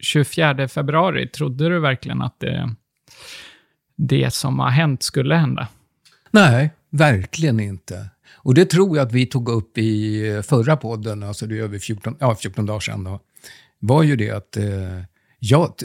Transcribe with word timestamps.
24 0.00 0.68
februari, 0.68 1.28
trodde 1.28 1.68
du 1.68 1.80
verkligen 1.80 2.22
att 2.22 2.40
det, 2.40 2.74
det 3.96 4.34
som 4.34 4.58
har 4.58 4.70
hänt 4.70 5.02
skulle 5.02 5.34
hända? 5.34 5.68
Nej, 6.30 6.70
verkligen 6.90 7.60
inte. 7.60 8.06
Och 8.32 8.54
det 8.54 8.64
tror 8.64 8.96
jag 8.96 9.06
att 9.06 9.12
vi 9.12 9.26
tog 9.26 9.48
upp 9.48 9.78
i 9.78 10.42
förra 10.46 10.76
podden, 10.76 11.22
alltså 11.22 11.46
det 11.46 11.58
är 11.58 11.62
över 11.62 11.78
14, 11.78 12.16
ja, 12.20 12.36
14 12.36 12.66
dagar 12.66 12.80
sedan. 12.80 13.04
Då, 13.04 13.20
var 13.80 14.02
ju 14.02 14.16
det 14.16 14.30
att 14.30 14.56
eh, 14.56 15.02
Ja, 15.42 15.76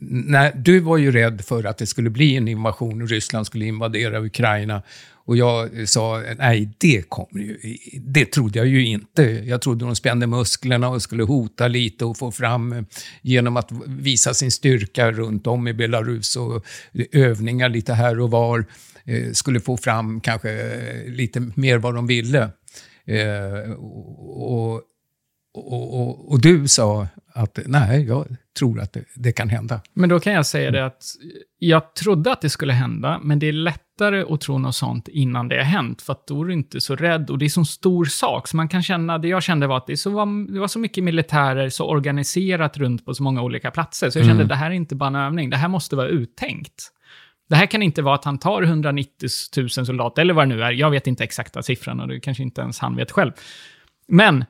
nej, 0.00 0.52
du 0.54 0.80
var 0.80 0.96
ju 0.96 1.12
rädd 1.12 1.44
för 1.44 1.64
att 1.64 1.78
det 1.78 1.86
skulle 1.86 2.10
bli 2.10 2.36
en 2.36 2.48
invasion 2.48 3.02
och 3.02 3.08
Ryssland 3.08 3.46
skulle 3.46 3.64
invadera 3.64 4.20
Ukraina. 4.20 4.82
Och 5.24 5.36
jag 5.36 5.78
eh, 5.78 5.84
sa, 5.84 6.22
nej, 6.38 6.70
det 6.78 7.08
kommer 7.08 7.42
ju, 7.42 7.76
det 8.00 8.24
trodde 8.24 8.58
jag 8.58 8.68
ju 8.68 8.86
inte. 8.86 9.22
Jag 9.22 9.62
trodde 9.62 9.84
de 9.84 9.96
spände 9.96 10.26
musklerna 10.26 10.88
och 10.88 11.02
skulle 11.02 11.22
hota 11.22 11.68
lite 11.68 12.04
och 12.04 12.16
få 12.16 12.32
fram, 12.32 12.72
eh, 12.72 12.82
genom 13.22 13.56
att 13.56 13.72
visa 13.86 14.34
sin 14.34 14.50
styrka 14.50 15.12
runt 15.12 15.46
om 15.46 15.68
i 15.68 15.72
Belarus 15.72 16.36
och 16.36 16.64
övningar 17.12 17.68
lite 17.68 17.94
här 17.94 18.20
och 18.20 18.30
var, 18.30 18.64
eh, 19.04 19.32
skulle 19.32 19.60
få 19.60 19.76
fram 19.76 20.20
kanske 20.20 20.50
eh, 20.50 21.12
lite 21.12 21.50
mer 21.54 21.78
vad 21.78 21.94
de 21.94 22.06
ville. 22.06 22.48
Eh, 23.04 23.72
och, 23.72 24.74
och, 25.54 26.00
och, 26.00 26.32
och, 26.32 26.40
du 26.40 26.68
sa 26.68 27.06
att 27.32 27.58
nej, 27.66 28.04
jag 28.04 28.36
tror 28.58 28.80
att 28.80 28.92
det, 28.92 29.04
det, 29.14 29.32
kan 29.32 29.48
hända. 29.48 29.80
Men 29.92 30.08
då 30.08 30.20
kan 30.20 30.32
jag 30.32 30.46
säga 30.46 30.70
det 30.70 30.86
att 30.86 31.04
jag 31.58 31.94
trodde 31.94 32.32
att 32.32 32.40
det 32.40 32.50
skulle 32.50 32.72
hända, 32.72 33.20
men 33.22 33.38
det 33.38 33.46
är 33.46 33.52
lättare 33.52 34.24
att 34.34 34.40
tro 34.40 34.58
något 34.58 34.74
sånt 34.74 35.08
innan 35.08 35.48
det 35.48 35.56
har 35.56 35.64
hänt, 35.64 36.02
för 36.02 36.12
att 36.12 36.26
då 36.26 36.42
är 36.42 36.46
du 36.46 36.52
inte 36.52 36.80
så 36.80 36.96
rädd. 36.96 37.30
Och 37.30 37.38
det 37.38 37.44
är 37.44 37.48
så 37.48 37.64
stor 37.64 38.04
sak, 38.04 38.48
så 38.48 38.56
man 38.56 38.68
kan 38.68 38.82
känna, 38.82 39.18
det 39.18 39.28
jag 39.28 39.42
kände 39.42 39.66
var 39.66 39.76
att 39.76 39.86
det, 39.86 39.96
så 39.96 40.10
var, 40.10 40.52
det 40.52 40.60
var 40.60 40.68
så 40.68 40.78
mycket 40.78 41.04
militärer, 41.04 41.68
så 41.68 41.86
organiserat 41.86 42.76
runt 42.76 43.04
på 43.04 43.14
så 43.14 43.22
många 43.22 43.42
olika 43.42 43.70
platser, 43.70 44.10
så 44.10 44.18
jag 44.18 44.26
kände 44.26 44.42
mm. 44.42 44.44
att 44.44 44.48
det 44.48 44.54
här 44.54 44.70
är 44.70 44.74
inte 44.74 44.94
bara 44.94 45.08
en 45.08 45.16
övning, 45.16 45.50
det 45.50 45.56
här 45.56 45.68
måste 45.68 45.96
vara 45.96 46.08
uttänkt. 46.08 46.92
Det 47.48 47.56
här 47.56 47.66
kan 47.66 47.82
inte 47.82 48.02
vara 48.02 48.14
att 48.14 48.24
han 48.24 48.38
tar 48.38 48.62
190 48.62 49.28
000 49.56 49.70
soldater, 49.70 50.22
eller 50.22 50.34
vad 50.34 50.48
det 50.48 50.54
nu 50.54 50.62
är. 50.62 50.72
Jag 50.72 50.90
vet 50.90 51.06
inte 51.06 51.24
exakta 51.24 51.62
siffran 51.62 52.00
och 52.00 52.08
det 52.08 52.20
kanske 52.20 52.42
inte 52.42 52.60
ens 52.60 52.78
han 52.78 52.96
vet 52.96 53.10
själv. 53.10 53.32
Men 54.08 54.44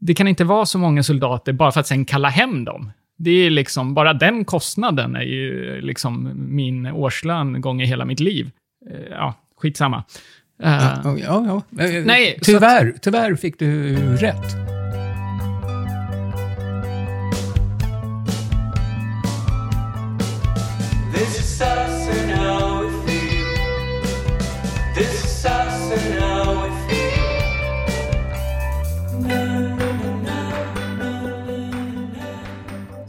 det 0.00 0.14
kan 0.14 0.28
inte 0.28 0.44
vara 0.44 0.66
så 0.66 0.78
många 0.78 1.02
soldater 1.02 1.52
bara 1.52 1.72
för 1.72 1.80
att 1.80 1.86
sen 1.86 2.04
kalla 2.04 2.28
hem 2.28 2.64
dem. 2.64 2.92
Det 3.24 3.30
är 3.30 3.50
liksom, 3.50 3.94
bara 3.94 4.14
den 4.14 4.44
kostnaden 4.44 5.16
är 5.16 5.22
ju 5.22 5.80
liksom 5.80 6.32
min 6.34 6.86
årslön 6.86 7.60
gånger 7.60 7.86
hela 7.86 8.04
mitt 8.04 8.20
liv. 8.20 8.50
Eh, 8.90 9.10
ja, 9.10 9.34
skitsamma. 9.56 10.04
Ja, 10.62 11.02
ja, 11.04 11.44
ja. 11.46 11.62
Nej, 12.04 12.38
tyvärr, 12.42 12.94
tyvärr 13.00 13.34
fick 13.34 13.58
du 13.58 13.96
rätt. 14.16 14.71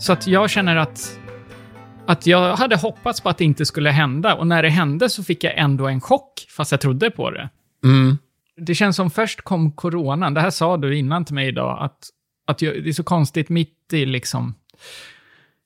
Så 0.04 0.14
att 0.14 0.28
jag 0.28 0.50
känner 0.50 0.76
att, 0.76 1.20
att 2.08 2.28
jag 2.28 2.56
hade 2.56 2.76
hoppats 2.76 3.22
på 3.22 3.30
att 3.30 3.38
det 3.38 3.44
inte 3.44 3.66
skulle 3.66 3.90
hända 3.90 4.36
och 4.36 4.48
när 4.48 4.64
det 4.64 4.70
hände 4.70 5.10
så 5.10 5.24
fick 5.24 5.44
jag 5.44 5.58
ändå 5.58 5.88
en 5.88 6.02
chock, 6.02 6.46
fast 6.50 6.72
jag 6.72 6.82
trodde 6.82 7.12
på 7.12 7.32
det. 7.32 7.50
Mm. 7.84 8.18
Det 8.58 8.76
känns 8.76 8.96
som 8.96 9.12
först 9.12 9.42
kom 9.42 9.72
coronan, 9.72 10.34
det 10.34 10.42
här 10.42 10.50
sa 10.50 10.78
du 10.78 10.98
innan 10.98 11.26
till 11.26 11.36
mig 11.36 11.48
idag, 11.48 11.78
att, 11.82 11.98
att 12.48 12.62
jag, 12.62 12.84
det 12.84 12.90
är 12.90 12.94
så 12.94 13.04
konstigt 13.04 13.50
mitt 13.50 13.94
i 13.94 14.06
liksom 14.06 14.56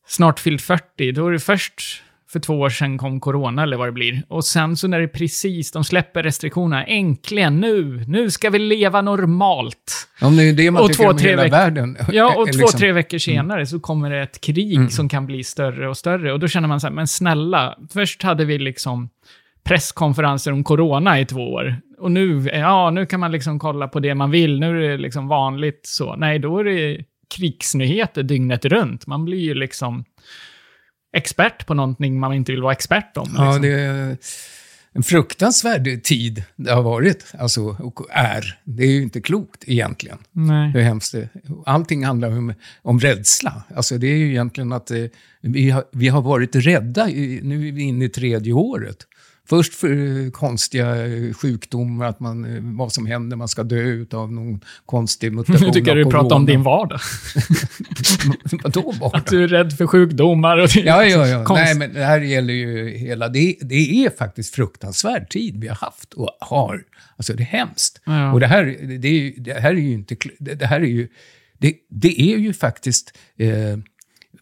snart 0.07 0.39
fyllt 0.39 0.61
40, 0.61 1.11
då 1.11 1.27
är 1.27 1.31
det 1.31 1.39
först 1.39 2.03
för 2.29 2.39
två 2.39 2.59
år 2.59 2.69
sedan 2.69 2.97
kom 2.97 3.19
corona, 3.19 3.63
eller 3.63 3.77
vad 3.77 3.87
det 3.87 3.91
blir. 3.91 4.23
Och 4.27 4.45
sen 4.45 4.77
så 4.77 4.87
när 4.87 4.99
det 4.99 5.07
precis, 5.07 5.71
de 5.71 5.83
släpper 5.83 6.23
restriktionerna, 6.23 6.85
äntligen, 6.85 7.59
nu, 7.59 8.05
nu 8.07 8.31
ska 8.31 8.49
vi 8.49 8.59
leva 8.59 9.01
normalt. 9.01 10.07
Om 10.21 10.37
det 10.37 10.43
är 10.43 10.53
det 10.53 10.71
man 10.71 10.81
och 10.81 10.87
tycker 10.87 11.03
två, 11.03 11.09
om 11.09 11.17
hela 11.17 11.47
världen. 11.47 11.97
Ja, 12.11 12.35
och 12.35 12.45
liksom. 12.45 12.61
två, 12.61 12.77
tre 12.77 12.91
veckor 12.91 13.17
senare 13.17 13.57
mm. 13.57 13.65
så 13.65 13.79
kommer 13.79 14.09
det 14.09 14.21
ett 14.21 14.41
krig 14.41 14.75
mm. 14.75 14.89
som 14.89 15.09
kan 15.09 15.25
bli 15.25 15.43
större 15.43 15.89
och 15.89 15.97
större. 15.97 16.33
Och 16.33 16.39
då 16.39 16.47
känner 16.47 16.67
man 16.67 16.79
så 16.79 16.87
här, 16.87 16.93
men 16.93 17.07
snälla, 17.07 17.77
först 17.93 18.23
hade 18.23 18.45
vi 18.45 18.57
liksom 18.57 19.09
presskonferenser 19.63 20.51
om 20.51 20.63
corona 20.63 21.19
i 21.19 21.25
två 21.25 21.53
år. 21.53 21.75
Och 21.99 22.11
nu, 22.11 22.49
ja, 22.53 22.89
nu 22.89 23.05
kan 23.05 23.19
man 23.19 23.31
liksom 23.31 23.59
kolla 23.59 23.87
på 23.87 23.99
det 23.99 24.15
man 24.15 24.31
vill, 24.31 24.59
nu 24.59 24.85
är 24.85 24.89
det 24.89 24.97
liksom 24.97 25.27
vanligt 25.27 25.81
så. 25.83 26.15
Nej, 26.15 26.39
då 26.39 26.59
är 26.59 26.63
det 26.63 27.03
krigsnyheter 27.35 28.23
dygnet 28.23 28.65
runt. 28.65 29.07
Man 29.07 29.25
blir 29.25 29.39
ju 29.39 29.53
liksom 29.53 30.05
expert 31.13 31.65
på 31.65 31.73
någonting 31.73 32.19
man 32.19 32.33
inte 32.33 32.51
vill 32.51 32.61
vara 32.61 32.73
expert 32.73 33.17
om. 33.17 33.33
Ja, 33.35 33.45
liksom. 33.45 33.61
det 33.61 33.79
är 33.79 34.17
en 34.97 35.03
fruktansvärd 35.03 36.03
tid 36.03 36.43
det 36.55 36.71
har 36.71 36.83
varit, 36.83 37.25
alltså, 37.39 37.61
och 37.61 37.99
är. 38.09 38.59
Det 38.63 38.83
är 38.83 38.91
ju 38.91 39.01
inte 39.01 39.21
klokt 39.21 39.63
egentligen. 39.67 40.17
Nej. 40.31 40.71
Hur 40.71 40.81
hemskt 40.81 41.11
det 41.11 41.29
Allting 41.65 42.05
handlar 42.05 42.29
om, 42.29 42.53
om 42.81 42.99
rädsla. 42.99 43.63
Alltså, 43.75 43.97
det 43.97 44.07
är 44.07 44.17
ju 44.17 44.29
egentligen 44.29 44.71
att 44.71 44.91
eh, 44.91 45.03
vi, 45.41 45.69
har, 45.69 45.83
vi 45.91 46.07
har 46.07 46.21
varit 46.21 46.55
rädda, 46.55 47.09
i, 47.09 47.39
nu 47.43 47.67
är 47.67 47.71
vi 47.71 47.81
inne 47.81 48.05
i 48.05 48.09
tredje 48.09 48.53
året. 48.53 48.97
Först 49.49 49.73
för 49.73 50.31
konstiga 50.31 50.95
sjukdomar, 51.33 52.05
att 52.05 52.19
man, 52.19 52.55
eh, 52.55 52.61
vad 52.61 52.93
som 52.93 53.05
händer, 53.05 53.37
man 53.37 53.47
ska 53.47 53.63
dö 53.63 54.05
av 54.11 54.33
någon 54.33 54.61
konstig 54.85 55.33
mutation 55.33 55.61
Nu 55.67 55.73
tycker 55.73 55.95
jag 55.95 56.07
du 56.07 56.11
pratar 56.11 56.35
om 56.35 56.45
din 56.45 56.63
vardag. 56.63 56.99
Vadå 58.63 58.91
vardag? 59.01 59.15
Att 59.17 59.27
du 59.27 59.43
är 59.43 59.47
rädd 59.47 59.73
för 59.73 59.87
sjukdomar 59.87 60.57
och 60.57 60.75
Ja, 60.75 61.03
ja, 61.03 61.27
ja. 61.27 61.45
Konst... 61.45 61.63
Nej, 61.63 61.75
men 61.75 61.93
det 61.93 62.03
här 62.03 62.21
gäller 62.21 62.53
ju 62.53 62.89
hela... 62.89 63.29
Det, 63.29 63.55
det 63.61 64.05
är 64.05 64.17
faktiskt 64.17 64.55
fruktansvärd 64.55 65.29
tid 65.29 65.61
vi 65.61 65.67
har 65.67 65.75
haft 65.75 66.13
och 66.13 66.37
har. 66.39 66.83
Alltså, 67.17 67.33
det 67.33 67.43
är 67.43 67.45
hemskt. 67.45 68.01
Ja. 68.05 68.33
Och 68.33 68.39
det 68.39 68.47
här, 68.47 68.63
det, 68.99 69.33
det, 69.37 69.53
här 69.53 69.69
är 69.69 69.79
ju 69.79 69.93
inte... 69.93 70.15
Det, 70.39 70.65
här 70.65 70.81
är 70.81 70.85
ju... 70.85 71.07
Det, 71.57 71.73
det 71.89 72.21
är 72.21 72.37
ju 72.37 72.53
faktiskt... 72.53 73.17
Eh, 73.39 73.77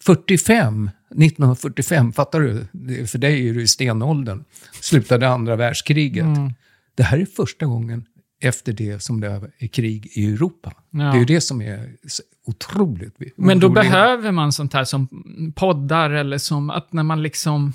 45, 0.01 0.89
1945, 1.09 2.13
fattar 2.13 2.39
du? 2.39 2.67
För 3.07 3.17
dig 3.17 3.49
är 3.49 3.53
du 3.53 3.61
i 3.61 3.67
stenåldern. 3.67 4.43
Slutade 4.81 5.29
andra 5.29 5.55
världskriget. 5.55 6.25
Mm. 6.25 6.53
Det 6.95 7.03
här 7.03 7.17
är 7.17 7.25
första 7.25 7.65
gången 7.65 8.05
efter 8.41 8.73
det 8.73 9.03
som 9.03 9.21
det 9.21 9.41
är 9.57 9.67
krig 9.67 10.07
i 10.11 10.33
Europa. 10.33 10.73
Ja. 10.89 10.99
Det 10.99 11.17
är 11.17 11.19
ju 11.19 11.25
det 11.25 11.41
som 11.41 11.61
är 11.61 11.89
otroligt 12.45 13.15
Men 13.35 13.59
då 13.59 13.69
behöver 13.69 14.31
man 14.31 14.51
sånt 14.51 14.73
här 14.73 14.83
som 14.83 15.07
poddar 15.55 16.09
eller 16.09 16.37
som 16.37 16.69
att 16.69 16.93
när 16.93 17.03
man 17.03 17.23
liksom... 17.23 17.73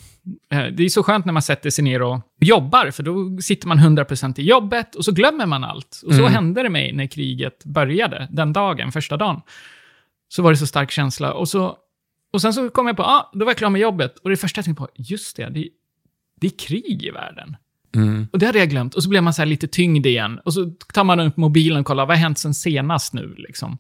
Eh, 0.53 0.65
det 0.65 0.85
är 0.85 0.89
så 0.89 1.03
skönt 1.03 1.25
när 1.25 1.33
man 1.33 1.43
sätter 1.43 1.71
sig 1.71 1.85
ner 1.85 2.03
och 2.03 2.21
jobbar, 2.41 2.91
för 2.91 3.03
då 3.03 3.41
sitter 3.41 3.69
man 3.69 3.79
100% 3.79 4.41
i 4.41 4.43
jobbet 4.43 4.95
och 4.95 5.05
så 5.05 5.13
glömmer 5.13 5.47
man 5.47 5.65
allt. 5.65 6.03
Och 6.07 6.15
så 6.15 6.21
mm. 6.21 6.33
hände 6.33 6.63
det 6.63 6.71
mig 6.71 6.93
när 6.93 7.07
kriget 7.07 7.65
började, 7.65 8.29
den 8.31 8.53
dagen, 8.53 8.93
första 8.93 9.17
dagen. 9.17 9.41
Så 10.29 10.43
var 10.43 10.51
det 10.51 10.57
så 10.57 10.67
stark 10.67 10.91
känsla. 10.91 11.33
Och 11.33 11.49
så 11.49 11.77
och 12.33 12.43
sen 12.43 12.55
så 12.55 12.71
kom 12.71 12.87
jag 12.87 12.97
på, 12.97 13.03
ah, 13.03 13.31
då 13.35 13.45
var 13.45 13.51
jag 13.51 13.59
klar 13.59 13.71
med 13.71 13.81
jobbet. 13.81 14.19
Och 14.19 14.31
det 14.31 14.37
första 14.37 14.59
jag 14.59 14.65
tänkte 14.65 14.83
på, 14.83 14.89
just 14.95 15.37
det, 15.37 15.49
det, 15.49 15.69
det 16.41 16.47
är 16.47 16.59
krig 16.59 17.03
i 17.03 17.11
världen. 17.11 17.57
Mm. 17.95 18.29
Och 18.33 18.39
det 18.39 18.47
hade 18.47 18.59
jag 18.59 18.71
glömt. 18.71 18.95
Och 18.95 19.03
så 19.03 19.09
blev 19.09 19.23
man 19.23 19.35
så 19.35 19.45
lite 19.45 19.69
tyngd 19.69 20.07
igen. 20.07 20.41
Och 20.45 20.55
så 20.55 20.71
tar 20.93 21.05
man 21.05 21.21
upp 21.21 21.37
mobilen 21.37 21.81
och 21.81 21.87
kollar, 21.87 22.07
vad 22.07 22.17
har 22.17 22.23
hänt 22.23 22.39
sen 22.39 22.55
senast 22.55 23.13
nu? 23.13 23.35
Liksom. 23.39 23.79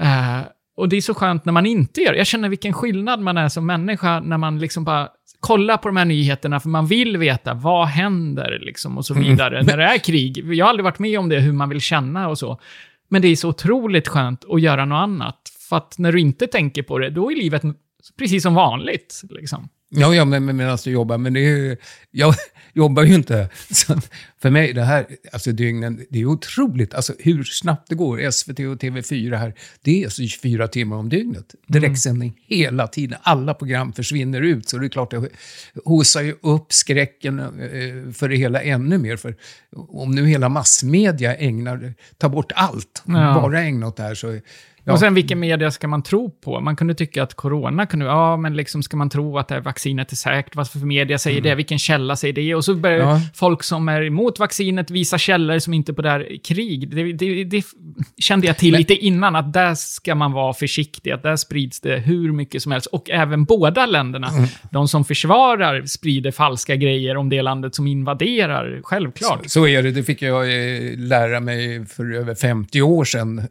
Uh, 0.00 0.46
och 0.76 0.88
det 0.88 0.96
är 0.96 1.00
så 1.00 1.14
skönt 1.14 1.44
när 1.44 1.52
man 1.52 1.66
inte 1.66 2.00
gör 2.00 2.12
det. 2.12 2.18
Jag 2.18 2.26
känner 2.26 2.48
vilken 2.48 2.72
skillnad 2.72 3.20
man 3.20 3.36
är 3.36 3.48
som 3.48 3.66
människa 3.66 4.20
när 4.20 4.38
man 4.38 4.58
liksom 4.58 4.84
bara 4.84 5.08
kollar 5.40 5.76
på 5.76 5.88
de 5.88 5.96
här 5.96 6.04
nyheterna, 6.04 6.60
för 6.60 6.68
man 6.68 6.86
vill 6.86 7.16
veta 7.16 7.54
vad 7.54 7.86
händer 7.86 8.58
liksom 8.62 8.98
och 8.98 9.06
så 9.06 9.14
mm. 9.14 9.28
vidare 9.28 9.58
mm. 9.58 9.66
när 9.66 9.76
det 9.76 9.84
är 9.84 9.98
krig. 9.98 10.54
Jag 10.54 10.64
har 10.64 10.70
aldrig 10.70 10.84
varit 10.84 10.98
med 10.98 11.18
om 11.18 11.28
det, 11.28 11.40
hur 11.40 11.52
man 11.52 11.68
vill 11.68 11.80
känna 11.80 12.28
och 12.28 12.38
så. 12.38 12.60
Men 13.08 13.22
det 13.22 13.28
är 13.28 13.36
så 13.36 13.48
otroligt 13.48 14.08
skönt 14.08 14.44
att 14.50 14.60
göra 14.60 14.84
något 14.84 14.96
annat. 14.96 15.38
För 15.68 15.76
att 15.76 15.98
när 15.98 16.12
du 16.12 16.20
inte 16.20 16.46
tänker 16.46 16.82
på 16.82 16.98
det, 16.98 17.10
då 17.10 17.32
är 17.32 17.36
livet 17.36 17.62
precis 18.18 18.42
som 18.42 18.54
vanligt. 18.54 19.22
Liksom. 19.30 19.68
Ja, 19.88 20.14
ja 20.14 20.24
men, 20.24 20.44
men 20.44 20.56
medan 20.56 20.78
du 20.84 20.90
jobbar. 20.90 21.18
Men 21.18 21.32
det 21.32 21.40
är, 21.40 21.76
jag 22.10 22.34
jobbar 22.72 23.02
ju 23.02 23.14
inte. 23.14 23.48
Så 23.70 24.00
för 24.42 24.50
mig, 24.50 24.72
det 24.72 24.82
här, 24.82 25.06
alltså 25.32 25.52
dygnen, 25.52 26.06
det 26.10 26.20
är 26.20 26.24
otroligt. 26.24 26.94
Alltså 26.94 27.14
hur 27.18 27.44
snabbt 27.44 27.88
det 27.88 27.94
går. 27.94 28.30
SVT 28.30 28.58
och 28.58 28.82
TV4 28.82 29.36
här, 29.36 29.54
det 29.82 30.00
är 30.00 30.04
alltså 30.04 30.22
24 30.22 30.68
timmar 30.68 30.96
om 30.96 31.08
dygnet. 31.08 31.54
Direktsändning 31.66 32.28
mm. 32.28 32.42
hela 32.46 32.86
tiden. 32.86 33.18
Alla 33.22 33.54
program 33.54 33.92
försvinner 33.92 34.40
ut. 34.40 34.68
Så 34.68 34.78
det 34.78 34.86
är 34.86 34.88
klart, 34.88 35.10
det 35.10 35.28
hosar 35.84 36.22
ju 36.22 36.34
upp 36.42 36.72
skräcken 36.72 37.38
eh, 37.38 38.12
för 38.12 38.28
det 38.28 38.36
hela 38.36 38.62
ännu 38.62 38.98
mer. 38.98 39.16
För 39.16 39.36
om 39.88 40.10
nu 40.10 40.26
hela 40.26 40.48
massmedia 40.48 41.36
ägnar, 41.36 41.94
tar 42.18 42.28
bort 42.28 42.52
allt, 42.54 43.02
ja. 43.06 43.40
bara 43.42 43.60
ägnar 43.60 43.86
åt 43.86 43.96
det 43.96 44.02
här, 44.02 44.14
så 44.14 44.40
Ja. 44.88 44.92
Och 44.92 44.98
sen 44.98 45.14
vilken 45.14 45.40
media 45.40 45.70
ska 45.70 45.88
man 45.88 46.02
tro 46.02 46.30
på? 46.30 46.60
Man 46.60 46.76
kunde 46.76 46.94
tycka 46.94 47.22
att 47.22 47.34
corona 47.34 47.86
kunde, 47.86 48.06
ja 48.06 48.36
men 48.36 48.56
liksom 48.56 48.82
ska 48.82 48.96
man 48.96 49.10
tro 49.10 49.38
att 49.38 49.48
det 49.48 49.54
här 49.54 49.62
vaccinet 49.62 50.12
är 50.12 50.16
säkert? 50.16 50.56
Vad 50.56 50.70
för 50.70 50.78
media 50.78 51.18
säger 51.18 51.40
det? 51.40 51.54
Vilken 51.54 51.78
källa 51.78 52.16
säger 52.16 52.34
det? 52.34 52.54
Och 52.54 52.64
så 52.64 52.74
börjar 52.74 52.96
Mm. 53.00 53.08
Ja. 53.08 53.20
folk 53.34 53.62
som 53.62 53.88
är 53.88 54.02
emot 54.02 54.38
vaccinet 54.38 54.90
visa 54.90 55.18
källor 55.18 55.58
som 55.58 55.74
inte 55.74 55.94
på 55.94 56.02
det 56.02 56.10
här 56.10 56.36
krig. 56.44 56.88
Det, 56.96 57.12
det, 57.12 57.44
det 57.44 57.64
kände 58.18 58.46
jag 58.46 58.56
till 58.58 58.70
Men- 58.72 58.78
lite 58.78 58.94
innan, 58.94 59.36
att 59.36 59.52
där 59.52 59.74
ska 59.74 60.14
man 60.14 60.32
vara 60.32 60.52
försiktig, 60.54 61.10
att 61.10 61.22
där 61.22 61.36
sprids 61.36 61.80
det 61.80 61.98
hur 61.98 62.32
mycket 62.32 62.62
som 62.62 62.72
helst. 62.72 62.86
Och 62.86 63.10
även 63.10 63.44
båda 63.44 63.86
länderna, 63.86 64.28
Mm. 64.28 64.48
de 64.70 64.88
som 64.88 65.04
försvarar 65.04 65.82
sprider 65.86 66.30
falska 66.30 66.76
grejer 66.76 67.16
om 67.16 67.28
det 67.28 67.42
landet 67.42 67.74
som 67.74 67.86
invaderar, 67.86 68.80
självklart. 68.84 69.40
Så, 69.44 69.48
så 69.50 69.66
är 69.66 69.82
det. 69.82 69.90
Det 69.90 70.02
fick 70.02 70.22
jag 70.22 70.42
eh, 70.42 70.98
lära 70.98 71.40
mig 71.40 71.86
för 71.86 72.14
över 72.14 72.34
50 72.34 72.82
år 72.82 73.04
sedan. 73.04 73.42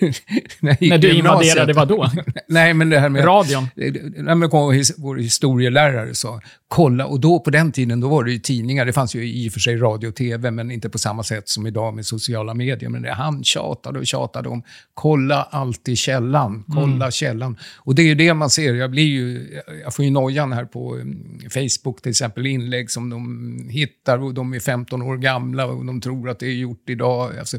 när 0.88 0.98
du 0.98 1.14
invaderade 1.14 1.72
vad 1.72 1.88
då? 1.88 2.10
Nej, 2.48 2.74
men 2.74 2.90
det 2.90 2.98
här 2.98 3.08
med... 3.08 3.26
Radion. 3.26 3.68
Nej, 3.74 4.34
men 4.34 4.50
kom, 4.50 4.82
vår 4.96 5.16
historielärare 5.16 6.14
sa, 6.14 6.40
kolla, 6.68 7.06
och 7.06 7.20
då 7.20 7.40
på 7.40 7.50
den 7.50 7.72
tiden 7.72 8.00
då 8.00 8.08
var 8.08 8.24
det 8.24 8.32
ju 8.32 8.38
tidningar, 8.38 8.84
det 8.84 8.92
fanns 8.92 9.14
ju 9.14 9.28
i 9.28 9.48
och 9.48 9.52
för 9.52 9.60
sig 9.60 9.76
radio 9.76 10.08
och 10.08 10.14
tv, 10.14 10.50
men 10.50 10.70
inte 10.70 10.88
på 10.88 10.98
samma 10.98 11.22
sätt 11.22 11.48
som 11.48 11.66
idag 11.66 11.94
med 11.94 12.06
sociala 12.06 12.54
medier. 12.54 12.90
Men 12.90 13.02
det, 13.02 13.12
han 13.12 13.44
tjatade 13.44 13.98
och 13.98 14.06
tjatade 14.06 14.48
om, 14.48 14.62
kolla 14.94 15.42
alltid 15.42 15.98
källan, 15.98 16.64
kolla 16.74 17.10
källan. 17.10 17.56
Och 17.76 17.94
det 17.94 18.02
är 18.02 18.06
ju 18.06 18.14
det 18.14 18.34
man 18.34 18.50
ser, 18.50 18.74
jag 18.74 18.90
blir 18.90 19.04
ju, 19.04 19.60
jag 19.84 19.94
får 19.94 20.04
ju 20.04 20.10
nojan 20.10 20.52
här 20.52 20.64
på 20.64 20.94
mm, 20.94 21.38
Facebook 21.50 22.02
till 22.02 22.10
exempel, 22.10 22.46
inlägg 22.46 22.90
som 22.90 23.10
de 23.10 23.68
hittar 23.70 24.18
och 24.22 24.34
de 24.34 24.54
är 24.54 24.60
15 24.60 25.02
år 25.02 25.16
gamla 25.16 25.66
och 25.66 25.84
de 25.84 26.00
tror 26.00 26.30
att 26.30 26.38
det 26.38 26.46
är 26.46 26.52
gjort 26.52 26.90
idag. 26.90 27.38
Alltså, 27.38 27.58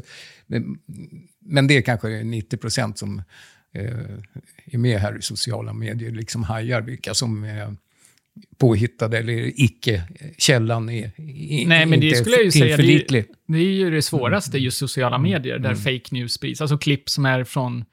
men, 1.46 1.66
det 1.66 1.76
är 1.76 1.82
kanske 1.82 2.08
90 2.08 2.56
procent 2.56 2.98
som 2.98 3.22
eh, 3.72 3.84
är 4.64 4.78
med 4.78 4.98
här 4.98 5.18
i 5.18 5.22
sociala 5.22 5.72
medier, 5.72 6.10
liksom 6.10 6.42
hajar 6.42 6.80
vilka 6.80 7.14
som 7.14 7.44
är 7.44 7.76
påhittade 8.58 9.18
eller 9.18 9.60
icke. 9.60 10.02
Källan 10.38 10.88
är 10.88 11.20
i, 11.20 11.64
Nej, 11.66 11.86
men 11.86 12.00
det 12.00 12.06
inte 12.06 12.18
skulle 12.18 12.36
jag 12.36 12.44
ju 12.44 12.50
säga, 12.50 12.76
det 12.76 12.92
är, 12.92 13.24
det 13.46 13.58
är 13.58 13.62
ju 13.62 13.90
det 13.90 14.02
svåraste, 14.02 14.58
just 14.58 14.78
sociala 14.78 15.18
medier, 15.18 15.58
där 15.58 15.74
fake 15.74 16.08
news 16.10 16.32
sprids. 16.32 16.60
Alltså 16.60 16.78
klipp 16.78 17.08
som 17.10 17.26
är 17.26 17.44
från 17.44 17.84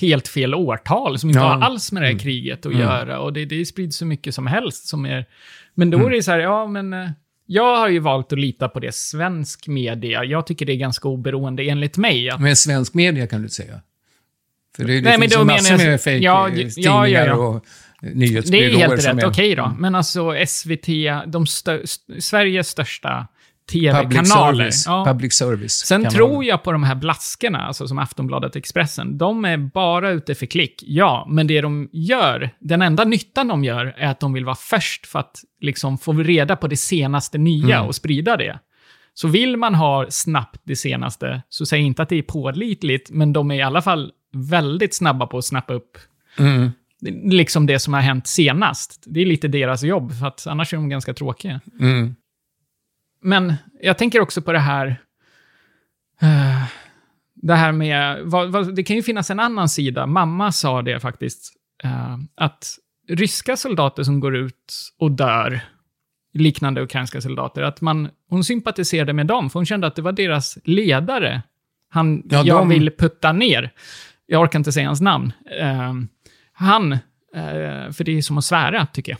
helt 0.00 0.28
fel 0.28 0.54
årtal, 0.54 1.18
som 1.18 1.30
inte 1.30 1.40
Ja. 1.40 1.44
har 1.54 1.60
alls 1.60 1.92
med 1.92 2.02
det 2.02 2.06
här 2.06 2.18
kriget 2.18 2.66
att 2.66 2.74
göra. 2.78 3.20
Och 3.20 3.32
det, 3.32 3.44
det 3.44 3.66
sprids 3.66 3.96
så 3.96 4.06
mycket 4.06 4.34
som 4.34 4.46
helst 4.46 4.86
som 4.88 5.06
är... 5.06 5.24
Men 5.74 5.90
då 5.90 6.06
är 6.06 6.10
det 6.10 6.22
så 6.22 6.30
här, 6.30 6.38
ja 6.38 6.66
men... 6.66 7.12
Jag 7.50 7.76
har 7.76 7.88
ju 7.88 7.98
valt 7.98 8.32
att 8.32 8.38
lita 8.38 8.68
på 8.68 8.80
det 8.80 8.94
svensk 8.94 9.68
media. 9.68 10.24
Jag 10.24 10.46
tycker 10.46 10.66
det 10.66 10.72
är 10.72 10.76
ganska 10.76 11.08
oberoende 11.08 11.62
enligt 11.62 11.96
mig. 11.96 12.30
Att, 12.30 12.40
Men 12.40 12.56
svensk 12.56 12.94
media 12.94 13.26
kan 13.26 13.42
du 13.42 13.48
säga. 13.48 13.80
För 14.76 14.84
det, 14.84 14.94
det 14.94 15.00
Nej, 15.00 15.20
finns 15.20 15.34
ju 15.36 15.44
massor 15.44 15.78
jag- 15.80 15.86
med 15.86 16.00
fake 16.00 16.16
ja, 16.16 16.48
ja, 16.76 17.08
ja, 17.08 17.24
ja. 17.26 17.34
och 17.34 17.64
det 18.00 18.14
nyhetsbyråer 18.14 18.68
är 18.68 18.76
helt 18.88 19.06
rätt, 19.06 19.22
är 19.22 19.26
okej 19.28 19.54
då. 19.54 19.76
Men 19.78 19.94
alltså 19.94 20.34
SVT, 20.46 20.86
de 21.26 21.46
stö, 21.46 21.80
st- 21.82 22.20
Sveriges 22.20 22.68
största 22.68 23.26
tv-kanaler. 23.68 24.04
public 24.04 24.28
service. 24.32 24.84
Ja. 24.86 25.04
Public 25.04 25.32
service 25.34 25.72
Sen 25.86 26.02
kanaler. 26.02 26.16
tror 26.16 26.44
jag 26.44 26.62
på 26.62 26.72
de 26.72 26.82
här 26.82 26.94
blaskorna, 26.94 27.58
alltså 27.58 27.88
som 27.88 27.98
Aftonbladet 27.98 28.50
och 28.50 28.56
Expressen. 28.56 29.18
De 29.18 29.44
är 29.44 29.56
bara 29.56 30.10
ute 30.10 30.34
för 30.34 30.46
klick, 30.46 30.82
ja. 30.86 31.26
Men 31.30 31.46
det 31.46 31.60
de 31.60 31.88
gör, 31.92 32.50
den 32.60 32.82
enda 32.82 33.04
nyttan 33.04 33.48
de 33.48 33.64
gör, 33.64 33.94
är 33.98 34.08
att 34.08 34.20
de 34.20 34.32
vill 34.32 34.44
vara 34.44 34.56
först 34.56 35.06
för 35.06 35.18
att 35.18 35.36
liksom 35.60 35.98
få 35.98 36.12
reda 36.12 36.56
på 36.56 36.66
det 36.68 36.76
senaste 36.76 37.38
nya 37.38 37.76
Mm. 37.76 37.88
och 37.88 37.94
sprida 37.94 38.36
det. 38.36 38.58
Så 39.14 39.28
vill 39.28 39.56
man 39.56 39.74
ha 39.74 40.06
snabbt 40.10 40.60
det 40.64 40.76
senaste, 40.76 41.42
så 41.48 41.66
säg 41.66 41.80
inte 41.80 42.02
att 42.02 42.08
det 42.08 42.16
är 42.18 42.22
pålitligt, 42.22 43.10
men 43.10 43.32
de 43.32 43.50
är 43.50 43.54
i 43.54 43.62
alla 43.62 43.82
fall 43.82 44.12
väldigt 44.32 44.94
snabba 44.94 45.26
på 45.26 45.38
att 45.38 45.44
snappa 45.44 45.74
upp 45.74 45.98
Mm. 46.38 46.70
liksom 47.24 47.66
det 47.66 47.78
som 47.78 47.94
har 47.94 48.00
hänt 48.00 48.26
senast. 48.26 49.04
Det 49.06 49.20
är 49.20 49.26
lite 49.26 49.48
deras 49.48 49.82
jobb, 49.82 50.12
för 50.12 50.26
att 50.26 50.46
annars 50.46 50.72
är 50.72 50.76
de 50.76 50.88
ganska 50.88 51.14
tråkiga. 51.14 51.60
Mm. 51.80 52.14
Men 53.20 53.54
jag 53.80 53.98
tänker 53.98 54.20
också 54.20 54.42
på 54.42 54.52
det 54.52 54.58
här... 54.58 54.86
eh, 56.20 56.62
det 57.34 57.54
här 57.54 57.72
med... 57.72 58.20
Vad, 58.24 58.52
vad, 58.52 58.74
det 58.74 58.82
kan 58.82 58.96
ju 58.96 59.02
finnas 59.02 59.30
en 59.30 59.40
annan 59.40 59.68
sida. 59.68 60.06
Mamma 60.06 60.52
sa 60.52 60.82
det 60.82 61.00
faktiskt. 61.00 61.52
eh, 61.84 62.16
att 62.34 62.66
ryska 63.08 63.56
soldater 63.56 64.02
som 64.02 64.20
går 64.20 64.36
ut 64.36 64.92
och 64.98 65.10
dör, 65.10 65.60
liknande 66.34 66.82
ukrainska 66.82 67.20
soldater, 67.20 67.62
att 67.62 67.80
man, 67.80 68.08
hon 68.28 68.44
sympatiserade 68.44 69.12
med 69.12 69.26
dem, 69.26 69.50
för 69.50 69.58
hon 69.58 69.66
kände 69.66 69.86
att 69.86 69.96
det 69.96 70.02
var 70.02 70.12
deras 70.12 70.58
ledare 70.64 71.42
han, 71.90 72.22
Ja, 72.30 72.42
jag 72.44 72.58
de- 72.60 72.68
vill 72.68 72.90
putta 72.98 73.32
ner. 73.32 73.70
Jag 74.26 74.42
orkar 74.42 74.58
inte 74.58 74.72
säga 74.72 74.86
hans 74.86 75.00
namn. 75.00 75.32
Eh, 75.60 75.94
han, 76.52 76.92
eh, 76.92 76.98
för 77.92 78.04
det 78.04 78.18
är 78.18 78.22
som 78.22 78.38
att 78.38 78.44
svära, 78.44 78.86
tycker 78.86 79.12
jag. 79.12 79.18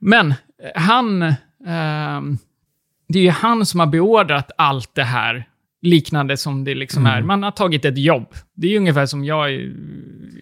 Men 0.00 0.34
han 0.74 1.34
det 3.12 3.18
är 3.18 3.22
ju 3.22 3.30
han 3.30 3.66
som 3.66 3.80
har 3.80 3.86
beordrat 3.86 4.50
allt 4.58 4.94
det 4.94 5.04
här 5.04 5.48
liknande 5.82 6.36
som 6.36 6.64
det 6.64 6.74
liksom 6.74 7.06
Mm. 7.06 7.18
är. 7.18 7.22
Man 7.22 7.42
har 7.42 7.50
tagit 7.50 7.84
ett 7.84 7.98
jobb. 7.98 8.26
Det 8.56 8.74
är 8.74 8.78
ungefär 8.78 9.06
som 9.06 9.24
jag 9.24 9.54
eh, 9.54 9.60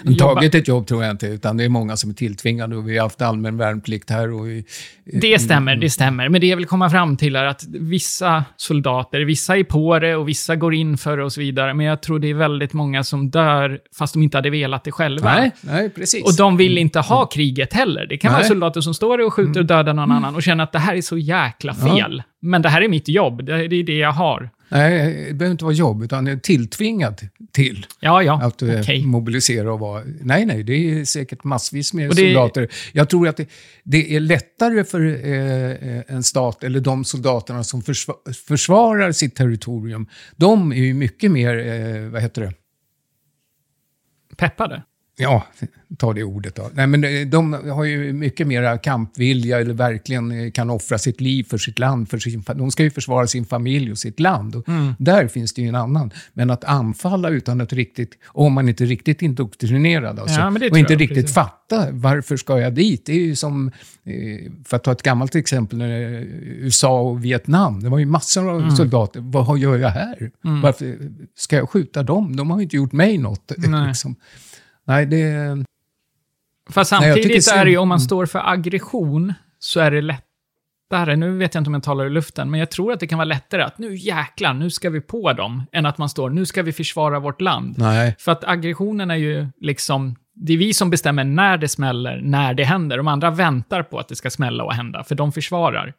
Men 0.04 0.16
Tagit 0.16 0.54
ett 0.54 0.68
jobb 0.68 0.86
tror 0.86 1.02
jag 1.02 1.10
inte, 1.10 1.26
utan 1.26 1.56
det 1.56 1.64
är 1.64 1.68
många 1.68 1.96
som 1.96 2.10
är 2.10 2.14
tilltvingade 2.14 2.76
och 2.76 2.88
vi 2.88 2.96
har 2.98 3.02
haft 3.04 3.22
allmän 3.22 3.56
värnplikt 3.56 4.10
här. 4.10 4.32
Och 4.32 4.48
vi, 4.48 4.64
Det 5.04 5.38
stämmer, 5.38 5.76
det 5.76 5.90
stämmer. 5.90 6.28
Men 6.28 6.40
det 6.40 6.46
jag 6.46 6.56
vill 6.56 6.66
komma 6.66 6.90
fram 6.90 7.16
till 7.16 7.36
är 7.36 7.44
att 7.44 7.64
vissa 7.68 8.44
soldater, 8.56 9.20
vissa 9.20 9.56
är 9.56 9.64
på 9.64 9.98
det 9.98 10.16
och 10.16 10.28
vissa 10.28 10.56
går 10.56 10.74
in 10.74 10.98
för 10.98 11.16
det 11.16 11.24
och 11.24 11.32
så 11.32 11.40
vidare. 11.40 11.74
Men 11.74 11.86
jag 11.86 12.02
tror 12.02 12.18
det 12.18 12.30
är 12.30 12.34
väldigt 12.34 12.72
många 12.72 13.04
som 13.04 13.30
dör 13.30 13.78
fast 13.98 14.14
de 14.14 14.22
inte 14.22 14.36
hade 14.38 14.50
velat 14.50 14.84
det 14.84 14.92
själva. 14.92 15.34
nej, 15.34 15.50
nej, 15.60 15.90
precis. 15.90 16.24
Och 16.24 16.36
de 16.36 16.56
vill 16.56 16.78
inte 16.78 17.00
ha 17.00 17.26
kriget 17.26 17.72
heller. 17.72 18.06
Det 18.06 18.16
kan 18.18 18.32
vara 18.32 18.40
Nej. 18.40 18.48
soldater 18.48 18.80
som 18.80 18.94
står 18.94 19.26
och 19.26 19.34
skjuter 19.34 19.60
och 19.60 19.66
dödar 19.66 19.94
någon 19.94 20.12
annan 20.12 20.34
och 20.34 20.42
känner 20.42 20.64
att 20.64 20.72
det 20.72 20.78
här 20.78 20.94
är 20.96 21.00
så 21.02 21.18
jäkla 21.18 21.74
fel. 21.74 22.22
Men 22.42 22.62
det 22.62 22.68
här 22.68 22.82
är 22.82 22.88
mitt 22.88 23.08
jobb, 23.08 23.44
det 23.44 23.52
är 23.54 23.82
det 23.82 23.98
jag 23.98 24.12
har. 24.12 24.50
Nej, 24.68 25.24
det 25.28 25.34
behöver 25.34 25.50
inte 25.52 25.64
vara 25.64 25.74
jobb, 25.74 26.02
utan 26.02 26.24
det 26.24 26.30
är 26.32 26.36
tilltvingat 26.36 27.22
till 27.52 27.86
Ja, 28.00 28.22
ja, 28.22 28.42
att 28.42 28.62
eh, 28.62 28.80
okej. 28.80 29.06
mobilisera 29.06 29.72
och 29.72 29.78
vara... 29.80 30.02
Nej, 30.22 30.46
nej, 30.46 30.62
det 30.62 30.72
är 30.72 31.04
säkert 31.04 31.44
massvis 31.44 31.92
med 31.92 32.10
det- 32.10 32.16
soldater. 32.16 32.68
Jag 32.92 33.08
tror 33.08 33.28
att 33.28 33.36
det, 33.36 33.48
det 33.84 34.16
är 34.16 34.20
lättare 34.20 34.84
för 34.84 35.00
eh, 35.06 36.02
en 36.14 36.22
stat, 36.22 36.64
eller 36.64 36.80
de 36.80 37.04
soldaterna 37.04 37.64
som 37.64 37.82
försva, 37.82 38.14
försvarar 38.46 39.12
sitt 39.12 39.34
territorium, 39.34 40.06
de 40.36 40.72
är 40.72 40.76
ju 40.76 40.94
mycket 40.94 41.30
mer, 41.30 41.58
eh, 41.58 42.08
vad 42.10 42.22
heter 42.22 42.42
det? 42.42 42.52
Peppade. 44.36 44.82
Ja, 45.20 45.46
ta 45.98 46.12
det 46.12 46.22
ordet 46.24 46.54
då. 46.54 46.70
Nej, 46.74 46.86
men 46.86 47.04
eh, 47.04 47.26
de 47.26 47.52
har 47.52 47.84
ju 47.84 48.12
mycket 48.12 48.46
mera 48.46 48.78
kampvilja 48.78 49.60
eller 49.60 49.74
verkligen 49.74 50.30
eh, 50.44 50.50
kan 50.50 50.70
offra 50.70 50.98
sitt 50.98 51.20
liv 51.20 51.44
för 51.44 51.58
sitt 51.58 51.78
land. 51.78 52.08
För 52.10 52.18
sin, 52.18 52.44
de 52.54 52.70
ska 52.70 52.82
ju 52.82 52.90
försvara 52.90 53.26
sin 53.26 53.44
familj 53.46 53.90
och 53.90 53.98
sitt 53.98 54.20
land. 54.20 54.54
Och 54.56 54.68
Mm. 54.68 54.94
Där 54.98 55.28
finns 55.28 55.52
det 55.52 55.62
ju 55.62 55.68
en 55.68 55.74
annan. 55.74 56.10
Men 56.32 56.50
att 56.50 56.64
anfalla 56.64 57.28
utan 57.28 57.60
att 57.60 57.72
riktigt, 57.72 58.18
om 58.26 58.52
man 58.52 58.68
inte 58.68 58.84
är 58.84 58.86
riktigt 58.86 59.22
indoktrinerad 59.22 60.18
alltså, 60.18 60.40
Ja, 60.40 60.46
och 60.70 60.78
inte 60.78 60.92
jag, 60.92 61.00
riktigt 61.00 61.16
precis. 61.16 61.34
fatta 61.34 61.86
varför 61.90 62.36
ska 62.36 62.58
jag 62.60 62.74
dit? 62.74 63.06
Det 63.06 63.12
är 63.12 63.20
ju 63.20 63.36
som, 63.36 63.68
eh, 64.04 64.52
för 64.64 64.76
att 64.76 64.84
ta 64.84 64.92
ett 64.92 65.02
gammalt 65.02 65.34
exempel, 65.34 65.82
USA 65.82 67.00
och 67.00 67.24
Vietnam. 67.24 67.82
Det 67.82 67.88
var 67.88 67.98
ju 67.98 68.06
massor 68.06 68.50
av 68.50 68.58
Mm. 68.62 68.76
soldater. 68.76 69.20
Vad 69.20 69.58
gör 69.58 69.76
jag 69.78 69.88
här? 69.90 70.30
Varför 70.62 70.98
ska 71.36 71.56
jag 71.56 71.70
skjuta 71.70 72.02
dem? 72.02 72.36
De 72.36 72.50
har 72.50 72.58
ju 72.58 72.62
inte 72.62 72.76
gjort 72.76 72.92
mig 72.92 73.18
något. 73.18 73.52
Liksom. 73.88 74.16
Nej, 74.88 75.06
det... 75.06 75.56
Fast 76.70 76.92
Nej, 76.92 77.00
samtidigt 77.00 77.44
tycker 77.46 77.58
är 77.58 77.64
det 77.64 77.70
ju, 77.70 77.76
om 77.78 77.88
man 77.88 77.98
Mm. 77.98 78.04
står 78.04 78.26
för 78.26 78.52
aggression, 78.52 79.34
så 79.58 79.80
är 79.80 79.90
det 79.90 80.00
lättare. 80.00 81.16
Nu 81.16 81.36
vet 81.36 81.54
jag 81.54 81.60
inte 81.60 81.68
om 81.68 81.74
jag 81.74 81.82
talar 81.82 82.06
i 82.06 82.10
luften, 82.10 82.50
men 82.50 82.60
jag 82.60 82.70
tror 82.70 82.92
att 82.92 83.00
det 83.00 83.06
kan 83.06 83.18
vara 83.18 83.24
lättare 83.24 83.62
att 83.62 83.78
nu 83.78 83.94
jäklar, 83.96 84.54
nu 84.54 84.70
ska 84.70 84.90
vi 84.90 85.00
på 85.00 85.32
dem, 85.32 85.66
än 85.72 85.86
att 85.86 85.98
man 85.98 86.08
står, 86.08 86.30
nu 86.30 86.46
ska 86.46 86.62
vi 86.62 86.72
försvara 86.72 87.18
vårt 87.20 87.40
land. 87.40 87.74
Nej. 87.78 88.16
För 88.18 88.32
att 88.32 88.44
aggressionen 88.44 89.10
är 89.10 89.16
ju 89.16 89.46
liksom, 89.60 90.16
det 90.34 90.52
är 90.52 90.56
vi 90.58 90.72
som 90.74 90.90
bestämmer 90.90 91.24
när 91.24 91.58
det 91.58 91.68
smäller, 91.68 92.20
när 92.22 92.54
det 92.54 92.64
händer. 92.64 92.96
De 92.96 93.08
andra 93.08 93.30
väntar 93.30 93.82
på 93.82 93.98
att 93.98 94.08
det 94.08 94.16
ska 94.16 94.30
smälla 94.30 94.64
och 94.64 94.74
hända, 94.74 95.04
för 95.04 95.14
de 95.14 95.32
försvarar. 95.32 95.94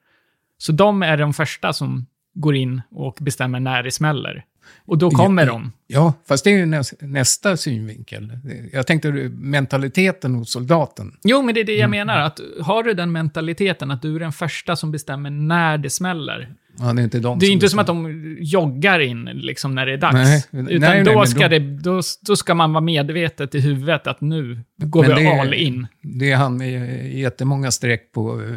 Så 0.57 0.71
de 0.71 1.03
är 1.03 1.17
de 1.17 1.33
första 1.33 1.73
som 1.73 2.05
går 2.33 2.55
in 2.55 2.81
och 2.91 3.17
bestämmer 3.19 3.59
när 3.59 3.83
det 3.83 3.91
smäller. 3.91 4.45
Och 4.85 4.97
då 4.97 5.11
kommer 5.11 5.45
de. 5.45 5.71
Ja, 5.87 6.13
fast 6.27 6.43
det 6.43 6.49
är 6.49 6.57
ju 6.57 6.65
näs, 6.65 6.93
nästa 7.01 7.57
synvinkel. 7.57 8.31
Jag 8.73 8.87
tänkte 8.87 9.11
mentaliteten 9.33 10.35
hos 10.35 10.51
soldaten. 10.51 11.11
Jo, 11.23 11.41
men 11.41 11.55
det 11.55 11.61
är 11.61 11.65
det 11.65 11.71
jag 11.71 11.79
Mm. 11.87 11.91
menar. 12.07 12.19
Att 12.21 12.39
har 12.61 12.83
du 12.83 12.93
den 12.93 13.11
mentaliteten 13.11 13.91
att 13.91 14.01
du 14.01 14.15
är 14.15 14.19
den 14.19 14.31
första 14.31 14.75
som 14.75 14.91
bestämmer 14.91 15.29
när 15.29 15.77
det 15.77 15.89
smäller. 15.89 16.49
Ja, 16.81 16.93
det 16.93 17.01
är 17.01 17.03
inte 17.03 17.19
de 17.19 17.39
Det 17.39 17.45
är 17.45 17.47
ju 17.47 17.53
inte 17.53 17.69
som 17.69 17.79
att 17.79 17.87
de 17.87 18.37
joggar 18.39 18.99
in 18.99 19.25
liksom 19.25 19.75
när 19.75 19.85
det 19.85 19.93
är 19.93 19.97
dags. 19.97 20.13
Nej, 20.13 20.43
Utan 20.51 20.65
nej, 20.65 20.79
nej, 20.79 21.03
då, 21.03 21.17
men 21.19 21.27
ska 21.27 21.39
då- 21.41 21.47
det, 21.47 21.59
då, 21.59 22.01
då 22.21 22.35
ska 22.35 22.53
man 22.55 22.73
vara 22.73 22.81
medvetet 22.81 23.55
i 23.55 23.59
huvudet 23.59 24.07
att 24.07 24.21
nu 24.21 24.59
går 24.77 25.07
Men 25.07 25.15
vi 25.15 25.25
är- 25.25 25.39
all 25.41 25.53
in. 25.53 25.87
Det 26.01 26.31
är 26.31 26.35
han 26.35 26.57
med 26.57 27.13
jättemånga 27.13 27.71
streck 27.71 28.11
på 28.11 28.41
eh, 28.41 28.55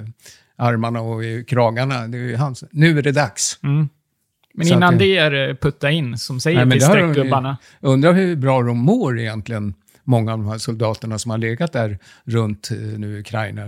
armarna 0.67 1.01
och 1.01 1.25
i 1.25 1.45
kragarna. 1.45 2.07
Det 2.09 2.19
är 2.19 2.23
ju 2.23 2.37
han. 2.37 2.55
som- 2.55 2.69
Nu 2.73 2.99
är 2.99 3.03
det 3.03 3.13
dags. 3.13 3.59
Mm. 3.63 3.89
Men 4.55 4.67
Så 4.67 4.75
innan 4.75 4.93
att 4.95 4.99
det 4.99 5.17
är 5.17 5.55
putta 5.55 5.91
in, 5.91 6.19
som 6.19 6.41
säger 6.41 6.65
Nej, 6.65 6.79
till 6.79 6.87
streckgubbarna. 6.89 7.57
Undrar 7.81 8.13
hur 8.13 8.37
bra 8.37 8.63
de 8.63 8.79
mår 8.79 9.19
egentligen. 9.21 9.75
många 10.05 10.33
av 10.33 10.39
de 10.39 10.49
här 10.49 10.59
soldaterna 10.59 11.19
som 11.19 11.31
har 11.31 11.39
legat 11.39 11.73
där 11.73 11.99
runt 12.25 12.71
eh, 12.71 12.77
nu 12.79 13.21
Ukraina 13.21 13.65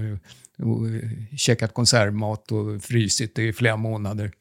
och, 0.58 0.86
käkat 1.38 1.74
konservmat 1.74 2.52
och 2.52 2.82
frysit 2.82 3.38
i 3.38 3.52
flera 3.52 3.76
månader. 3.76 4.32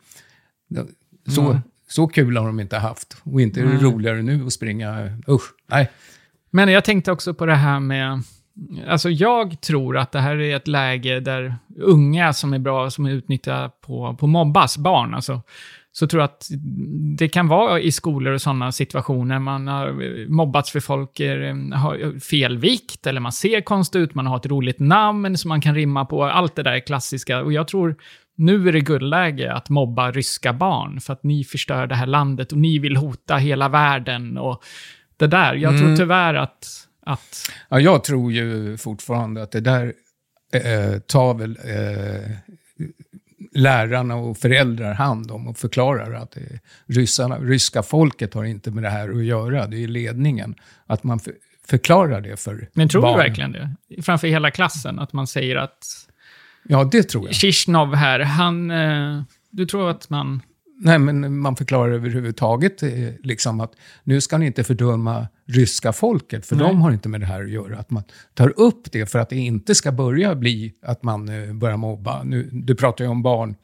Så, 1.28 1.42
Mm. 1.42 1.58
så 1.90 2.08
kul 2.08 2.38
har 2.38 2.46
de 2.46 2.60
inte 2.60 2.78
haft. 2.78 3.18
Och 3.24 3.42
inte 3.42 3.60
är 3.62 3.66
det 3.66 3.78
roligare 3.78 4.22
nu 4.22 4.46
att 4.46 4.54
springa, 4.54 5.18
usch, 5.30 5.54
nej. 5.68 5.90
Men 6.52 6.70
jag 6.70 6.84
tänkte 6.84 7.12
också 7.12 7.34
på 7.34 7.46
det 7.46 7.56
här 7.56 7.80
med... 7.80 8.22
Alltså 8.88 9.10
jag 9.10 9.62
tror 9.62 9.98
att 9.98 10.12
det 10.12 10.20
här 10.20 10.36
är 10.42 10.56
ett 10.56 10.68
läge 10.68 11.20
där 11.20 11.56
unga 11.78 12.34
som 12.34 12.54
är 12.54 12.60
bra, 12.60 12.90
som 12.90 13.06
är 13.06 13.12
utnyttjade 13.12 13.72
på, 13.82 14.16
på 14.20 14.28
mobbas, 14.28 14.78
barn 14.78 15.14
alltså. 15.14 15.42
Så 15.96 16.08
tror 16.08 16.22
jag 16.22 16.28
att 16.28 16.50
det 17.18 17.28
kan 17.28 17.48
vara 17.48 17.80
i 17.80 17.92
skolor 17.92 18.34
och 18.34 18.42
sådana 18.42 18.72
situationer. 18.72 19.40
Man 19.40 19.68
har 19.68 20.28
mobbats 20.30 20.72
för 20.72 20.80
folk 20.80 21.20
är, 21.20 21.74
har 21.76 22.20
fel 22.20 22.58
vikt, 22.58 23.08
eller 23.08 23.22
man 23.22 23.32
ser 23.32 23.62
konstigt 23.62 24.00
ut, 24.00 24.16
man 24.16 24.28
har 24.28 24.38
ett 24.38 24.46
roligt 24.46 24.80
namn 24.80 25.38
som 25.38 25.50
man 25.50 25.62
kan 25.62 25.76
rimma 25.76 26.06
på. 26.06 26.24
Allt 26.24 26.56
det 26.56 26.64
där 26.64 26.80
klassiska. 26.80 27.42
Och 27.42 27.54
jag 27.54 27.68
tror 27.68 27.96
nu 28.36 28.68
är 28.68 28.72
det 28.72 28.80
guldläge 28.82 29.54
att 29.54 29.70
mobba 29.70 30.12
ryska 30.12 30.54
barn, 30.54 31.00
för 31.02 31.14
att 31.14 31.24
ni 31.24 31.44
förstör 31.44 31.88
det 31.88 31.96
här 31.96 32.08
landet 32.08 32.52
och 32.52 32.58
ni 32.58 32.80
vill 32.80 32.96
hota 32.98 33.38
hela 33.38 33.70
världen. 33.70 34.38
Och 34.38 34.64
det 35.18 35.28
där. 35.28 35.54
Jag 35.54 35.72
tror 35.72 35.86
Mm. 35.86 35.98
tyvärr 35.98 36.34
att... 36.34 36.88
att 37.06 37.52
Ja, 37.70 37.80
jag 37.80 38.04
tror 38.04 38.32
ju 38.32 38.78
fortfarande 38.78 39.44
att 39.44 39.52
det 39.52 39.62
där 39.62 39.94
eh, 40.54 41.00
tar 41.00 41.34
väl 41.34 41.58
eh, 41.64 42.32
lärarna 43.56 44.16
och 44.16 44.38
föräldrar 44.38 44.94
hand 44.94 45.32
om 45.32 45.48
och 45.48 45.58
förklarar 45.58 46.14
att 46.14 46.38
eh, 46.38 46.44
ryssarna, 46.88 47.38
ryska 47.38 47.84
folket 47.84 48.34
har 48.34 48.44
inte 48.44 48.72
med 48.72 48.84
det 48.84 48.90
här 48.90 49.10
att 49.10 49.24
göra. 49.24 49.68
Det 49.68 49.84
är 49.84 49.88
ledningen. 49.88 50.56
Att 50.88 51.04
man 51.04 51.20
för, 51.20 51.34
förklarar 51.68 52.22
det 52.22 52.38
för 52.38 52.70
men 52.74 52.90
tror 52.90 53.02
barn. 53.02 53.18
du 53.18 53.24
verkligen 53.24 53.52
det? 53.52 53.76
Framför 54.02 54.28
hela 54.28 54.52
klassen, 54.52 55.00
att 55.00 55.14
man 55.14 55.28
säger 55.28 55.56
att 55.56 55.78
Ja, 56.64 56.84
det 56.84 57.04
tror 57.04 57.26
jag. 57.26 57.36
Kishnov 57.36 57.96
här, 57.96 58.20
han... 58.20 58.72
Eh, 58.72 59.22
du 59.50 59.66
tror 59.66 59.90
att 59.90 60.10
man... 60.10 60.42
Nej, 60.80 61.00
men 61.00 61.38
man 61.40 61.56
förklarar 61.56 61.94
överhuvudtaget 61.94 62.84
eh, 62.84 62.90
liksom 63.24 63.60
att 63.60 63.72
nu 64.04 64.22
ska 64.22 64.38
ni 64.38 64.46
inte 64.46 64.64
fördöma 64.64 65.28
ryska 65.48 65.94
folket, 65.94 66.46
för 66.46 66.56
Nej. 66.56 66.68
de 66.68 66.82
har 66.82 66.92
inte 66.92 67.10
med 67.10 67.20
det 67.20 67.26
här 67.26 67.44
att 67.44 67.50
göra. 67.50 67.78
Att 67.78 67.90
man 67.92 68.04
tar 68.34 68.60
upp 68.60 68.92
det 68.92 69.06
för 69.12 69.20
att 69.20 69.30
det 69.30 69.36
inte 69.36 69.76
ska 69.76 69.92
börja 69.92 70.36
bli 70.36 70.74
att 70.82 71.04
man 71.04 71.30
eh, 71.48 71.54
börjar 71.54 71.78
mobba. 71.78 72.24
Nu, 72.24 72.50
du 72.52 72.76
pratar 72.76 73.06
ju 73.06 73.12
om 73.12 73.24
barn. 73.24 73.56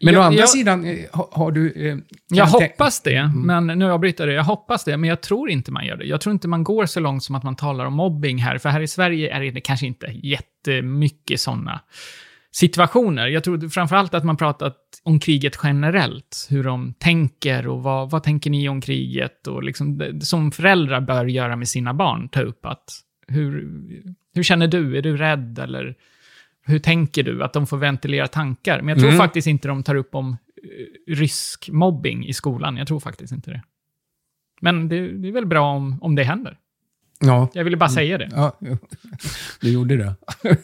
Men 0.00 0.14
Jag- 0.14 0.20
å 0.20 0.24
andra 0.26 0.38
jag- 0.40 0.48
sidan, 0.48 0.84
eh, 0.84 0.98
har, 1.12 1.28
har 1.32 1.50
du... 1.52 1.88
Eh, 1.90 1.96
Jag 2.28 2.46
hoppas 2.46 3.00
det, 3.00 3.30
men 3.34 3.66
nu 3.66 3.92
avbryter 3.92 4.24
jag 4.24 4.28
det. 4.28 4.34
Jag 4.36 4.44
hoppas 4.44 4.84
det, 4.84 4.96
men 4.96 5.08
jag 5.10 5.20
tror 5.20 5.50
inte 5.50 5.72
man 5.72 5.86
gör 5.86 5.96
det. 5.96 6.04
Jag 6.04 6.20
tror 6.20 6.32
inte 6.32 6.48
man 6.48 6.64
går 6.64 6.86
så 6.86 7.00
långt 7.00 7.24
som 7.24 7.34
att 7.34 7.42
man 7.42 7.56
talar 7.56 7.84
om 7.84 7.92
mobbing 7.94 8.38
här, 8.38 8.58
för 8.58 8.68
här 8.68 8.80
i 8.80 8.88
Sverige 8.88 9.36
är 9.36 9.52
det 9.52 9.60
kanske 9.60 9.86
inte 9.86 10.06
jättemycket 10.22 11.40
sådana 11.40 11.80
situationer. 12.52 13.26
Jag 13.26 13.44
tror 13.44 13.68
framförallt 13.68 14.14
att 14.14 14.24
man 14.24 14.36
pratat 14.36 14.76
om 15.02 15.20
kriget 15.20 15.58
generellt, 15.62 16.46
hur 16.50 16.64
de 16.64 16.94
tänker 16.98 17.66
och 17.66 17.82
vad, 17.82 18.10
vad 18.10 18.22
tänker 18.22 18.50
ni 18.50 18.68
om 18.68 18.80
kriget 18.80 19.46
och 19.46 19.62
liksom, 19.62 19.98
det, 19.98 20.20
som 20.20 20.52
föräldrar 20.52 21.00
bör 21.00 21.24
göra 21.24 21.56
med 21.56 21.68
sina 21.68 21.94
barn, 21.94 22.28
ta 22.28 22.40
upp 22.40 22.66
att 22.66 23.00
hur, 23.28 23.68
hur 24.34 24.42
känner 24.42 24.66
du? 24.68 24.98
Är 24.98 25.02
du 25.02 25.16
rädd 25.16 25.58
eller 25.58 25.94
hur 26.64 26.78
tänker 26.78 27.22
du? 27.22 27.42
Att 27.44 27.52
de 27.52 27.66
får 27.66 27.76
ventilera 27.76 28.28
tankar. 28.28 28.78
Men 28.80 28.88
jag 28.88 28.98
tror 28.98 29.08
Mm. 29.08 29.18
faktiskt 29.18 29.46
inte 29.46 29.68
de 29.68 29.82
tar 29.82 29.94
upp 29.94 30.14
om 30.14 30.30
eh, 30.62 31.14
rysk 31.14 31.68
mobbing 31.72 32.26
i 32.26 32.32
skolan. 32.32 32.76
Jag 32.76 32.86
tror 32.86 33.00
faktiskt 33.00 33.32
inte 33.32 33.50
det. 33.50 33.62
Men 34.60 34.88
det, 34.88 35.08
det 35.18 35.28
är 35.28 35.32
väl 35.32 35.46
bra 35.46 35.70
om, 35.74 35.98
om 36.02 36.14
det 36.14 36.22
händer. 36.24 36.58
Ja, 37.20 37.48
Jag 37.54 37.64
ville 37.64 37.76
bara 37.76 37.88
säga 37.90 38.18
det. 38.18 38.28
ja, 38.32 38.58
du 39.60 39.72
gjorde 39.72 39.96
det. 39.96 40.14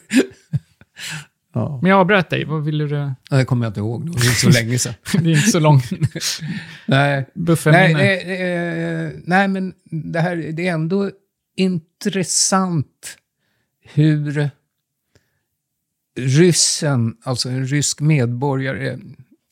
ja. 1.53 1.79
Men 1.81 1.89
jag 1.91 1.99
avbröt 1.99 2.29
dig. 2.29 2.45
Vad 2.45 2.63
ville 2.63 2.83
du? 2.83 2.95
Ja, 3.29 3.37
Det 3.37 3.45
kommer 3.45 3.65
jag 3.65 3.69
inte 3.69 3.79
ihåg, 3.79 4.05
det 4.05 4.11
var 4.11 4.33
så 4.33 4.49
länge 4.49 4.79
sedan. 4.79 4.93
Det 5.13 5.17
är 5.31 5.35
inte 5.37 5.49
så 5.49 5.59
lång 5.69 5.81
Nej. 6.85 7.25
Nej, 7.65 7.93
eh, 8.41 9.11
nej, 9.23 9.47
men 9.47 9.73
det 9.85 10.19
här 10.19 10.35
det 10.35 10.67
är 10.67 10.73
ändå 10.73 11.11
intressant 11.55 13.17
hur 13.93 14.49
ryssen, 16.19 17.17
alltså 17.23 17.49
en 17.49 17.65
rysk 17.65 17.99
medborgare 18.01 18.99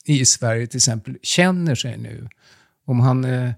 i 0.06 0.25
Sverige 0.25 0.68
till 0.68 0.77
exempel, 0.77 1.18
känner 1.22 1.75
sig 1.75 1.98
nu. 1.98 2.27
Om 2.86 3.00
han 3.00 3.25
eh, 3.25 3.51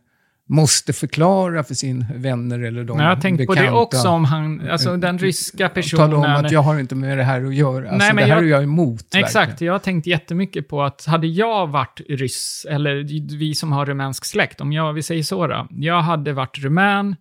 måste 0.49 0.93
förklara 0.93 1.63
för 1.63 1.73
sin 1.73 2.05
vänner 2.15 2.59
eller 2.59 2.83
de 2.83 2.97
Men 2.97 3.05
jag 3.05 3.15
har 3.15 3.21
tänkt 3.21 3.47
på 3.47 3.53
det 3.53 3.71
också, 3.71 4.07
om 4.07 4.25
han, 4.25 4.69
alltså 4.69 4.97
den 4.97 5.19
ryska 5.19 5.69
personen... 5.69 6.11
Tala 6.11 6.17
om 6.17 6.45
att 6.45 6.51
jag 6.51 6.61
har 6.61 6.79
inte 6.79 6.95
med 6.95 7.17
det 7.17 7.23
här 7.23 7.45
att 7.45 7.55
göra. 7.55 7.89
Alltså, 7.89 7.97
Nej, 7.97 8.13
men 8.13 8.15
det 8.15 8.33
här 8.33 8.41
jag- 8.41 8.43
är 8.45 8.49
jag 8.49 8.63
emot. 8.63 9.15
Exakt, 9.15 9.35
verkligen. 9.35 9.67
jag 9.67 9.73
har 9.73 9.79
tänkt 9.79 10.07
jättemycket 10.07 10.67
på 10.67 10.83
att 10.83 11.05
hade 11.05 11.27
jag 11.27 11.67
varit 11.67 12.01
ryss, 12.09 12.65
eller 12.69 12.95
vi 13.37 13.55
som 13.55 13.71
har 13.71 13.85
rumänsk 13.85 14.25
släkt, 14.25 14.61
om 14.61 14.73
jag, 14.73 14.93
vi 14.93 15.03
säger 15.03 15.23
så 15.23 15.47
då, 15.47 15.67
jag 15.69 16.01
hade 16.01 16.33
varit 16.33 16.57
rumän, 16.57 17.15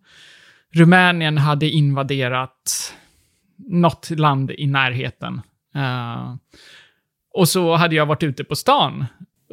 Rumänien 0.73 1.39
hade 1.39 1.67
invaderat 1.67 2.95
något 3.57 4.11
land 4.11 4.51
i 4.51 4.67
närheten. 4.67 5.41
Eh, 5.75 6.35
och 7.35 7.49
så 7.49 7.77
hade 7.77 7.95
jag 7.95 8.07
varit 8.07 8.23
ute 8.23 8.45
på 8.45 8.57
stan. 8.57 9.07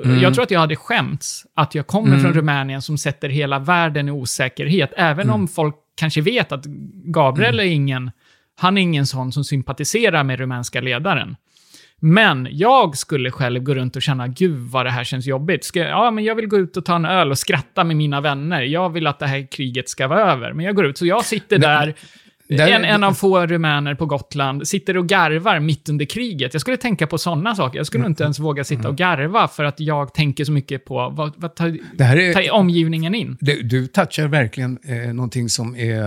Mm. 0.03 0.19
Jag 0.19 0.33
tror 0.33 0.43
att 0.43 0.51
jag 0.51 0.59
hade 0.59 0.75
skämts 0.75 1.45
att 1.55 1.75
jag 1.75 1.87
kommer 1.87 2.07
Mm. 2.07 2.19
från 2.21 2.33
Rumänien 2.33 2.81
som 2.81 2.97
sätter 2.97 3.29
hela 3.29 3.59
världen 3.59 4.07
i 4.07 4.11
osäkerhet. 4.11 4.93
Även 4.97 5.23
Mm. 5.23 5.35
om 5.35 5.47
folk 5.47 5.75
kanske 5.99 6.21
vet 6.21 6.51
att 6.51 6.65
Gabriel 7.05 7.59
är 7.59 7.63
ingen, 7.63 8.11
han 8.59 8.77
är 8.77 8.81
ingen 8.81 9.07
sån 9.07 9.31
som 9.31 9.43
sympatiserar 9.43 10.23
med 10.23 10.39
rumänska 10.39 10.81
ledaren. 10.81 11.35
Men 11.99 12.47
jag 12.51 12.97
skulle 12.97 13.31
själv 13.31 13.63
gå 13.63 13.73
runt 13.73 13.95
och 13.95 14.01
känna, 14.01 14.27
gud 14.27 14.57
vad 14.71 14.85
det 14.85 14.89
här 14.91 15.03
känns 15.03 15.25
jobbigt. 15.27 15.63
Ska, 15.63 15.79
jag- 15.79 15.89
ja, 15.89 16.11
men 16.11 16.23
jag 16.23 16.35
vill 16.35 16.47
gå 16.47 16.57
ut 16.57 16.77
och 16.77 16.85
ta 16.85 16.95
en 16.95 17.05
öl 17.05 17.31
och 17.31 17.37
skratta 17.37 17.83
med 17.83 17.95
mina 17.95 18.21
vänner. 18.21 18.61
Jag 18.61 18.89
vill 18.89 19.07
att 19.07 19.19
det 19.19 19.27
här 19.27 19.47
kriget 19.51 19.89
ska 19.89 20.07
vara 20.07 20.31
över. 20.31 20.53
Men 20.53 20.65
jag 20.65 20.75
går 20.75 20.85
ut, 20.85 20.97
så 20.97 21.05
jag 21.05 21.25
sitter 21.25 21.57
där, 21.57 21.93
där- 22.47 22.67
en, 22.67 22.85
en 22.85 23.03
av 23.03 23.13
få 23.13 23.47
rumäner 23.47 23.95
på 23.95 24.05
Gotland, 24.05 24.67
sitter 24.67 24.97
och 24.97 25.07
garvar 25.07 25.59
mitt 25.59 25.89
under 25.89 26.05
kriget. 26.05 26.53
Jag 26.53 26.61
skulle 26.61 26.77
tänka 26.77 27.07
på 27.07 27.17
sådana 27.17 27.55
saker. 27.55 27.77
Jag 27.79 27.87
skulle 27.87 28.05
inte 28.05 28.23
ens 28.23 28.39
våga 28.39 28.63
sitta 28.63 28.89
och 28.89 28.95
garva 28.97 29.47
för 29.47 29.63
att 29.63 29.79
jag 29.79 30.13
tänker 30.13 30.45
så 30.45 30.51
mycket 30.51 30.85
på, 30.85 31.09
vad, 31.09 31.33
vad 31.37 31.55
tar, 31.55 31.77
Det 31.97 32.03
är, 32.03 32.33
tar 32.33 32.51
omgivningen 32.53 33.15
in? 33.15 33.37
Du, 33.41 33.61
du 33.61 33.87
touchar 33.87 34.27
verkligen 34.27 34.79
eh, 34.85 35.13
någonting 35.13 35.49
som 35.49 35.75
är, 35.75 36.01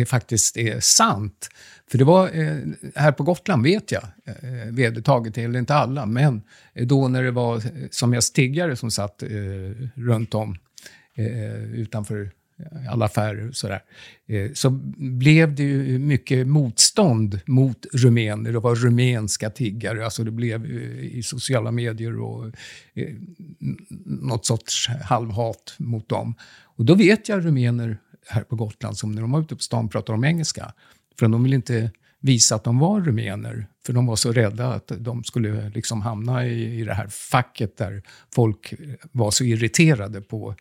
är 0.00 0.04
faktiskt 0.04 0.56
är 0.56 0.80
sant. 0.80 1.48
För 1.90 1.98
det 1.98 2.04
var, 2.04 2.24
eh, 2.26 2.56
här 2.94 3.12
på 3.12 3.22
Gotland 3.22 3.62
vet 3.62 3.92
jag, 3.92 4.02
eh, 4.26 4.70
vedertaget, 4.70 5.38
eller 5.38 5.58
inte 5.58 5.74
alla, 5.74 6.06
men 6.06 6.42
då 6.74 7.08
när 7.08 7.22
det 7.22 7.30
var 7.30 7.56
eh, 7.56 7.62
som 7.90 8.10
mest 8.10 8.34
tiggare 8.34 8.76
som 8.76 8.90
satt 8.90 9.22
eh, 9.22 9.28
runt 9.94 10.34
om 10.34 10.56
eh, 11.16 11.62
utanför 11.80 12.30
alla 12.90 13.04
affärer 13.04 13.48
och 13.48 13.56
sådär, 13.56 13.82
eh, 14.26 14.52
så 14.54 14.70
blev 14.96 15.54
det 15.54 15.62
ju 15.62 15.98
mycket 15.98 16.46
motstånd 16.46 17.40
mot 17.46 17.86
rumäner. 17.92 18.52
Det 18.52 18.58
var 18.58 18.74
rumänska 18.74 19.50
tiggare, 19.50 20.04
alltså 20.04 20.24
det 20.24 20.30
blev 20.30 20.64
eh, 20.64 21.16
i 21.16 21.22
sociala 21.22 21.70
medier 21.70 22.20
och 22.20 22.46
eh, 22.94 23.14
något 24.06 24.46
sorts 24.46 24.88
halvhat 24.88 25.74
mot 25.78 26.08
dem. 26.08 26.34
Och 26.62 26.84
då 26.84 26.94
vet 26.94 27.28
jag 27.28 27.46
rumäner 27.46 27.98
här 28.26 28.42
på 28.42 28.56
Gotland 28.56 28.96
som 28.96 29.12
när 29.12 29.20
de 29.20 29.32
var 29.32 29.40
ute 29.40 29.56
på 29.56 29.62
stan 29.62 29.88
pratade 29.88 30.16
om 30.16 30.24
engelska. 30.24 30.72
För 31.18 31.28
de 31.28 31.42
ville 31.42 31.56
inte 31.56 31.90
visa 32.22 32.54
att 32.54 32.64
de 32.64 32.78
var 32.78 33.00
rumäner, 33.00 33.66
för 33.86 33.92
de 33.92 34.06
var 34.06 34.16
så 34.16 34.32
rädda 34.32 34.74
att 34.74 34.92
de 34.98 35.24
skulle 35.24 35.68
liksom 35.68 36.02
hamna 36.02 36.46
i, 36.46 36.80
i 36.80 36.84
det 36.84 36.94
här 36.94 37.08
facket 37.08 37.76
där 37.76 38.02
folk 38.34 38.74
var 39.12 39.30
så 39.30 39.44
irriterade 39.44 40.20
på, 40.20 40.54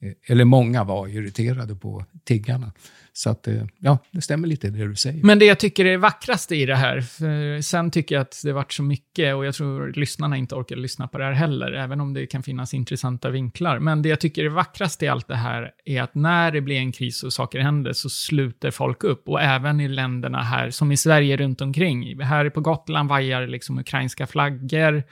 Eh, 0.00 0.12
eller 0.26 0.44
många 0.44 0.84
var 0.84 1.08
irriterade 1.08 1.74
på 1.74 2.04
tiggarna. 2.24 2.72
Så 3.12 3.30
att, 3.30 3.48
eh, 3.48 3.64
ja, 3.78 3.98
det 4.10 4.20
stämmer 4.20 4.48
lite 4.48 4.70
det 4.70 4.88
du 4.88 4.96
säger. 4.96 5.24
Men 5.24 5.38
det 5.38 5.44
jag 5.44 5.58
tycker 5.58 5.84
är 5.84 5.90
det 5.90 5.96
vackraste 5.96 6.56
i 6.56 6.66
det 6.66 6.76
här, 6.76 6.96
eh, 6.96 7.60
sen 7.60 7.90
tycker 7.90 8.14
jag 8.14 8.22
att 8.22 8.40
det 8.44 8.52
varit 8.52 8.72
så 8.72 8.82
mycket, 8.82 9.34
och 9.34 9.46
jag 9.46 9.54
tror 9.54 9.92
lyssnarna 9.92 10.36
inte 10.36 10.54
orkar 10.54 10.76
lyssna 10.76 11.08
på 11.08 11.18
det 11.18 11.24
här 11.24 11.32
heller, 11.32 11.72
även 11.72 12.00
om 12.00 12.14
det 12.14 12.26
kan 12.26 12.42
finnas 12.42 12.74
intressanta 12.74 13.30
vinklar. 13.30 13.78
Men 13.78 14.02
det 14.02 14.08
jag 14.08 14.20
tycker 14.20 14.44
är 14.44 14.48
vackraste 14.48 15.04
i 15.04 15.08
allt 15.08 15.28
det 15.28 15.36
här 15.36 15.70
är 15.84 16.02
att 16.02 16.14
när 16.14 16.52
det 16.52 16.60
blir 16.60 16.76
en 16.76 16.92
kris 16.92 17.22
och 17.22 17.32
saker 17.32 17.60
händer 17.60 17.92
så 17.92 18.08
sluter 18.08 18.70
folk 18.70 19.04
upp. 19.04 19.28
Och 19.28 19.42
även 19.42 19.80
i 19.80 19.88
länderna 19.88 20.42
här, 20.42 20.70
som 20.70 20.92
i 20.92 20.96
Sverige 20.96 21.36
runt 21.36 21.60
omkring. 21.60 22.20
Här 22.22 22.50
på 22.50 22.60
Gotland 22.60 23.08
vajar 23.08 23.46
liksom 23.46 23.78
ukrainska 23.78 24.26
flaggor. 24.26 25.02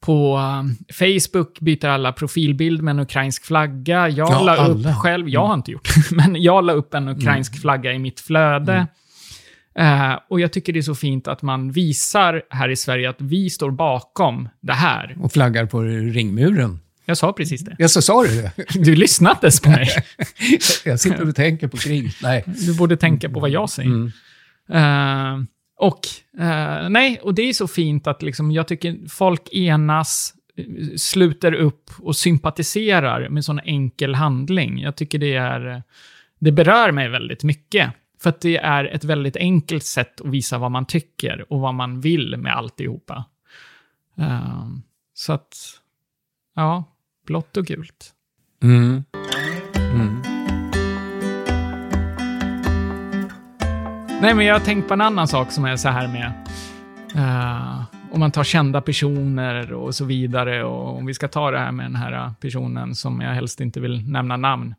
På 0.00 0.38
um, 0.38 0.76
Facebook 0.92 1.60
byter 1.60 1.86
alla 1.88 2.12
profilbild 2.12 2.82
med 2.82 2.92
en 2.92 2.98
ukrainsk 3.00 3.44
flagga. 3.44 4.08
Jag 4.08 4.30
Ja, 4.30 4.42
la 4.42 4.54
upp 4.56 4.60
alla. 4.86 4.94
själv, 4.96 5.28
jag 5.28 5.46
har 5.46 5.54
inte 5.54 5.70
gjort 5.70 5.88
det, 5.94 6.16
men 6.16 6.42
jag 6.42 6.64
la 6.64 6.72
upp 6.72 6.94
en 6.94 7.08
ukrainsk 7.08 7.60
flagga 7.60 7.92
i 7.92 7.98
mitt 7.98 8.20
flöde. 8.20 8.86
Eh, 9.78 10.12
och 10.30 10.40
jag 10.40 10.52
tycker 10.52 10.72
det 10.72 10.78
är 10.78 10.82
så 10.82 10.94
fint 10.94 11.28
att 11.28 11.42
man 11.42 11.72
visar 11.72 12.42
här 12.50 12.68
i 12.68 12.76
Sverige 12.76 13.10
att 13.10 13.20
vi 13.20 13.50
står 13.50 13.70
bakom 13.70 14.48
det 14.60 14.72
här. 14.72 15.16
Och 15.20 15.32
flaggar 15.32 15.66
på 15.66 15.82
ringmuren. 15.82 16.80
Jag 17.04 17.16
sa 17.16 17.32
precis 17.32 17.60
det. 17.60 17.76
Ja, 17.78 17.88
så 17.88 18.02
sa 18.02 18.22
du 18.22 18.42
det? 18.42 18.52
Du 18.74 18.94
lyssnade 18.96 19.32
inte 19.34 19.46
ens 19.46 19.60
på 19.60 19.70
mig. 19.70 19.88
jag 20.84 21.00
sitter 21.00 21.28
och 21.28 21.34
tänker 21.34 21.68
på 21.68 21.76
krig. 21.76 22.12
Nej. 22.22 22.44
Du 22.46 22.74
borde 22.76 22.96
tänka 22.96 23.28
på 23.30 23.40
vad 23.40 23.50
jag 23.50 23.70
säger. 23.70 23.88
Mm. 23.90 24.12
Eh, 24.72 25.44
och, 25.80 26.00
eh, 26.38 26.88
nej, 26.88 27.20
och 27.22 27.34
det 27.34 27.42
är 27.42 27.52
så 27.52 27.68
fint 27.68 28.06
att 28.06 28.22
liksom, 28.22 28.50
jag 28.50 28.68
tycker 28.68 29.08
folk 29.08 29.52
enas, 29.52 30.34
sluter 30.96 31.52
upp 31.52 31.90
och 31.98 32.16
sympatiserar 32.16 33.28
med 33.28 33.44
sån 33.44 33.60
enkel 33.60 34.14
handling. 34.14 34.78
Jag 34.78 34.96
tycker 34.96 35.18
det 35.18 35.34
är, 35.34 35.82
det 36.38 36.52
berör 36.52 36.92
mig 36.92 37.08
väldigt 37.08 37.44
mycket. 37.44 37.92
För 38.22 38.30
att 38.30 38.40
det 38.40 38.56
är 38.56 38.84
ett 38.84 39.04
väldigt 39.04 39.36
enkelt 39.36 39.84
sätt 39.84 40.20
att 40.20 40.26
visa 40.26 40.58
vad 40.58 40.70
man 40.70 40.86
tycker 40.86 41.52
och 41.52 41.60
vad 41.60 41.74
man 41.74 42.00
vill 42.00 42.36
med 42.36 42.56
alltihopa. 42.56 43.24
Uh, 44.18 44.68
så 45.14 45.32
att, 45.32 45.56
ja, 46.56 46.84
blått 47.26 47.56
och 47.56 47.66
gult. 47.66 48.12
Mm. 48.62 49.04
Nej, 54.22 54.34
men 54.34 54.46
jag 54.46 54.54
har 54.54 54.60
tänkt 54.60 54.88
på 54.88 54.94
en 54.94 55.00
annan 55.00 55.28
sak 55.28 55.52
som 55.52 55.64
är 55.64 55.76
så 55.76 55.88
här 55.88 56.08
med... 56.08 56.32
Uh, 57.16 57.84
om 58.12 58.20
man 58.20 58.32
tar 58.32 58.44
kända 58.44 58.80
personer 58.80 59.72
och 59.72 59.94
så 59.94 60.04
vidare. 60.04 60.64
Och 60.64 60.96
om 60.96 61.06
vi 61.06 61.14
ska 61.14 61.28
ta 61.28 61.50
det 61.50 61.58
här 61.58 61.72
med 61.72 61.86
den 61.86 61.96
här 61.96 62.32
personen 62.40 62.94
som 62.94 63.20
jag 63.20 63.30
helst 63.30 63.60
inte 63.60 63.80
vill 63.80 64.10
nämna 64.10 64.36
namn. 64.36 64.74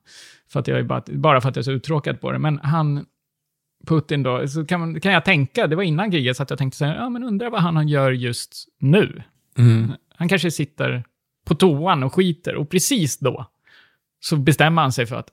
För 0.51 0.59
att 0.59 0.67
jag 0.67 0.79
är 0.79 0.83
bara, 0.83 1.03
bara 1.07 1.41
för 1.41 1.49
att 1.49 1.55
jag 1.55 1.61
är 1.61 1.65
så 1.65 1.71
uttråkad 1.71 2.21
på 2.21 2.31
det. 2.31 2.39
Men 2.39 2.59
han, 2.63 3.05
Putin 3.87 4.23
då, 4.23 4.47
så 4.47 4.65
kan, 4.65 4.79
man, 4.79 5.01
kan 5.01 5.13
jag 5.13 5.25
tänka, 5.25 5.67
det 5.67 5.75
var 5.75 5.83
innan 5.83 6.11
kriget, 6.11 6.37
så 6.37 6.43
att 6.43 6.49
jag 6.49 6.59
tänkte 6.59 6.77
så 6.77 6.85
här, 6.85 6.95
ja 6.95 7.09
men 7.09 7.23
undrar 7.23 7.49
vad 7.49 7.61
han 7.61 7.87
gör 7.87 8.11
just 8.11 8.67
nu. 8.79 9.23
Mm. 9.57 9.91
Han 10.15 10.29
kanske 10.29 10.51
sitter 10.51 11.03
på 11.45 11.55
toan 11.55 12.03
och 12.03 12.13
skiter 12.13 12.55
och 12.55 12.69
precis 12.69 13.19
då 13.19 13.45
så 14.19 14.35
bestämmer 14.35 14.81
han 14.81 14.91
sig 14.91 15.05
för 15.05 15.15
att 15.15 15.29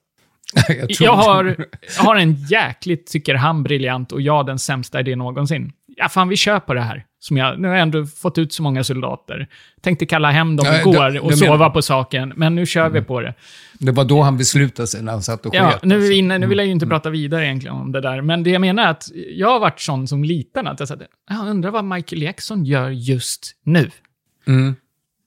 jag, 0.68 0.86
jag 1.00 1.12
har, 1.12 1.56
jag 1.96 2.02
har 2.04 2.16
en 2.16 2.34
jäkligt, 2.34 3.06
tycker 3.06 3.34
han, 3.34 3.62
briljant 3.62 4.12
och 4.12 4.20
jag 4.20 4.46
den 4.46 4.58
sämsta 4.58 5.00
idén 5.00 5.18
någonsin. 5.18 5.72
Ja, 5.96 6.08
fan 6.08 6.28
vi 6.28 6.36
kör 6.36 6.60
på 6.60 6.74
det 6.74 6.80
här. 6.80 7.04
Som 7.20 7.36
jag, 7.36 7.60
nu 7.60 7.68
har 7.68 7.74
jag 7.74 7.82
ändå 7.82 8.06
fått 8.06 8.38
ut 8.38 8.52
så 8.52 8.62
många 8.62 8.84
soldater. 8.84 9.48
Tänkte 9.80 10.06
kalla 10.06 10.30
hem 10.30 10.56
dem 10.56 10.66
Ja, 10.66 10.80
igår 10.80 11.10
det- 11.10 11.20
och 11.20 11.30
det 11.30 11.36
sova 11.36 11.52
menar- 11.56 11.70
på 11.70 11.82
saken, 11.82 12.32
men 12.36 12.54
nu 12.54 12.66
kör 12.66 12.88
vi 12.88 13.00
på 13.02 13.20
det. 13.20 13.34
Det 13.78 13.92
var 13.92 14.04
då 14.04 14.22
han 14.22 14.38
beslutade 14.38 14.86
sig 14.88 15.02
när 15.02 15.12
han 15.12 15.22
satt 15.22 15.46
och 15.46 15.54
Ja, 15.54 15.70
sket. 15.70 15.84
nu, 15.84 15.94
alltså. 15.96 16.12
inne, 16.12 16.38
nu 16.38 16.46
vill 16.46 16.58
jag 16.58 16.66
ju 16.66 16.72
inte 16.72 16.86
prata 16.86 17.10
vidare 17.10 17.44
egentligen 17.46 17.76
om 17.76 17.92
det 17.92 18.00
där, 18.00 18.20
men 18.22 18.42
det 18.42 18.50
jag 18.50 18.60
menar 18.60 18.82
är 18.82 18.88
att 18.90 19.04
jag 19.34 19.48
har 19.48 19.60
varit 19.60 19.80
sån 19.80 20.08
som 20.08 20.24
liten, 20.24 20.66
att 20.66 20.80
jag 20.80 20.88
sa, 20.88 20.96
jag 21.30 21.48
undrar 21.48 21.70
vad 21.70 21.84
Michael 21.84 22.22
Jackson 22.22 22.64
gör 22.64 22.90
just 22.90 23.52
nu. 23.64 23.90
Mm. 24.46 24.76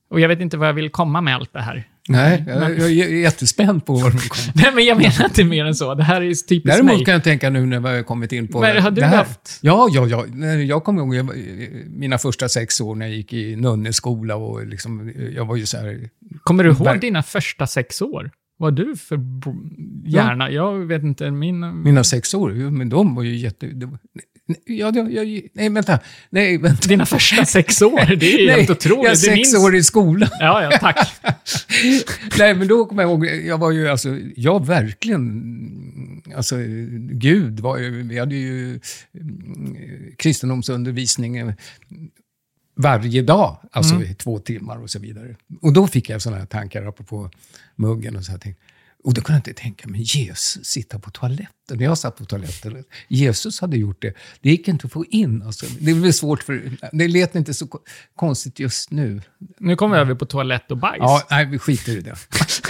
Och 0.10 0.20
jag 0.20 0.28
vet 0.28 0.40
inte 0.42 0.58
vad 0.58 0.68
jag 0.68 0.74
vill 0.74 0.90
komma 0.90 1.22
med 1.22 1.36
allt 1.36 1.54
det 1.54 1.62
här. 1.62 1.84
Nej, 2.12 2.44
jag, 2.48 2.72
jag 2.72 2.92
är 2.92 3.16
jättespänd 3.22 3.86
på 3.86 3.94
vad 3.94 4.12
de 4.12 4.18
kommer. 4.18 4.52
Nej, 4.64 4.72
men 4.76 4.86
jag 4.86 4.98
menar 4.98 5.26
inte 5.26 5.44
mer 5.44 5.66
än 5.66 5.76
så. 5.76 5.96
Det 5.96 6.04
här 6.04 6.22
är 6.22 6.26
ju 6.26 6.34
typiskt 6.34 6.66
Däremot 6.66 6.96
mig. 6.96 7.06
kan 7.06 7.14
jag 7.14 7.24
tänka 7.24 7.50
nu 7.50 7.66
när 7.66 7.80
vi 7.80 7.88
har 7.90 8.04
kommit 8.04 8.32
in 8.32 8.48
på 8.48 8.60
Men 8.62 8.82
har 8.84 8.92
du 8.92 9.02
det 9.02 9.08
här. 9.08 9.18
haft? 9.18 9.60
Ja, 9.62 9.90
ja, 9.92 10.08
ja. 10.08 10.26
Jag 10.56 10.84
kommer 10.84 11.02
ihåg 11.02 11.16
jag, 11.16 11.24
var- 11.24 11.36
mina 12.00 12.18
första 12.18 12.50
sex 12.50 12.82
år 12.82 12.96
när 12.96 13.06
jag 13.06 13.16
gick 13.16 13.34
i 13.34 13.56
nunneskola 13.56 14.36
och 14.36 14.68
liksom, 14.68 15.14
jag 15.36 15.46
var 15.46 15.56
ju 15.56 15.66
så 15.66 15.78
här... 15.78 16.10
Kommer 16.44 16.64
du 16.64 16.70
ihåg 16.70 16.88
Verk- 16.88 17.02
dina 17.02 17.24
första 17.24 17.68
sex 17.68 18.02
år? 18.02 18.32
Vad 18.58 18.76
du 18.76 18.96
för 18.96 19.20
hjärna? 20.06 20.52
Jag 20.52 20.74
vet 20.80 21.04
inte, 21.04 21.32
min... 21.32 21.84
Mina 21.84 22.04
sex 22.04 22.34
år, 22.34 22.52
men 22.52 22.90
de 22.90 23.16
var 23.16 23.24
ju 23.24 23.36
jätte... 23.36 23.68
Ja, 24.66 24.92
ja, 24.96 25.10
ja, 25.24 25.42
nej, 25.54 25.70
vänta. 25.70 26.00
Nej, 26.30 26.58
vänta. 26.58 26.88
Dina 26.88 27.06
första 27.06 27.46
sex 27.46 27.82
år, 27.82 28.16
det 28.16 28.34
är 28.34 28.38
nej, 28.48 28.56
helt 28.58 28.70
otroligt. 28.70 29.04
Jag 29.06 29.14
Du 29.14 29.18
sex 29.18 29.36
minns- 29.36 29.56
år 29.66 29.76
i 29.76 29.84
skolan. 29.84 30.30
Ja, 30.40 30.64
ja, 30.64 30.78
tack. 30.80 31.08
Nej, 32.40 32.56
men 32.56 32.68
då 32.68 32.86
kommer 32.86 33.04
jag 33.04 33.10
ihåg, 33.12 33.26
jag 33.26 33.58
var 33.58 33.72
ju 33.72 33.88
alltså, 33.90 34.18
jag 34.36 34.66
verkligen, 34.66 36.22
alltså 36.36 36.56
Gud 37.12 37.60
var 37.60 37.78
ju, 37.78 38.02
vi 38.04 38.20
hade 38.20 38.36
ju 38.36 38.80
mm, 39.14 39.76
kristendomsundervisning 40.18 41.38
eh, 41.38 41.54
varje 42.76 43.22
dag, 43.22 43.58
alltså 43.72 43.96
Mm. 43.96 44.14
två 44.16 44.40
timmar 44.40 44.78
och 44.84 44.90
så 44.90 45.00
vidare. 45.00 45.36
Och 45.62 45.74
då 45.74 45.88
fick 45.88 46.10
jag 46.10 46.22
sådana 46.22 46.40
här 46.40 46.46
tankar 46.46 46.86
apropå 46.86 47.30
muggen 47.76 48.16
och 48.16 48.24
så 48.26 48.32
här. 48.32 48.40
Tänkte, 48.40 48.64
och 49.04 49.14
då 49.14 49.22
kunde 49.22 49.38
jag 49.38 49.40
inte 49.40 49.62
tänka 49.62 49.88
mig 49.88 50.02
Jesus 50.02 50.66
sitta 50.66 51.00
på 51.00 51.12
toaletten. 51.12 51.80
Jag 51.80 51.98
satt 51.98 52.18
på 52.18 52.26
toaletten, 52.26 52.84
Jesus 53.08 53.62
hade 53.62 53.78
gjort 53.78 54.02
det. 54.02 54.14
Det 54.42 54.50
gick 54.50 54.68
inte 54.68 54.86
att 54.86 54.94
få 54.94 55.06
in. 55.06 55.42
Alltså. 55.42 55.66
Det 55.80 55.94
väl 55.94 56.14
svårt 56.14 56.44
för... 56.44 56.72
Det 56.92 57.08
lät 57.08 57.36
inte 57.36 57.54
så 57.54 57.68
ko- 57.68 57.84
konstigt 58.16 58.60
just 58.60 58.92
nu. 58.92 59.22
Nu 59.60 59.76
kommer 59.76 59.96
vi 59.96 60.02
över 60.02 60.16
på 60.16 60.26
toalett 60.26 60.72
och 60.72 60.78
bajs. 60.78 60.98
Ja, 61.00 61.28
nej, 61.32 61.46
vi 61.46 61.60
skiter 61.60 61.98
i 61.98 62.02
det. 62.02 62.16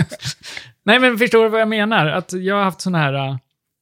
Nej, 0.84 1.00
men 1.00 1.18
förstår 1.18 1.44
du 1.44 1.50
vad 1.50 1.62
jag 1.62 1.70
menar? 1.70 2.08
Att 2.08 2.34
jag 2.34 2.56
har 2.56 2.64
haft 2.64 2.82
sån 2.82 2.96
här... 2.96 3.14
Uh, 3.14 3.38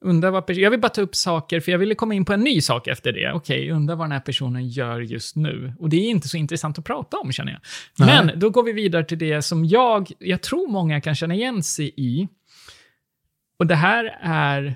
undrar 0.06 0.32
vad 0.32 0.50
jag 0.50 0.72
vill 0.72 0.80
bara 0.80 0.90
ta 0.90 1.02
upp 1.02 1.16
saker, 1.16 1.60
för 1.60 1.72
jag 1.72 1.80
ville 1.80 1.96
komma 1.96 2.14
in 2.14 2.26
på 2.26 2.34
en 2.34 2.42
ny 2.42 2.62
sak 2.62 2.88
efter 2.88 3.12
det. 3.12 3.32
Okej, 3.34 3.72
undrar 3.72 3.96
vad 3.96 4.06
den 4.06 4.12
här 4.12 4.20
personen 4.20 4.70
gör 4.70 5.00
just 5.00 5.36
nu. 5.36 5.74
Och 5.80 5.90
det 5.90 5.98
är 5.98 6.10
inte 6.10 6.28
så 6.28 6.38
intressant 6.38 6.80
att 6.80 6.86
prata 6.86 7.18
om, 7.18 7.32
känner 7.32 7.52
jag. 7.52 7.62
Nej. 7.98 8.26
Men 8.26 8.40
då 8.40 8.50
går 8.50 8.64
vi 8.64 8.72
vidare 8.72 9.04
till 9.04 9.20
det 9.20 9.42
som 9.42 9.66
jag, 9.66 10.12
jag 10.20 10.42
tror 10.42 10.72
många 10.72 11.02
kan 11.02 11.16
känna 11.16 11.34
igen 11.34 11.64
sig 11.64 11.94
i. 11.98 12.28
Och 13.60 13.68
det 13.68 13.76
här 13.76 14.18
är 14.22 14.76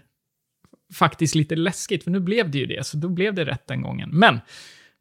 faktiskt 0.94 1.36
lite 1.36 1.56
läskigt, 1.56 2.04
för 2.04 2.12
nu 2.12 2.20
blev 2.20 2.52
det 2.52 2.58
ju 2.58 2.66
det, 2.66 2.86
så 2.86 2.98
då 2.98 3.10
blev 3.10 3.34
det 3.34 3.46
rätt 3.46 3.68
den 3.68 3.82
gången. 3.82 4.10
Men 4.14 4.40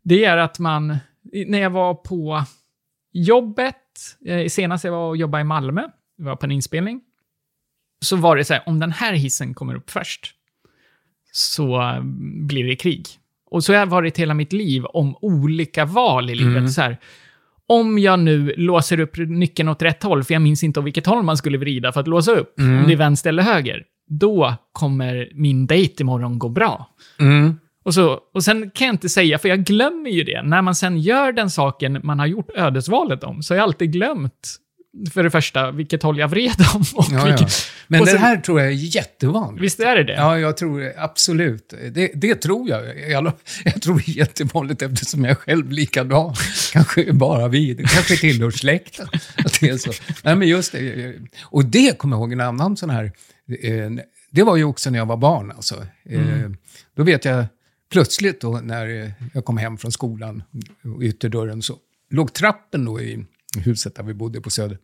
det 0.03 0.25
är 0.25 0.37
att 0.37 0.59
man, 0.59 0.97
när 1.47 1.59
jag 1.59 1.71
var 1.71 1.95
på 1.95 2.45
jobbet, 3.13 3.77
eh, 4.27 4.49
senast 4.49 4.85
jag 4.85 4.93
var 4.93 5.09
och 5.09 5.17
jobbade 5.17 5.41
i 5.41 5.45
Malmö, 5.45 5.89
vi 6.17 6.25
var 6.25 6.37
på 6.37 6.47
en 6.47 6.53
inspelning, 6.53 7.01
så 8.01 8.17
var 8.17 8.37
det 8.37 8.45
så 8.45 8.55
här, 8.55 8.63
om 8.67 8.79
den 8.79 8.93
här 8.93 9.13
hissen 9.13 9.55
kommer 9.55 9.75
upp 9.75 9.91
först, 9.91 10.35
så 11.33 11.99
blir 12.49 12.65
det 12.65 12.77
krig. 12.77 13.07
Och 13.47 13.65
så 13.65 13.73
har 13.73 13.79
jag 13.79 13.87
varit 13.87 14.19
hela 14.19 14.35
mitt 14.35 14.53
liv 14.53 14.85
om 14.85 15.17
olika 15.21 15.85
val 15.85 16.31
i 16.31 16.35
livet. 16.35 16.57
Mm. 16.57 16.69
Så 16.69 16.83
här, 16.83 16.99
om 17.69 17.99
jag 17.99 18.19
nu 18.19 18.55
låser 18.57 19.01
upp 19.01 19.17
nyckeln 19.17 19.69
åt 19.69 19.83
rätt 19.83 20.03
håll, 20.03 20.25
för 20.25 20.35
jag 20.35 20.43
minns 20.43 20.63
inte 20.65 20.81
åt 20.81 20.87
vilket 20.87 21.07
håll 21.07 21.23
man 21.23 21.37
skulle 21.37 21.59
vrida 21.59 21.93
för 21.93 22.01
att 22.01 22.09
låsa 22.09 22.33
upp, 22.33 22.59
Mm. 22.59 22.79
om 22.79 22.87
det 22.87 22.93
är 22.93 22.97
vänster 22.97 23.29
eller 23.31 23.43
höger, 23.43 23.83
då 24.09 24.55
kommer 24.73 25.29
min 25.35 25.67
dejt 25.67 26.03
imorgon 26.03 26.39
gå 26.39 26.49
bra. 26.49 26.89
Mm. 27.21 27.55
Och, 27.85 27.95
så, 27.95 28.19
och 28.35 28.45
sen 28.45 28.71
kan 28.75 28.87
jag 28.87 28.95
inte 28.95 29.09
säga, 29.09 29.39
för 29.39 29.49
jag 29.49 29.65
glömmer 29.65 30.11
ju 30.11 30.25
det. 30.25 30.43
När 30.43 30.63
man 30.63 30.75
sen 30.75 30.99
gör 30.99 31.33
den 31.33 31.51
saken 31.51 32.01
man 32.03 32.19
har 32.19 32.27
gjort 32.27 32.51
ödesvalet 32.57 33.25
om, 33.25 33.43
så 33.43 33.55
har 33.55 33.57
jag 33.57 33.65
alltid 33.65 33.93
glömt, 33.93 34.57
för 35.13 35.23
det 35.23 35.31
första, 35.31 35.71
vilket 35.71 36.03
håll 36.03 36.19
jag 36.19 36.29
vred 36.29 36.55
om. 36.75 36.81
Och 36.95 37.05
Ja, 37.11 37.19
ja. 37.19 37.25
vilket, 37.25 37.53
Men 37.89 38.01
Och 38.01 38.07
det 38.07 38.13
sen- 38.13 38.21
här 38.21 38.37
tror 38.37 38.61
jag 38.61 38.69
är 38.69 38.73
jättevanligt. 38.97 39.65
visst 39.65 39.81
är 39.81 39.97
det 39.97 40.05
det? 40.05 40.13
Ja, 40.15 40.39
jag 40.39 40.57
tror 40.57 40.81
det, 40.81 40.95
absolut. 40.99 41.75
Det, 41.93 42.11
det 42.15 42.35
tror 42.35 42.69
jag. 42.69 43.11
Jag, 43.11 43.33
jag 43.65 43.83
tror 43.83 43.97
det 44.07 44.13
är 44.13 44.17
jättevanligt 44.19 44.83
eftersom 44.83 45.25
jag 45.25 45.39
själv 45.39 45.69
är 45.69 45.73
likadan. 45.75 46.35
Kanske 46.73 47.13
bara 47.13 47.49
vi, 47.49 47.75
det 47.75 47.83
kanske 47.83 48.17
tillhör 48.17 48.51
släkten. 48.51 49.07
Att 49.45 49.61
det 49.61 49.69
är 49.69 49.77
så. 49.77 49.93
Nej, 50.25 50.37
men 50.37 50.49
just 50.49 50.73
det. 50.73 51.15
Och 51.43 51.65
det 51.65 51.99
kommer 51.99 52.17
jag 52.17 52.21
ihåg 52.21 52.33
en 52.33 52.41
annan 52.41 52.77
sån 52.77 52.91
här... 52.91 53.05
Eh, 53.63 53.91
det 54.31 54.43
var 54.43 54.57
ju 54.57 54.65
också 54.65 54.91
när 54.91 54.99
jag 54.99 55.07
var 55.07 55.17
barn. 55.17 55.51
Alltså. 55.51 55.87
Eh, 56.09 56.21
då 56.97 57.03
vet 57.03 57.25
jag 57.25 57.45
plötsligt 57.93 58.41
då 58.41 58.61
när 58.63 59.13
jag 59.35 59.45
kom 59.45 59.57
hem 59.57 59.79
från 59.79 59.93
skolan 59.93 60.43
ytterdörren 61.03 61.63
så 61.63 61.77
låg 62.11 62.33
trappen 62.33 62.85
då 62.85 63.01
i 63.01 63.25
huset 63.59 63.95
där 63.95 64.03
vi 64.03 64.15
bodde 64.15 64.41
på 64.41 64.51
Söder 64.51 64.79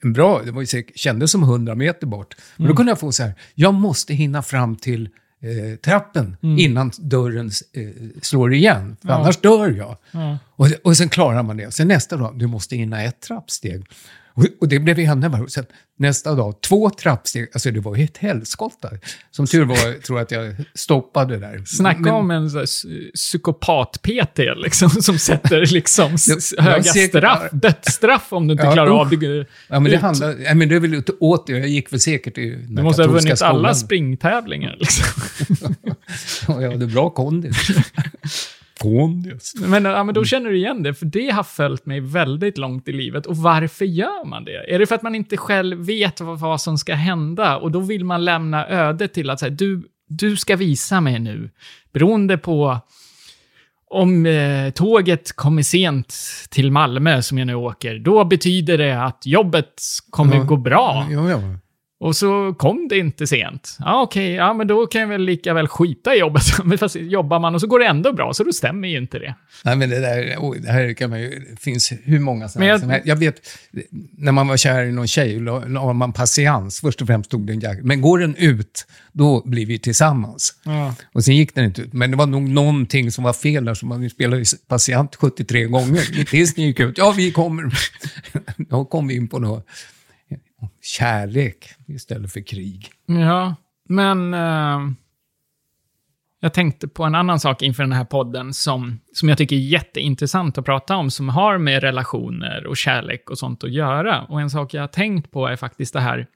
en 0.00 0.12
bra, 0.12 0.42
det 0.42 0.50
var 0.50 0.60
ju 0.60 0.66
säkert, 0.66 0.98
kändes 0.98 1.30
som 1.30 1.42
100 1.42 1.74
meter 1.74 2.06
bort. 2.06 2.34
Men 2.56 2.68
då 2.68 2.74
kunde 2.74 2.90
jag 2.90 3.00
få 3.00 3.12
så 3.12 3.22
här, 3.22 3.34
jag 3.54 3.74
måste 3.74 4.14
hinna 4.14 4.42
fram 4.42 4.76
till 4.76 5.08
eh, 5.40 5.76
trappen 5.76 6.36
innan 6.58 6.92
dörren 6.98 7.50
eh, 7.72 7.88
slår 8.22 8.54
igen, 8.54 8.96
för 9.02 9.08
annars 9.08 9.36
dör 9.36 9.70
jag. 9.70 9.96
Ja. 10.10 10.38
Och, 10.46 10.66
och 10.84 10.96
sen 10.96 11.08
klarar 11.08 11.42
man 11.42 11.56
det. 11.56 11.70
Sen 11.70 11.88
nästa 11.88 12.16
dag, 12.16 12.38
du 12.38 12.46
måste 12.46 12.76
hinna 12.76 13.02
ett 13.02 13.20
trappsteg. 13.20 13.86
Och, 14.60 14.68
det 14.68 14.78
blev 14.78 14.98
ännu 14.98 15.28
värre. 15.28 15.48
Sen 15.48 15.64
nästa 15.98 16.34
dag, 16.34 16.60
två 16.60 16.90
trappsteg. 16.90 17.48
Alltså 17.54 17.70
det 17.70 17.80
var 17.80 17.96
ju 17.96 18.04
ett 18.04 18.18
helskotta. 18.18 18.90
Som 19.30 19.46
tur 19.46 19.64
var, 19.64 20.00
tror 20.06 20.18
jag 20.18 20.24
att 20.24 20.30
jag 20.30 20.54
stoppade 20.74 21.38
där. 21.38 21.62
Snacka 21.66 22.00
Men- 22.00 22.14
om 22.14 22.30
en 22.30 22.50
psykopat-PT, 23.14 24.38
liksom, 24.56 24.90
som 25.02 25.18
sätter 25.18 25.66
liksom 25.66 26.16
Jag- 26.56 26.64
höga 26.64 26.82
straff, 26.82 27.42
dödsstraff 27.52 28.32
om 28.32 28.46
du 28.46 28.52
inte 28.52 28.64
Ja, 28.64 28.72
klarar 28.72 28.90
av 29.00 29.10
det. 29.10 29.46
Ja, 29.68 29.80
men 29.80 29.84
det 29.84 29.96
handlar, 29.96 30.36
ja, 30.44 30.54
men 30.54 30.68
det 30.68 30.74
är 30.74 30.80
väl 30.80 31.02
åt 31.20 31.46
det. 31.46 31.52
Jag 31.58 31.68
gick 31.68 31.92
väl 31.92 32.00
säkert 32.00 32.38
i 32.38 32.50
Du 32.68 32.82
måste 32.82 33.02
ha 33.02 33.08
vunnit 33.08 33.42
alla 33.42 33.58
skolan. 33.58 33.74
springtävlingar. 33.76 34.76
Liksom. 34.80 35.04
Ja, 36.48 36.62
jag 36.62 36.70
hade 36.72 36.86
bra 36.86 37.10
kondis. 37.10 37.56
Kondis. 38.82 39.54
Men, 39.58 39.84
ja, 39.84 40.04
men 40.04 40.14
då 40.14 40.24
känner 40.24 40.50
du 40.50 40.56
igen 40.56 40.82
det, 40.82 40.94
för 40.94 41.06
det 41.06 41.30
har 41.30 41.42
följt 41.42 41.86
mig 41.86 42.00
väldigt 42.00 42.58
långt 42.58 42.88
i 42.88 42.92
livet. 42.92 43.26
Och 43.26 43.36
varför 43.36 43.84
gör 43.84 44.24
man 44.26 44.44
det? 44.44 44.74
Är 44.74 44.78
det 44.78 44.86
för 44.86 44.94
att 44.94 45.02
man 45.02 45.14
inte 45.14 45.36
själv 45.36 45.78
vet 45.86 46.20
vad, 46.20 46.40
vad 46.40 46.60
som 46.60 46.78
ska 46.78 46.94
hända? 46.94 47.56
Och 47.56 47.70
då 47.70 47.80
vill 47.80 48.04
man 48.04 48.24
lämna 48.24 48.68
ödet 48.68 49.14
till 49.14 49.30
att 49.30 49.40
säga, 49.40 49.50
du, 49.50 49.82
du 50.08 50.36
ska 50.36 50.56
visa 50.56 51.00
mig 51.00 51.18
nu. 51.18 51.50
Beroende 51.92 52.38
på 52.38 52.78
om 53.90 54.26
eh, 54.26 54.70
tåget 54.70 55.36
kommer 55.36 55.62
sent 55.62 56.14
till 56.50 56.70
Malmö, 56.72 57.22
som 57.22 57.38
jag 57.38 57.46
nu 57.46 57.54
åker, 57.54 57.98
då 57.98 58.24
betyder 58.24 58.78
det 58.78 59.04
att 59.04 59.26
jobbet 59.26 59.72
kommer 60.10 60.36
Ja. 60.36 60.42
gå 60.42 60.56
bra. 60.56 61.06
Ja, 61.10 61.30
ja. 61.30 61.40
Och 62.02 62.16
så 62.16 62.54
kom 62.58 62.88
det 62.88 62.98
inte 62.98 63.26
sent. 63.26 63.76
Ja, 63.78 64.02
okej, 64.02 64.32
ja, 64.32 64.54
men 64.54 64.66
då 64.66 64.86
kan 64.86 65.00
jag 65.00 65.08
väl 65.08 65.22
lika 65.24 65.54
väl 65.54 65.68
skita 65.68 66.14
i 66.14 66.18
jobbet. 66.18 66.42
Men 66.64 66.78
fast 66.78 66.96
jobbar 66.96 67.38
man 67.40 67.54
och 67.54 67.60
så 67.60 67.66
går 67.66 67.78
det 67.78 67.86
ändå 67.86 68.12
bra, 68.12 68.34
så 68.34 68.44
då 68.44 68.52
stämmer 68.52 68.88
ju 68.88 68.98
inte 68.98 69.18
det. 69.18 69.34
Nej, 69.64 69.76
men 69.76 69.90
det 69.90 70.00
där, 70.00 70.36
oj, 70.38 70.60
det 70.60 70.72
här 70.72 70.92
kan 70.94 71.10
man 71.10 71.20
ju, 71.20 71.28
det 71.50 71.60
finns 71.60 71.92
hur 72.04 72.18
många 72.20 72.48
jag- 72.54 72.66
jag, 72.66 72.80
som 72.80 72.90
helst. 72.90 73.06
jag 73.06 73.16
vet, 73.16 73.34
när 74.18 74.32
man 74.32 74.48
var 74.48 74.56
kär 74.56 74.82
i 74.84 74.92
någon 74.92 75.06
tjej, 75.06 75.40
la, 75.40 75.64
la 75.64 75.92
man 75.92 76.12
patiens, 76.12 76.80
först 76.80 77.00
och 77.00 77.06
främst 77.06 77.30
tog 77.30 77.46
den 77.46 77.60
jäkla, 77.60 77.82
men 77.84 78.00
går 78.00 78.18
den 78.18 78.34
ut, 78.36 78.86
då 79.12 79.42
blir 79.44 79.66
vi 79.66 79.78
tillsammans. 79.78 80.54
Ja. 80.64 80.94
Och 81.12 81.24
sen 81.24 81.36
gick 81.36 81.54
den 81.54 81.64
inte 81.64 81.82
ut, 81.82 81.92
men 81.92 82.10
det 82.10 82.16
var 82.16 82.26
nog 82.26 82.42
någonting 82.42 83.10
som 83.12 83.24
var 83.24 83.32
fel 83.32 83.64
där, 83.64 83.74
så 83.74 83.86
man 83.86 84.10
spelade 84.10 84.38
ju 84.42 84.44
patient 84.68 85.16
73 85.16 85.64
gånger. 85.64 86.24
Tills 86.24 86.54
den 86.54 86.64
gick 86.64 86.80
ut, 86.80 86.98
ja 86.98 87.14
vi 87.16 87.30
kommer. 87.32 87.72
Då 88.56 88.84
kom 88.84 89.06
vi 89.08 89.14
in 89.16 89.28
på 89.28 89.38
något 89.38 89.66
kärlek 90.82 91.68
istället 91.86 92.32
för 92.32 92.40
krig. 92.40 92.90
Ja, 93.06 93.54
men 93.88 94.34
eh, 94.34 94.80
jag 96.40 96.54
tänkte 96.54 96.88
på 96.88 97.04
en 97.04 97.14
annan 97.14 97.40
sak 97.40 97.62
inför 97.62 97.82
den 97.82 97.92
här 97.92 98.04
podden 98.04 98.54
som, 98.54 99.00
som 99.12 99.28
jag 99.28 99.38
tycker 99.38 99.56
är 99.56 99.60
jätteintressant 99.60 100.58
att 100.58 100.64
prata 100.64 100.96
om, 100.96 101.10
som 101.10 101.28
har 101.28 101.58
med 101.58 101.82
relationer 101.82 102.66
och 102.66 102.76
kärlek 102.76 103.30
och 103.30 103.38
sånt 103.38 103.64
att 103.64 103.72
göra. 103.72 104.22
Och 104.22 104.40
en 104.40 104.50
sak 104.50 104.74
jag 104.74 104.82
har 104.82 104.88
tänkt 104.88 105.30
på 105.30 105.46
är 105.46 105.56
faktiskt 105.56 105.92
det 105.92 106.00
här, 106.00 106.26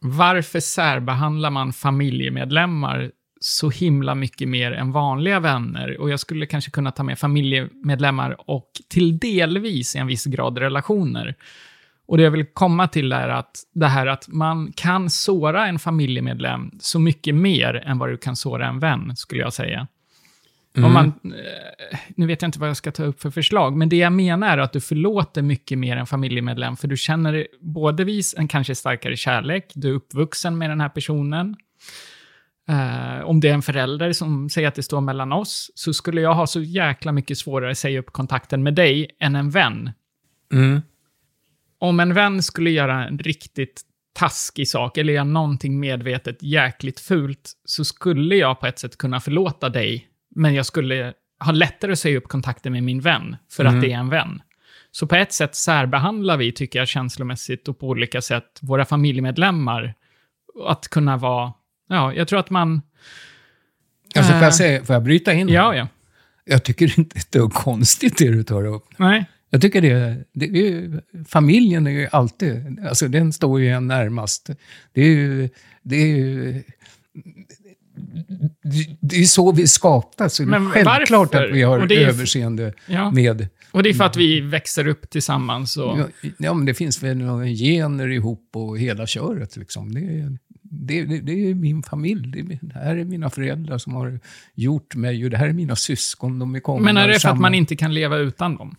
varför 0.00 0.60
särbehandlar 0.60 1.50
man 1.50 1.72
familjemedlemmar 1.72 3.10
så 3.40 3.70
himla 3.70 4.14
mycket 4.14 4.48
mer 4.48 4.72
än 4.72 4.92
vanliga 4.92 5.40
vänner? 5.40 6.00
Och 6.00 6.10
jag 6.10 6.20
skulle 6.20 6.46
kanske 6.46 6.70
kunna 6.70 6.90
ta 6.90 7.02
med 7.02 7.18
familjemedlemmar 7.18 8.50
och 8.50 8.70
till 8.88 9.18
delvis 9.18 9.96
i 9.96 9.98
en 9.98 10.06
viss 10.06 10.24
grad 10.24 10.58
relationer. 10.58 11.34
Och 12.06 12.16
det 12.16 12.22
jag 12.22 12.30
vill 12.30 12.44
komma 12.44 12.88
till 12.88 13.12
är 13.12 13.28
att 13.28 13.62
det 13.74 13.86
här 13.86 14.06
att 14.06 14.28
man 14.28 14.72
kan 14.72 15.10
såra 15.10 15.66
en 15.66 15.78
familjemedlem 15.78 16.70
så 16.80 16.98
mycket 16.98 17.34
mer 17.34 17.74
än 17.74 17.98
vad 17.98 18.08
du 18.08 18.16
kan 18.16 18.36
såra 18.36 18.66
en 18.66 18.78
vän, 18.78 19.16
skulle 19.16 19.40
jag 19.40 19.52
säga. 19.52 19.86
Om 20.76 20.92
man, 20.92 21.06
eh, 21.24 21.98
nu 22.16 22.26
vet 22.26 22.42
jag 22.42 22.48
inte 22.48 22.58
vad 22.58 22.68
jag 22.68 22.76
ska 22.76 22.92
ta 22.92 23.04
upp 23.04 23.22
för 23.22 23.30
förslag, 23.30 23.76
men 23.76 23.88
det 23.88 23.96
jag 23.96 24.12
menar 24.12 24.58
är 24.58 24.62
att 24.62 24.72
du 24.72 24.80
förlåter 24.80 25.42
mycket 25.42 25.78
mer 25.78 25.96
än 25.96 26.06
familjemedlem, 26.06 26.76
för 26.76 26.88
du 26.88 26.96
känner 26.96 27.46
både 27.60 28.04
vis 28.04 28.34
en 28.38 28.48
kanske 28.48 28.74
starkare 28.74 29.16
kärlek, 29.16 29.72
du 29.74 29.88
är 29.88 29.92
uppvuxen 29.92 30.58
med 30.58 30.70
den 30.70 30.80
här 30.80 30.88
personen. 30.88 31.56
Eh, 32.68 33.24
om 33.24 33.40
det 33.40 33.48
är 33.48 33.54
en 33.54 33.62
förälder 33.62 34.12
som 34.12 34.48
säger 34.50 34.68
att 34.68 34.74
det 34.74 34.82
står 34.82 35.00
mellan 35.00 35.32
oss, 35.32 35.70
så 35.74 35.92
skulle 35.92 36.20
jag 36.20 36.34
ha 36.34 36.46
så 36.46 36.60
jäkla 36.60 37.12
mycket 37.12 37.38
svårare 37.38 37.70
att 37.70 37.78
säga 37.78 38.00
upp 38.00 38.12
kontakten 38.12 38.62
med 38.62 38.74
dig 38.74 39.10
än 39.20 39.36
en 39.36 39.50
vän 39.50 39.90
Mm. 40.52 40.82
Om 41.84 42.00
en 42.00 42.14
vän 42.14 42.42
skulle 42.42 42.70
göra 42.70 43.06
en 43.06 43.18
riktigt 43.18 43.82
taskig 44.14 44.68
sak, 44.68 44.98
eller 44.98 45.12
göra 45.12 45.24
någonting 45.24 45.80
medvetet 45.80 46.42
jäkligt 46.42 47.00
fult, 47.00 47.52
så 47.64 47.84
skulle 47.84 48.36
jag 48.36 48.60
på 48.60 48.66
ett 48.66 48.78
sätt 48.78 48.98
kunna 48.98 49.20
förlåta 49.20 49.68
dig, 49.68 50.08
men 50.34 50.54
jag 50.54 50.66
skulle 50.66 51.12
ha 51.44 51.52
lättare 51.52 51.92
att 51.92 51.98
säga 51.98 52.18
upp 52.18 52.28
kontakten 52.28 52.72
med 52.72 52.82
min 52.82 53.00
vän, 53.00 53.36
för 53.52 53.64
att 53.64 53.80
det 53.80 53.92
är 53.92 53.98
en 53.98 54.08
vän. 54.08 54.42
Så 54.90 55.06
på 55.06 55.14
ett 55.16 55.32
sätt 55.32 55.54
särbehandlar 55.54 56.36
vi, 56.36 56.52
tycker 56.52 56.78
jag, 56.78 56.88
känslomässigt 56.88 57.68
och 57.68 57.78
på 57.78 57.88
olika 57.88 58.20
sätt 58.22 58.58
våra 58.62 58.84
familjemedlemmar. 58.84 59.94
Att 60.68 60.88
kunna 60.88 61.16
vara, 61.16 61.52
ja, 61.88 62.12
jag 62.14 62.28
tror 62.28 62.38
att 62.40 62.50
man, 62.50 62.82
Alltså, 64.16 64.32
får, 64.32 64.38
Eh. 64.38 64.44
jag 64.44 64.54
säga, 64.54 64.84
får 64.84 64.94
jag 64.94 65.02
bryta 65.02 65.32
in? 65.32 65.48
ja, 65.48 65.74
ja, 65.74 65.88
Jag 66.44 66.64
tycker 66.64 66.98
inte 66.98 67.20
det 67.30 67.38
är 67.38 67.48
konstigt 67.48 68.18
det 68.18 68.28
du 68.32 68.42
tar 68.42 68.66
upp. 68.66 68.84
nej, 68.96 69.24
Jag 69.54 69.60
tycker 69.60 69.82
det, 69.82 70.24
det 70.32 70.44
är 70.44 70.50
ju, 70.50 71.00
familjen 71.28 71.86
är 71.86 71.90
ju 71.90 72.08
alltid, 72.12 72.78
alltså 72.88 73.08
den 73.08 73.32
står 73.32 73.60
ju 73.60 73.68
en 73.68 73.86
närmast. 73.86 74.50
Det 74.92 75.00
är 75.00 75.08
ju, 75.08 75.48
det 75.82 75.96
är 75.96 76.06
ju, 76.06 76.62
det- 79.00 79.16
är 79.16 79.24
så 79.24 79.52
vi 79.52 79.66
skapas. 79.66 80.40
Men 80.40 80.70
självklart 80.70 81.32
varför? 81.34 81.48
att 81.48 81.54
vi 81.54 81.62
har 81.62 81.92
är 81.92 82.08
överseende 82.08 82.72
ja. 82.86 83.10
med... 83.10 83.48
Och 83.70 83.82
det 83.82 83.88
är 83.88 83.94
för 83.94 84.04
att 84.04 84.16
vi 84.16 84.40
växer 84.40 84.86
upp 84.86 85.10
tillsammans 85.10 85.76
och... 85.76 85.98
Ja, 86.38 86.54
men 86.54 86.66
det 86.66 86.74
finns 86.74 87.02
väl 87.02 87.16
några 87.16 87.46
gener 87.46 88.08
ihop 88.08 88.48
och 88.52 88.78
hela 88.78 89.06
köret. 89.06 89.56
Liksom. 89.56 89.94
Det, 89.94 90.00
är, 90.00 90.38
det, 90.62 91.04
det, 91.04 91.20
det 91.20 91.50
är 91.50 91.54
min 91.54 91.82
familj. 91.82 92.26
Det, 92.26 92.54
är, 92.54 92.58
det 92.62 92.78
här 92.78 92.96
är 92.96 93.04
mina 93.04 93.30
föräldrar 93.30 93.78
som 93.78 93.94
har 93.94 94.20
gjort 94.54 94.94
mig 94.94 95.24
och 95.24 95.30
det 95.30 95.36
här 95.36 95.48
är 95.48 95.52
mina 95.52 95.76
syskon. 95.76 96.38
De 96.38 96.54
är 96.54 96.80
Men 96.80 96.96
är 96.96 97.08
det 97.08 97.20
för 97.20 97.28
att 97.28 97.40
man 97.40 97.54
inte 97.54 97.76
kan 97.76 97.94
leva 97.94 98.16
utan 98.16 98.56
dem? 98.56 98.76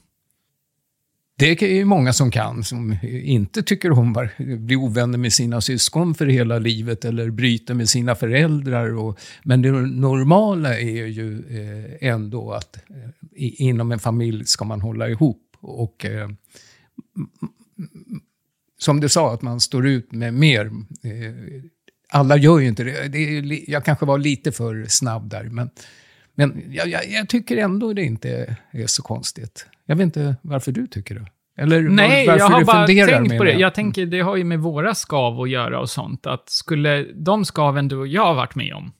Det 1.37 1.61
är 1.61 1.67
ju 1.67 1.85
många 1.85 2.13
som 2.13 2.31
kan, 2.31 2.63
som 2.63 2.97
inte 3.03 3.63
tycker 3.63 3.91
om 3.91 4.17
att 4.17 4.37
bli 4.37 4.75
ovänner 4.75 5.17
med 5.17 5.33
sina 5.33 5.61
syskon 5.61 6.15
för 6.15 6.25
hela 6.25 6.59
livet 6.59 7.05
eller 7.05 7.29
bryter 7.29 7.73
med 7.73 7.89
sina 7.89 8.15
föräldrar. 8.15 8.95
Och, 8.95 9.19
men 9.43 9.61
det 9.61 9.71
normala 9.71 10.79
är 10.79 11.05
ju 11.05 11.43
eh, 11.49 12.09
ändå 12.09 12.51
att 12.51 12.75
eh, 12.89 13.61
inom 13.61 13.91
en 13.91 13.99
familj 13.99 14.45
ska 14.45 14.65
man 14.65 14.81
hålla 14.81 15.09
ihop. 15.09 15.41
Och 15.61 16.05
eh, 16.05 16.29
som 18.77 18.99
du 18.99 19.09
sa, 19.09 19.33
att 19.33 19.41
man 19.41 19.59
står 19.59 19.87
ut 19.87 20.11
med 20.11 20.33
mer. 20.33 20.65
Eh, 21.03 21.63
alla 22.09 22.37
gör 22.37 22.59
ju 22.59 22.67
inte 22.67 22.83
det. 22.83 23.07
det 23.07 23.17
är, 23.17 23.71
jag 23.71 23.85
kanske 23.85 24.05
var 24.05 24.17
lite 24.17 24.51
för 24.51 24.85
snabb 24.87 25.29
där, 25.29 25.43
men, 25.43 25.69
men 26.35 26.63
jag, 26.71 26.87
jag, 26.87 27.01
jag 27.09 27.29
tycker 27.29 27.57
ändå 27.57 27.93
det 27.93 28.03
inte 28.03 28.55
är 28.71 28.87
så 28.87 29.03
konstigt. 29.03 29.67
Jag 29.85 29.95
vet 29.95 30.03
inte 30.03 30.35
varför 30.41 30.71
du 30.71 30.87
tycker 30.87 31.15
det. 31.15 31.25
Eller 31.57 31.81
var- 31.83 31.89
Nej, 31.89 32.27
varför 32.27 32.39
jag 32.39 32.49
har 32.49 32.59
du 32.59 32.65
bara 32.65 32.87
funderar 32.87 33.07
tänkt 33.17 33.37
på 33.37 33.43
det. 33.43 33.53
Jag 33.53 33.73
tänker, 33.73 34.05
det 34.05 34.19
har 34.19 34.35
ju 34.35 34.43
med 34.43 34.59
våra 34.59 34.95
skav 34.95 35.41
att 35.41 35.49
göra 35.49 35.79
och 35.79 35.89
sånt. 35.89 36.27
Att 36.27 36.49
skulle 36.49 37.03
de 37.13 37.45
skaven 37.45 37.87
du 37.87 37.95
och 37.97 38.07
jag 38.07 38.25
har 38.25 38.33
varit 38.35 38.55
med 38.55 38.73
om 38.73 38.91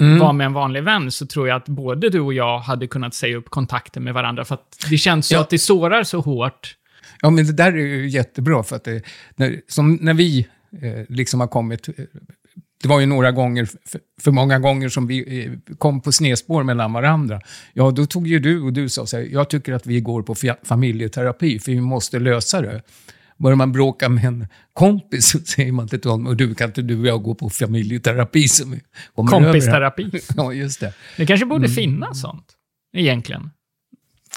Mm. 0.00 0.18
vara 0.18 0.32
med 0.32 0.44
en 0.44 0.52
vanlig 0.52 0.82
vän, 0.82 1.10
så 1.10 1.26
tror 1.26 1.48
jag 1.48 1.56
att 1.56 1.68
både 1.68 2.08
du 2.10 2.20
och 2.20 2.34
jag 2.34 2.58
hade 2.58 2.86
kunnat 2.86 3.14
säga 3.14 3.36
upp 3.36 3.50
kontakten 3.50 4.04
med 4.04 4.14
varandra. 4.14 4.44
För 4.44 4.54
att 4.54 4.86
det 4.90 4.96
känns 4.98 5.32
ju 5.32 5.36
Ja. 5.36 5.40
att 5.40 5.50
det 5.50 5.58
sårar 5.58 6.02
så 6.02 6.20
hårt. 6.20 6.76
Ja, 7.22 7.30
men 7.30 7.46
det 7.46 7.52
där 7.52 7.72
är 7.72 7.76
ju 7.76 8.08
jättebra. 8.08 8.62
För 8.62 8.76
att 8.76 8.84
det, 8.84 9.02
när, 9.36 9.60
som 9.68 9.94
när 10.00 10.14
vi 10.14 10.38
eh, 10.82 11.04
liksom 11.08 11.40
har 11.40 11.46
kommit... 11.46 11.88
Det 12.82 12.88
var 12.88 13.00
ju 13.00 13.06
några 13.06 13.32
gånger, 13.32 13.68
för, 14.20 14.30
många 14.30 14.58
gånger 14.58 14.88
som 14.88 15.06
vi 15.06 15.44
eh, 15.44 15.74
kom 15.78 16.00
på 16.00 16.12
snedspår 16.12 16.62
mellan 16.62 16.92
varandra. 16.92 17.40
Ja, 17.72 17.90
då 17.90 18.06
tog 18.06 18.26
ju 18.28 18.38
du 18.38 18.62
och 18.62 18.72
du 18.72 18.88
sa 18.88 19.06
så 19.06 19.16
här, 19.16 19.28
jag 19.32 19.50
tycker 19.50 19.72
att 19.72 19.86
vi 19.86 20.00
går 20.00 20.22
på 20.22 20.34
familjeterapi, 20.62 21.58
för 21.58 21.72
vi 21.72 21.80
måste 21.80 22.18
lösa 22.18 22.60
det. 22.60 22.82
Börjar 23.38 23.56
man 23.56 23.72
bråka 23.72 24.08
med 24.08 24.24
en 24.24 24.46
kompis 24.72 25.28
så 25.28 25.38
säger 25.38 25.72
man 25.72 25.88
till 25.88 26.00
honom, 26.04 26.26
och 26.26 26.36
du 26.36 26.54
kan 26.54 26.68
inte 26.68 26.82
du 26.82 27.00
och 27.00 27.06
jag 27.06 27.22
gå 27.22 27.34
på 27.34 27.50
familjeterapi 27.50 28.48
som 28.48 28.70
vi 28.70 28.80
kommer 29.14 29.32
över 29.32 29.60
det 29.60 29.70
här." 29.70 29.90
Kompisterapi. 29.90 30.20
Ja, 30.36 30.52
just 30.52 30.80
det. 30.80 30.92
Det 31.16 31.26
kanske 31.26 31.46
borde 31.46 31.68
finnas 31.68 32.20
sånt, 32.20 32.46
egentligen. 32.96 33.50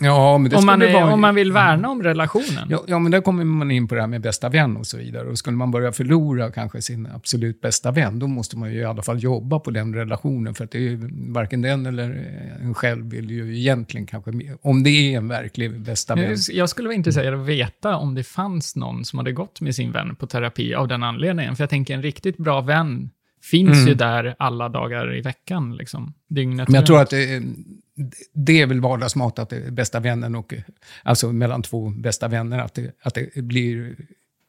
Ja, 0.02 0.38
men 0.38 0.52
det 0.52 0.58
Om 0.58 0.66
man, 0.66 0.80
vara... 0.80 1.14
om 1.14 1.22
man 1.22 1.36
vill 1.36 1.52
värna 1.52 1.90
om 1.90 2.04
relationen. 2.04 2.68
Ja, 2.70 2.84
ja, 2.88 3.00
men 3.00 3.12
där 3.12 3.22
kommer 3.22 3.44
man 3.44 3.72
in 3.72 3.88
på 3.88 3.96
det 3.96 4.02
här 4.02 4.08
med 4.08 4.22
bästa 4.22 4.50
vän 4.50 4.78
och 4.78 4.88
så 4.88 4.98
vidare. 4.98 5.28
Och 5.28 5.38
skulle 5.38 5.58
man 5.58 5.72
börja 5.72 5.92
förlora 5.92 6.52
kanske 6.52 6.82
sin 6.82 7.08
absolut 7.16 7.62
bästa 7.62 7.92
vän, 7.92 8.20
då 8.20 8.28
måste 8.28 8.58
man 8.58 8.74
ju 8.74 8.80
i 8.80 8.86
alla 8.86 9.02
fall 9.02 9.24
jobba 9.24 9.60
på 9.60 9.72
den 9.72 9.96
relationen. 9.96 10.54
För 10.54 10.64
att 10.64 10.72
det 10.72 10.78
är 10.78 10.82
ju 10.82 11.10
varken 11.28 11.62
den 11.62 11.86
eller 11.86 12.26
en 12.62 12.74
själv 12.74 13.10
vill 13.10 13.32
ju 13.32 13.58
egentligen 13.58 14.08
kanske, 14.08 14.32
om 14.62 14.84
det 14.84 14.90
är 14.90 15.18
en 15.18 15.28
verklig 15.28 15.82
bästa 15.82 16.16
vän. 16.16 16.38
Jag 16.52 16.70
skulle 16.70 16.88
vara 16.88 16.96
intresserad 16.96 17.34
av 17.34 17.42
att 17.42 17.48
veta 17.48 17.96
om 17.96 18.16
det 18.16 18.24
fanns 18.24 18.76
någon 18.76 19.06
som 19.06 19.20
hade 19.20 19.32
gått 19.32 19.62
med 19.62 19.76
sin 19.76 19.92
vän 19.92 20.16
på 20.16 20.28
terapi 20.28 20.74
av 20.74 20.88
den 20.88 21.04
anledningen. 21.04 21.56
För 21.56 21.64
jag 21.64 21.70
tänker 21.70 21.94
en 21.94 22.02
riktigt 22.02 22.38
bra 22.38 22.62
vän 22.62 23.10
finns 23.42 23.78
Mm. 23.78 23.88
ju 23.88 23.94
där 23.94 24.36
alla 24.40 24.70
dagar 24.70 25.18
i 25.18 25.22
veckan, 25.22 25.76
liksom. 25.78 26.14
Dygnet 26.30 26.68
Men 26.68 26.76
jag 26.76 26.86
tror 26.86 27.02
att 27.02 27.10
det, 27.10 27.42
det 28.34 28.62
är 28.62 28.68
väl 28.68 28.82
vardagsmat, 28.82 29.40
att 29.40 29.50
det 29.50 29.56
är 29.58 29.66
eh, 29.66 29.72
bästa 29.72 30.00
vännen 30.00 30.36
och, 30.36 30.54
eh, 30.54 30.62
alltså 31.04 31.32
mellan 31.32 31.62
två 31.62 31.90
bästa 31.90 32.28
vänner, 32.28 32.60
att 32.60 32.74
det, 32.74 32.92
att 33.02 33.14
det 33.14 33.44
blir 33.44 33.96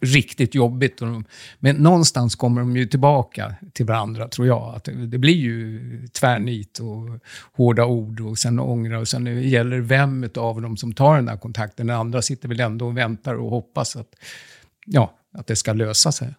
riktigt 0.00 0.54
jobbigt. 0.54 1.02
Och 1.02 1.08
de, 1.08 1.24
men 1.58 1.76
någonstans 1.76 2.34
kommer 2.34 2.60
de 2.60 2.76
ju 2.76 2.86
tillbaka 2.86 3.54
till 3.72 3.86
varandra, 3.86 4.28
tror 4.28 4.46
jag. 4.46 4.74
Att 4.74 4.84
det, 4.84 5.06
det 5.06 5.18
blir 5.18 5.36
ju 5.36 5.80
tvärnit 6.06 6.78
och 6.78 7.20
hårda 7.52 7.84
ord 7.84 8.20
och 8.20 8.38
sen 8.38 8.58
ångra. 8.58 8.98
Och 8.98 9.08
sen 9.08 9.24
det 9.24 9.32
gäller 9.32 9.80
vem 9.80 10.28
av 10.36 10.62
dem 10.62 10.76
som 10.76 10.92
tar 10.92 11.16
den 11.16 11.28
här 11.28 11.36
kontakten. 11.36 11.86
Den 11.86 11.96
andra 11.96 12.22
sitter 12.22 12.48
väl 12.48 12.60
ändå 12.60 12.86
och 12.86 12.98
väntar 12.98 13.34
och 13.34 13.50
hoppas 13.50 13.96
att, 13.96 14.14
ja, 14.86 15.14
att 15.32 15.46
det 15.46 15.56
ska 15.56 15.72
lösa 15.72 16.12
sig. 16.12 16.34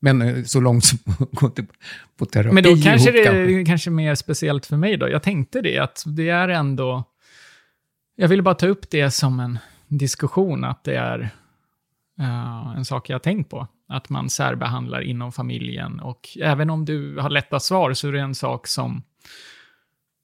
Men 0.00 0.22
eh, 0.22 0.44
så 0.44 0.60
långt 0.60 0.84
som 0.84 0.98
att 1.18 1.30
gå 1.30 1.48
till, 1.48 1.66
på 2.18 2.26
terapi 2.26 2.54
Men 2.54 2.64
då 2.64 2.76
kanske 2.76 3.10
ihop 3.10 3.24
det 3.24 3.60
är 3.60 3.64
kanske 3.64 3.90
mer 3.90 4.14
speciellt 4.14 4.66
för 4.66 4.76
mig 4.76 4.96
då. 4.96 5.08
Jag 5.08 5.22
tänkte 5.22 5.60
det, 5.60 5.78
att 5.78 6.02
det 6.06 6.28
är 6.28 6.48
ändå... 6.48 7.04
Jag 8.16 8.28
ville 8.28 8.42
bara 8.42 8.54
ta 8.54 8.66
upp 8.66 8.90
det 8.90 9.10
som 9.10 9.40
en 9.40 9.58
diskussion, 9.88 10.64
att 10.64 10.84
det 10.84 10.96
är 10.96 11.20
eh, 12.20 12.74
en 12.76 12.84
sak 12.84 13.10
jag 13.10 13.14
har 13.14 13.20
tänkt 13.20 13.50
på. 13.50 13.66
Att 13.88 14.08
man 14.08 14.30
särbehandlar 14.30 15.00
inom 15.00 15.32
familjen. 15.32 16.00
Och 16.00 16.28
även 16.40 16.70
om 16.70 16.84
du 16.84 17.18
har 17.18 17.30
lätta 17.30 17.60
svar 17.60 17.92
så 17.94 18.08
är 18.08 18.12
det 18.12 18.20
en 18.20 18.34
sak 18.34 18.66
som, 18.66 19.02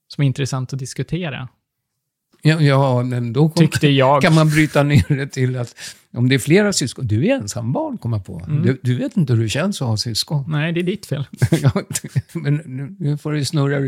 som 0.07 0.21
är 0.21 0.25
intressant 0.25 0.73
att 0.73 0.79
diskutera. 0.79 1.47
Ja, 2.41 2.61
ja 2.61 3.03
men 3.03 3.33
då 3.33 3.49
Tyckte 3.49 3.87
jag. 3.87 4.21
kan 4.21 4.35
man 4.35 4.49
bryta 4.49 4.83
ner 4.83 5.15
det 5.17 5.27
till 5.27 5.55
att 5.57 5.75
om 6.13 6.29
det 6.29 6.35
är 6.35 6.39
flera 6.39 6.73
syskon, 6.73 7.07
du 7.07 7.25
är 7.27 7.35
ensam 7.35 7.71
barn 7.73 7.97
kommer 7.97 8.19
på. 8.19 8.41
Mm. 8.47 8.63
Du, 8.63 8.79
du 8.83 8.95
vet 8.97 9.17
inte 9.17 9.33
hur 9.33 9.43
det 9.43 9.49
känns 9.49 9.81
att 9.81 9.87
ha 9.87 9.97
syskon. 9.97 10.45
Nej, 10.47 10.73
det 10.73 10.79
är 10.79 10.83
ditt 10.83 11.05
fel. 11.05 11.25
Men 12.33 12.55
nu- 12.65 12.95
nu 12.99 13.17
får 13.17 13.31
du 13.31 13.45
snurra 13.45 13.79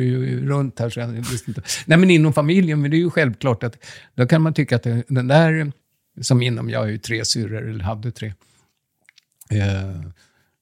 runt 0.47 0.79
här. 0.79 0.89
Så 0.89 0.99
jag 0.99 1.07
visste 1.07 1.51
inte. 1.51 1.61
Nej, 1.85 1.97
men 1.97 2.09
inom 2.09 2.33
familjen, 2.33 2.81
men 2.81 2.91
det 2.91 2.97
är 2.97 2.99
ju 2.99 3.09
självklart 3.09 3.63
att 3.63 3.77
då 4.15 4.27
kan 4.27 4.41
man 4.41 4.53
tycka 4.53 4.75
att 4.75 4.83
den 5.07 5.27
där, 5.27 5.71
som 6.21 6.41
inom, 6.41 6.69
jag 6.69 6.79
har 6.79 6.87
ju 6.87 6.97
tre 6.97 7.25
syrror, 7.25 7.69
eller 7.69 7.83
hade 7.83 8.11
tre, 8.11 8.33
eh, 9.49 10.01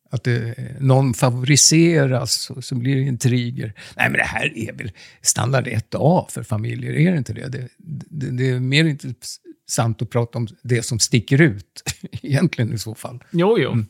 att 0.10 0.24
det, 0.24 0.56
någon 0.80 1.14
favoriseras 1.14 2.50
och 2.50 2.64
så 2.64 2.76
blir 2.76 2.96
det 2.96 3.02
intriger. 3.02 3.74
Nej, 3.98 4.10
men 4.10 4.18
det 4.18 4.24
här 4.24 4.58
är 4.58 4.74
väl 4.74 4.92
standard 5.22 5.68
1A 5.68 6.26
för 6.30 6.44
familjer, 6.44 6.94
är 6.94 7.12
det 7.12 7.18
inte 7.18 7.34
det? 7.34 7.48
Det, 7.48 7.68
det, 8.08 8.32
det 8.32 8.50
är 8.50 8.60
mer 8.60 8.86
intressant 8.86 10.02
att 10.02 10.10
prata 10.10 10.38
om 10.38 10.48
det 10.62 10.84
som 10.84 11.00
sticker 11.00 11.42
ut, 11.42 11.84
egentligen 12.22 12.74
i 12.74 12.78
så 12.78 12.96
fall, 12.96 13.24
Jo, 13.32 13.58
jo. 13.60 13.72
Mm. 13.72 13.86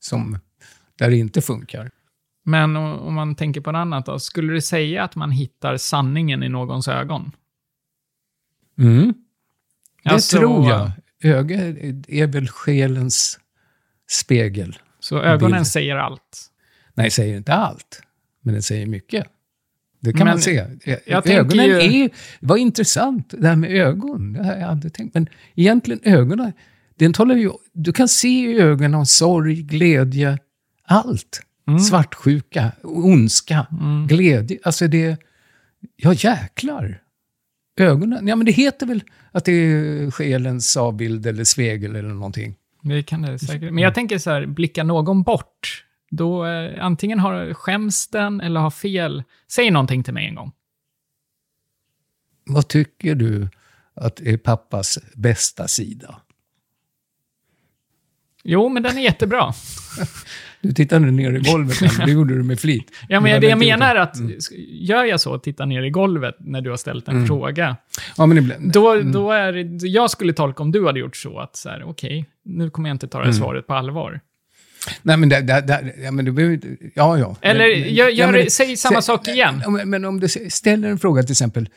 som, 0.00 0.38
där 0.98 1.10
det 1.10 1.16
inte 1.16 1.42
funkar. 1.42 1.90
Men 2.44 2.76
om 2.76 3.14
man 3.14 3.34
tänker 3.34 3.60
på 3.60 3.72
något 3.72 3.78
annat 3.78 4.06
då. 4.06 4.18
Skulle 4.18 4.52
du 4.52 4.60
säga 4.60 5.04
att 5.04 5.16
man 5.16 5.30
hittar 5.30 5.76
sanningen 5.76 6.42
i 6.42 6.48
någons 6.48 6.88
ögon? 6.88 7.32
Mm. 8.78 9.14
Det 10.04 10.10
Alltså, 10.10 10.38
tror 10.38 10.68
jag. 10.68 10.90
Ögat 11.24 11.60
är 12.08 12.26
väl 12.26 12.48
själens 12.48 13.38
spegel. 14.10 14.78
Så 15.02 15.18
ögonen 15.22 15.52
Bild. 15.52 15.66
säger 15.66 15.96
allt. 15.96 16.50
Nej, 16.94 17.10
säger 17.10 17.36
inte 17.36 17.52
allt, 17.54 18.02
men 18.42 18.54
det 18.54 18.62
säger 18.62 18.86
mycket. 18.86 19.26
Det 20.00 20.12
kan 20.12 20.18
Men 20.18 20.26
man 20.34 20.40
se. 20.40 20.64
ögonen 21.24 21.66
ju- 21.66 22.02
är... 22.04 22.10
Vad 22.40 22.58
intressant, 22.58 23.34
det 23.38 23.48
här 23.48 23.56
med 23.56 23.70
ögon. 23.70 24.32
Det 24.32 24.44
har 24.44 24.52
jag 24.54 24.62
aldrig 24.70 24.92
tänkt. 24.94 25.14
Men 25.14 25.26
egentligen 25.54 26.00
ögonen, 26.04 26.52
den 26.98 27.12
talar 27.12 27.34
ju... 27.36 27.50
Du 27.72 27.92
kan 27.92 28.08
se 28.08 28.28
i 28.28 28.60
ögonen 28.60 29.06
sorg, 29.06 29.62
glädje, 29.62 30.38
allt. 30.84 31.40
Mm. 31.68 31.80
Svartsjuka, 31.80 32.72
ondska, 32.82 33.66
glädje. 34.08 34.58
Alltså 34.62 34.88
det... 34.88 35.16
Ja, 35.96 36.12
jäklar. 36.14 37.02
Ögonen, 37.80 38.26
ja 38.26 38.36
men 38.36 38.46
det 38.46 38.52
heter 38.52 38.86
väl 38.86 39.02
att 39.32 39.44
det 39.44 39.52
är 39.52 40.10
själens 40.10 40.76
avbild 40.76 41.26
eller 41.26 41.44
spegel 41.44 41.96
eller 41.96 42.08
någonting. 42.08 42.54
Det 42.82 43.02
kan 43.02 43.22
det 43.22 43.38
säkert. 43.38 43.72
Men 43.72 43.78
jag 43.84 43.94
tänker 43.94 44.18
så 44.18 44.30
här, 44.30 44.46
blicka 44.46 44.84
någon 44.84 45.22
bort. 45.22 45.84
Då 46.10 46.46
eh, 46.46 46.84
antingen 46.84 47.18
har 47.18 47.54
skäms 47.54 48.08
den 48.08 48.40
eller 48.40 48.60
har 48.60 48.70
fel. 48.70 49.22
Säg 49.52 49.70
någonting 49.70 50.02
till 50.02 50.14
mig 50.14 50.26
en 50.26 50.34
gång. 50.34 50.52
Vad 52.44 52.68
tycker 52.68 53.14
du 53.14 53.48
att 53.94 54.20
är 54.20 54.36
pappas 54.36 54.98
bästa 55.14 55.68
sida? 55.68 56.20
Jo, 58.44 58.68
men 58.68 58.82
den 58.82 58.98
är 58.98 59.02
jättebra. 59.02 59.52
Du 60.60 60.72
tittade 60.72 61.10
ner 61.10 61.32
i 61.32 61.38
golvet, 61.38 61.76
här, 61.80 62.06
det 62.06 62.12
gjorde 62.12 62.34
du 62.34 62.42
med 62.42 62.60
flit. 62.60 62.90
Ja, 63.08 63.20
men 63.20 63.40
det 63.40 63.46
jag 63.46 63.58
menar 63.58 63.94
är 63.94 64.00
att, 64.00 64.16
gör 64.68 65.04
jag 65.04 65.20
så, 65.20 65.38
titta 65.38 65.64
ner 65.64 65.82
i 65.82 65.90
golvet 65.90 66.34
när 66.38 66.60
du 66.60 66.70
har 66.70 66.76
ställt 66.76 67.08
en 67.08 67.26
fråga, 67.26 67.76
Ja, 68.16 68.26
men 68.26 68.38
ibland, 68.38 68.72
då, 68.72 69.00
då 69.00 69.32
är 69.32 69.52
det, 69.52 69.86
jag 69.88 70.10
skulle 70.10 70.32
tolka 70.32 70.62
om 70.62 70.72
du 70.72 70.86
hade 70.86 71.00
gjort 71.00 71.16
så, 71.16 71.38
att 71.38 71.56
så 71.56 71.68
här, 71.68 71.82
okej, 71.86 72.26
nu 72.44 72.70
kommer 72.70 72.88
jag 72.88 72.94
inte 72.94 73.08
ta 73.08 73.18
det 73.18 73.24
här 73.24 73.32
svaret 73.32 73.66
på 73.66 73.74
allvar. 73.74 74.20
nej, 75.02 75.16
men, 75.16 75.28
där, 75.28 75.42
där, 75.42 75.62
där, 75.62 75.94
ja, 76.04 76.10
men 76.10 76.24
du 76.24 76.32
behöver 76.32 76.54
inte... 76.54 76.68
Ja, 76.94 77.18
ja. 77.18 77.36
Eller 77.40 77.68
Men- 77.68 77.80
men- 77.80 77.94
gör, 77.94 78.04
ja, 78.04 78.10
gör 78.10 78.32
men- 78.32 78.44
det, 78.44 78.50
säg 78.50 78.76
samma 78.76 78.98
sä- 78.98 79.02
sak 79.02 79.28
igen. 79.28 79.60
Ja, 79.64 79.70
Men, 79.70 79.90
men 79.90 80.04
om 80.04 80.20
du 80.20 80.28
ställer 80.28 80.88
en 80.88 80.98
fråga 80.98 81.22
till 81.22 81.32
exempel, 81.32 81.68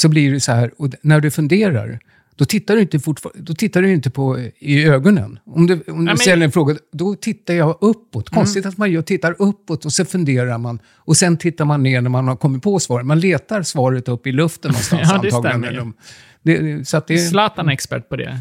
så 0.00 0.08
blir 0.08 0.32
det 0.32 0.40
så 0.40 0.52
här, 0.52 0.70
och 0.78 0.88
när 1.02 1.20
du 1.20 1.30
funderar, 1.30 1.98
då 2.38 2.44
tittar 2.44 2.74
du 2.76 2.80
inte, 2.82 2.98
fortfar- 2.98 3.30
då 3.34 3.54
tittar 3.54 3.82
du 3.82 3.92
inte 3.92 4.10
på 4.10 4.38
i 4.58 4.84
ögonen. 4.84 5.38
Om 5.46 5.66
du, 5.66 5.74
om 5.74 5.80
du 5.86 5.92
men- 6.04 6.18
ställer 6.18 6.44
en 6.44 6.52
fråga, 6.52 6.76
då 6.92 7.14
tittar 7.14 7.54
jag 7.54 7.78
uppåt. 7.80 8.30
Konstigt 8.30 8.66
att 8.66 8.78
man 8.78 8.90
gör, 8.90 9.02
tittar 9.02 9.36
uppåt 9.38 9.84
och 9.84 9.92
så 9.92 10.04
funderar 10.04 10.58
man. 10.58 10.78
Och 10.96 11.16
sen 11.16 11.36
tittar 11.36 11.64
man 11.64 11.82
ner 11.82 12.00
när 12.00 12.10
man 12.10 12.28
har 12.28 12.36
kommit 12.36 12.62
på 12.62 12.78
svaret. 12.78 13.06
Man 13.06 13.20
letar 13.20 13.62
svaret 13.62 14.08
upp 14.08 14.26
i 14.26 14.32
luften 14.32 14.70
någonstans 14.70 15.02
Ja, 15.12 15.18
det 15.22 15.34
antagligen. 15.36 15.62
stämmer 15.62 15.80
om- 15.80 15.94
Det, 16.42 16.88
så 16.88 16.96
att 16.96 17.06
det, 17.06 17.18
Zlatan 17.18 17.68
är 17.68 17.72
expert 17.72 18.08
på 18.08 18.16
det. 18.16 18.38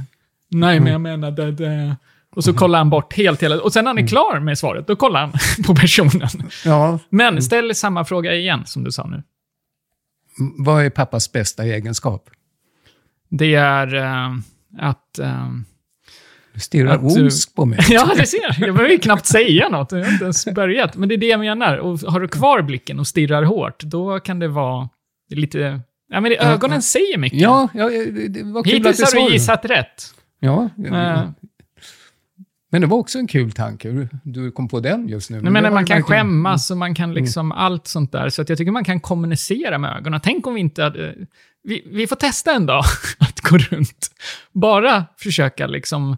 Nej, 0.52 0.80
men 0.80 0.92
jag 0.92 1.02
menar 1.02 1.32
det, 1.32 1.52
det. 1.52 1.96
Och 2.36 2.44
så 2.44 2.54
kollar 2.54 2.78
han 2.80 2.90
bort 2.90 3.14
helt 3.14 3.44
hela... 3.44 3.62
Och 3.62 3.74
sen 3.74 3.84
när 3.86 3.90
han 3.90 3.98
är 4.04 4.08
klar 4.08 4.40
med 4.40 4.58
svaret, 4.58 4.88
då 4.88 4.96
kollar 4.96 5.20
han 5.20 5.32
på 5.66 5.76
personen. 5.76 6.30
ja, 6.66 7.00
Men 7.10 7.42
ställ 7.42 7.76
samma 7.76 8.06
fråga 8.06 8.36
igen, 8.36 8.62
som 8.66 8.84
du 8.84 8.92
sa 8.92 9.08
nu. 9.08 9.24
vad 10.58 10.86
är 10.86 10.90
pappas 10.90 11.32
bästa 11.32 11.66
egenskap? 11.66 12.30
Det 13.30 13.56
är 13.56 13.96
eh, 13.96 14.32
att... 14.80 15.20
eh, 15.20 15.48
Du 16.54 16.60
stirrar 16.60 16.96
Att 16.96 17.04
ondsk 17.18 17.56
på 17.56 17.66
mig. 17.66 17.80
ja, 17.90 18.12
det 18.18 18.26
ser 18.26 18.42
jag. 18.42 18.68
Jag 18.68 18.76
behöver 18.76 18.94
ju 18.94 18.98
knappt 19.00 19.26
säga 19.26 19.70
något. 19.70 19.92
Jag 19.92 20.04
har 20.04 20.12
inte 20.12 20.24
ens 20.24 20.46
börjat. 20.46 20.96
Men 20.96 21.10
det 21.10 21.16
är 21.16 21.18
det 21.18 21.28
jag 21.28 21.40
menar. 21.40 21.78
Och 21.78 22.00
har 22.00 22.20
du 22.20 22.28
kvar 22.28 22.62
blicken 22.62 23.00
och 23.00 23.08
stirrar 23.08 23.44
hårt, 23.44 23.84
då 23.84 24.20
kan 24.20 24.40
det 24.40 24.48
vara 24.48 24.90
lite... 25.30 25.80
Ja, 26.10 26.22
men 26.22 26.32
det, 26.32 26.38
ögonen 26.38 26.82
säger 26.82 27.18
mycket. 27.18 27.40
Ja, 27.40 27.68
ja 27.74 27.90
det, 27.90 28.44
var 28.44 28.64
kul 28.64 28.74
att 28.74 28.80
Hittills 28.92 29.12
du 29.12 29.20
har 29.20 29.28
du 29.28 29.34
gissat 29.34 29.66
rätt. 29.66 30.14
Ja, 30.40 30.70
ja, 30.78 31.14
Eh, 31.14 31.30
men 32.72 32.82
det 32.82 32.88
var 32.88 32.98
också 32.98 33.20
en 33.20 33.28
kul 33.28 33.52
tanke. 33.52 34.08
Du- 34.24 34.52
kom 34.52 34.68
på 34.68 34.80
den 34.80 35.08
just 35.08 35.30
nu. 35.30 35.42
Menar, 35.42 35.62
var 35.62 35.72
man 35.76 35.86
kan 35.86 35.98
verkligen- 35.98 36.20
skämmas 36.26 36.72
och 36.72 36.78
man 36.78 36.96
kan 36.96 37.14
liksom 37.14 37.52
allt 37.52 37.88
sånt 37.88 38.12
där. 38.12 38.30
Så 38.30 38.42
att 38.42 38.50
jag 38.50 38.58
tycker 38.58 38.72
man 38.72 38.84
kan 38.84 39.00
kommunicera 39.00 39.78
med 39.78 39.98
ögonen. 39.98 40.20
Tänk 40.24 40.48
om 40.48 40.54
vi 40.54 40.60
inte 40.60 40.84
hade... 40.84 41.16
Vi, 41.64 41.88
vi 41.92 42.08
får 42.08 42.16
testa 42.16 42.52
en 42.54 42.66
dag 42.66 42.84
att 43.20 43.40
gå 43.40 43.58
runt. 43.58 44.08
Bara 44.54 45.06
försöka 45.18 45.68
liksom... 45.68 46.18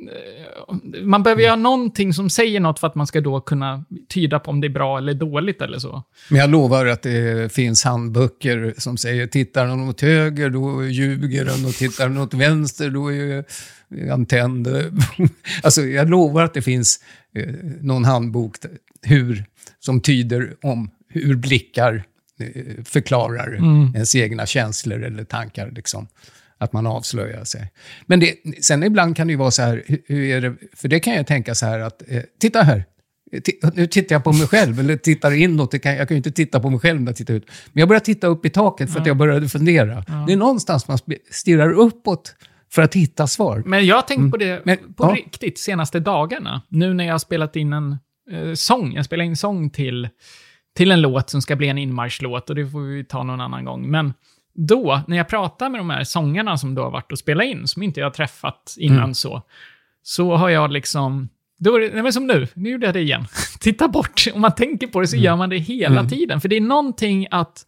eh, 0.00 1.02
Man 1.02 1.22
behöver 1.22 1.42
göra 1.42 1.56
någonting 1.56 2.12
som 2.12 2.30
säger 2.30 2.60
något 2.60 2.78
för 2.78 2.86
att 2.86 2.94
man 2.94 3.06
ska 3.06 3.20
då 3.20 3.40
kunna 3.40 3.84
tyda 4.08 4.38
på 4.38 4.50
om 4.50 4.60
det 4.60 4.66
är 4.66 4.72
bra 4.72 4.98
eller 4.98 5.14
dåligt 5.14 5.62
eller 5.62 5.78
så. 5.78 6.02
Men 6.30 6.40
jag 6.40 6.50
lovar 6.50 6.86
att 6.86 7.02
det 7.02 7.52
finns 7.52 7.84
handböcker 7.84 8.74
som 8.78 8.96
säger 8.96 9.26
tittar 9.26 9.66
den 9.66 9.88
åt 9.88 10.00
höger, 10.00 10.50
då 10.50 10.86
ljuger 10.86 11.44
den 11.44 11.64
och 11.64 11.74
tittar 11.74 12.08
den 12.08 12.18
åt 12.18 12.34
vänster, 12.34 12.90
då 12.90 13.12
är 13.12 13.44
han 14.10 14.26
tänd. 14.26 14.68
alltså, 15.62 15.82
jag 15.82 16.10
lovar 16.10 16.42
att 16.42 16.54
det 16.54 16.62
finns 16.62 17.00
eh, 17.34 17.54
någon 17.80 18.04
handbok 18.04 18.56
hur, 19.02 19.44
som 19.80 20.00
tyder 20.00 20.54
om 20.62 20.90
hur 21.08 21.36
blickar 21.36 22.04
eh, 22.40 22.84
förklarar 22.84 23.54
ens 23.94 24.14
egna 24.14 24.46
känslor 24.46 25.04
eller 25.04 25.24
tankar. 25.24 25.70
Liksom. 25.70 26.08
Att 26.58 26.72
man 26.72 26.86
avslöjar 26.86 27.44
sig. 27.44 27.72
Men 28.06 28.20
det, 28.20 28.34
sen 28.60 28.82
ibland 28.82 29.16
kan 29.16 29.26
det 29.26 29.30
ju 29.30 29.36
vara 29.36 29.50
så 29.50 29.62
här, 29.62 29.82
hur, 30.06 30.24
är 30.24 30.40
det, 30.40 30.54
för 30.76 30.88
det 30.88 31.00
kan 31.00 31.14
jag 31.14 31.26
tänka 31.26 31.54
så 31.54 31.66
här 31.66 31.80
att, 31.80 32.02
eh, 32.08 32.22
titta 32.40 32.62
här, 32.62 32.84
Nu 33.74 33.86
tittar 33.86 34.14
jag 34.14 34.24
på 34.24 34.32
mig 34.32 34.46
själv, 34.46 34.80
eller 34.80 34.96
tittar 34.96 35.32
inåt. 35.32 35.72
Jag 35.72 35.82
kan 35.82 36.06
ju 36.08 36.16
inte 36.16 36.30
titta 36.30 36.60
på 36.60 36.70
mig 36.70 36.80
själv 36.80 37.00
när 37.00 37.08
jag 37.08 37.16
tittar 37.16 37.34
ut. 37.34 37.46
Men 37.72 37.80
jag 37.80 37.88
börjar 37.88 38.00
titta 38.00 38.26
upp 38.26 38.46
i 38.46 38.50
taket 38.50 38.92
för 38.92 39.00
att 39.00 39.06
jag 39.06 39.16
började 39.16 39.48
fundera. 39.48 40.04
Det 40.26 40.32
är 40.32 40.36
någonstans 40.36 40.88
man 40.88 40.98
stirrar 41.30 41.72
uppåt 41.72 42.34
för 42.72 42.82
att 42.82 42.94
hitta 42.94 43.26
svar. 43.26 43.62
Men 43.66 43.86
jag 43.86 43.96
har 43.96 44.02
tänkt 44.02 44.30
på 44.30 44.36
det 44.36 44.46
Mm. 44.46 44.62
Men, 44.64 44.94
på 44.94 45.04
ja. 45.04 45.14
riktigt 45.14 45.58
senaste 45.58 46.00
dagarna. 46.00 46.62
Nu 46.68 46.94
när 46.94 47.04
jag 47.04 47.14
har 47.14 47.18
spelat 47.18 47.56
in 47.56 47.72
en 47.72 47.96
eh, 48.30 48.54
sång. 48.54 48.92
Jag 48.92 49.04
spelar 49.04 49.24
in 49.24 49.36
sång 49.36 49.70
till, 49.70 50.08
till 50.76 50.90
en 50.90 51.00
låt 51.00 51.30
som 51.30 51.42
ska 51.42 51.56
bli 51.56 51.68
en 51.68 51.78
inmarschlåt 51.78 52.50
och 52.50 52.56
det 52.56 52.66
får 52.66 52.80
vi 52.80 53.04
ta 53.04 53.22
någon 53.22 53.40
annan 53.40 53.64
gång. 53.64 53.90
Men 53.90 54.14
då, 54.56 55.00
när 55.08 55.16
jag 55.16 55.28
pratar 55.28 55.68
med 55.70 55.80
de 55.80 55.90
här 55.90 56.04
sångarna 56.04 56.56
som 56.58 56.74
då 56.74 56.82
har 56.82 56.90
varit 56.90 57.12
och 57.12 57.18
spelat 57.18 57.46
in, 57.46 57.66
som 57.66 57.82
inte 57.82 58.00
jag 58.00 58.06
har 58.06 58.10
träffat 58.12 58.74
innan 58.78 58.98
Mm. 58.98 59.14
så, 59.14 59.42
så 60.02 60.36
har 60.36 60.48
jag 60.48 60.72
liksom... 60.72 61.28
Då 61.58 61.74
är 61.76 61.80
det, 61.80 62.02
nej 62.02 62.12
som 62.12 62.26
nu, 62.26 62.48
nu 62.54 62.70
gjorde 62.70 62.86
jag 62.86 62.94
det 62.94 63.00
igen. 63.00 63.26
Titta 63.60 63.88
bort. 63.88 64.24
Om 64.34 64.40
man 64.40 64.54
tänker 64.54 64.86
på 64.86 65.00
det 65.00 65.06
så 65.06 65.16
Mm. 65.16 65.24
gör 65.24 65.36
man 65.36 65.48
det 65.50 65.58
hela 65.58 66.04
tiden. 66.04 66.40
För 66.40 66.48
det 66.48 66.56
är 66.56 66.60
någonting 66.60 67.26
att... 67.30 67.62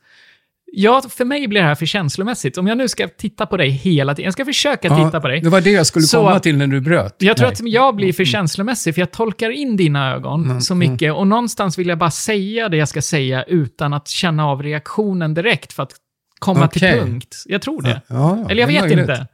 Ja, 0.72 1.02
för 1.08 1.24
mig 1.24 1.48
blir 1.48 1.60
det 1.60 1.66
här 1.66 1.74
för 1.74 1.86
känslomässigt. 1.86 2.58
Om 2.58 2.66
jag 2.66 2.78
nu 2.78 2.88
ska 2.88 3.08
titta 3.08 3.46
på 3.46 3.56
dig 3.56 3.70
hela 3.70 4.14
tiden, 4.14 4.24
jag 4.24 4.32
ska 4.32 4.44
försöka 4.44 4.96
titta 5.04 5.20
på 5.20 5.28
dig. 5.28 5.40
Det 5.40 5.48
var 5.48 5.60
det 5.60 5.70
jag 5.70 5.86
skulle 5.86 6.04
Så- 6.04 6.18
komma 6.18 6.40
till 6.40 6.56
när 6.56 6.66
du 6.66 6.80
bröt. 6.80 7.14
Jag 7.18 7.36
tror 7.36 7.46
Nej. 7.46 7.52
att 7.52 7.72
jag 7.72 7.96
blir 7.96 8.12
för 8.12 8.24
känslomässig, 8.24 8.94
för 8.94 9.00
jag 9.02 9.10
tolkar 9.10 9.50
in 9.50 9.76
dina 9.76 10.12
ögon 10.14 10.44
Mm, 10.44 10.60
så 10.60 10.74
mycket. 10.74 11.14
Och 11.14 11.26
någonstans 11.26 11.78
vill 11.78 11.88
jag 11.88 11.98
bara 11.98 12.10
säga 12.10 12.68
det 12.68 12.76
jag 12.76 12.88
ska 12.88 13.02
säga 13.02 13.42
utan 13.42 13.92
att 13.92 14.08
känna 14.08 14.46
av 14.46 14.62
reaktionen 14.62 15.34
direkt 15.34 15.72
för 15.72 15.82
att 15.82 15.92
komma 16.38 16.68
till 16.68 16.82
Okej. 16.84 16.98
punkt. 17.00 17.42
Jag 17.46 17.62
tror 17.62 17.82
det. 17.82 18.02
Ja, 18.08 18.38
ja, 18.42 18.50
Eller 18.50 18.60
jag 18.72 18.88
det 18.88 18.88
vet 18.88 18.98
inte. 18.98 19.26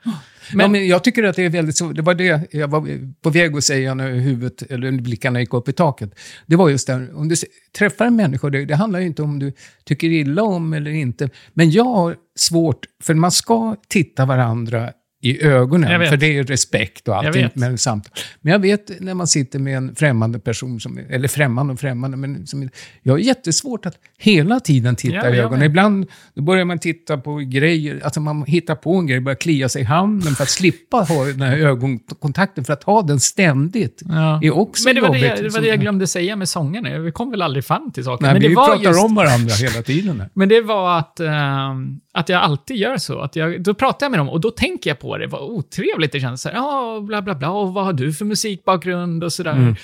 Men, 0.52 0.56
Men- 0.56 0.64
ja, 0.64 0.68
men 0.68 0.86
jag 0.88 1.04
tycker 1.04 1.24
att 1.24 1.36
det 1.36 1.42
är 1.44 1.50
väldigt 1.50 1.76
så. 1.76 1.92
Det 1.92 2.02
var 2.02 2.14
det 2.14 2.52
jag 2.52 2.68
var 2.68 3.12
på 3.22 3.30
väg 3.30 3.56
att 3.56 3.64
säga 3.64 3.94
när 3.94 4.10
huvudet, 4.10 4.62
eller 4.62 4.92
blickarna 4.92 5.40
gick 5.40 5.54
upp 5.54 5.68
i 5.68 5.72
taket. 5.72 6.18
Det 6.46 6.56
var 6.56 6.68
just 6.68 6.86
där, 6.86 7.10
om 7.16 7.28
du 7.28 7.34
träffar 7.78 8.04
en 8.06 8.16
människa, 8.16 8.50
det, 8.50 8.64
det 8.64 8.76
handlar 8.76 9.00
ju 9.00 9.06
inte 9.06 9.22
om 9.22 9.38
du 9.38 9.52
tycker 9.84 10.08
illa 10.08 10.42
om 10.42 10.72
eller 10.72 10.90
inte. 10.90 11.30
Men 11.52 11.70
jag 11.70 11.84
har 11.84 12.16
svårt, 12.38 12.86
för 13.02 13.14
man 13.14 13.30
ska 13.30 13.76
titta 13.88 14.24
varandra 14.26 14.90
i 15.24 15.42
Jag 15.42 15.52
ögonen, 15.52 16.08
för 16.08 16.16
det 16.16 16.38
är 16.38 16.44
respekt 16.44 17.08
och 17.08 17.14
Jag 17.14 17.26
allting 17.26 17.48
med 17.54 17.80
samtal. 17.80 18.12
Men 18.40 18.52
jag 18.52 18.58
vet 18.58 19.00
när 19.00 19.14
man 19.14 19.26
sitter 19.26 19.58
med 19.58 19.76
en 19.76 19.94
främmande 19.94 20.38
person, 20.38 20.80
som, 20.80 21.00
eller 21.10 21.28
främmande 21.28 21.72
och 21.72 21.80
främmande, 21.80 22.16
men 22.16 22.46
som, 22.46 22.68
jag 23.02 23.12
har 23.12 23.18
jättesvårt 23.18 23.86
att 23.86 23.94
hela 24.18 24.60
tiden 24.60 24.96
titta 24.96 25.14
Ja, 25.14 25.30
i 25.30 25.36
jag 25.36 25.44
ögonen. 25.44 25.62
Ibland 25.62 26.06
då 26.34 26.42
börjar 26.42 26.64
man 26.64 26.78
titta 26.78 27.18
på 27.18 27.36
grejer, 27.36 28.00
alltså 28.04 28.20
man 28.20 28.42
hittar 28.42 28.74
på 28.74 28.94
en 28.94 29.06
grej, 29.06 29.20
börjar 29.20 29.36
klia 29.36 29.68
sig 29.68 29.82
i 29.82 29.84
handen 29.84 30.34
för 30.34 30.42
att 30.42 30.50
slippa 30.50 30.96
ha 30.96 31.24
den 31.24 31.42
här 31.42 31.56
ögonkontakten, 31.56 32.64
för 32.64 32.72
att 32.72 32.82
ha 32.82 33.02
den 33.02 33.20
ständigt. 33.20 34.02
Ja. 34.04 34.40
är 34.42 34.58
också 34.58 34.88
Men 34.88 34.94
det 34.94 35.00
var 35.00 35.08
det, 35.08 35.18
jobbigt, 35.18 35.42
det 35.42 35.48
var 35.48 35.60
det 35.60 35.68
jag 35.68 35.80
glömde 35.80 36.06
säga 36.06 36.36
med 36.36 36.48
sångerna. 36.48 36.98
Vi 36.98 37.12
kom 37.12 37.30
väl 37.30 37.42
aldrig 37.42 37.64
fram 37.64 37.92
till 37.92 38.04
saker. 38.04 38.22
Nej, 38.24 38.32
men 38.32 38.42
vi 38.42 38.48
det 38.48 38.54
var 38.54 38.66
pratar 38.66 38.84
just, 38.84 39.04
om 39.04 39.14
varandra 39.14 39.54
hela 39.54 39.82
tiden. 39.82 40.20
Här. 40.20 40.30
Men 40.34 40.48
det 40.48 40.60
var 40.60 40.98
att, 40.98 41.20
ehm, 41.20 42.00
att 42.14 42.28
jag 42.28 42.42
alltid 42.42 42.76
gör 42.76 42.96
så. 42.96 43.18
Att 43.20 43.36
jag, 43.36 43.62
då 43.62 43.74
pratar 43.74 44.06
jag 44.06 44.10
med 44.10 44.20
dem 44.20 44.28
och 44.28 44.40
då 44.40 44.50
tänker 44.50 44.90
jag 44.90 44.98
på 44.98 45.18
det. 45.18 45.26
Vad 45.26 45.42
otrevligt 45.42 46.12
det 46.12 46.20
känns. 46.20 46.42
Så 46.42 46.48
här, 46.48 46.56
Ja, 46.56 47.00
bla 47.06 47.22
bla 47.22 47.34
bla. 47.34 47.50
Och 47.50 47.74
vad 47.74 47.84
har 47.84 47.92
du 47.92 48.12
för 48.12 48.24
musikbakgrund 48.24 49.24
och 49.24 49.32
sådär. 49.32 49.52
Mm. 49.52 49.74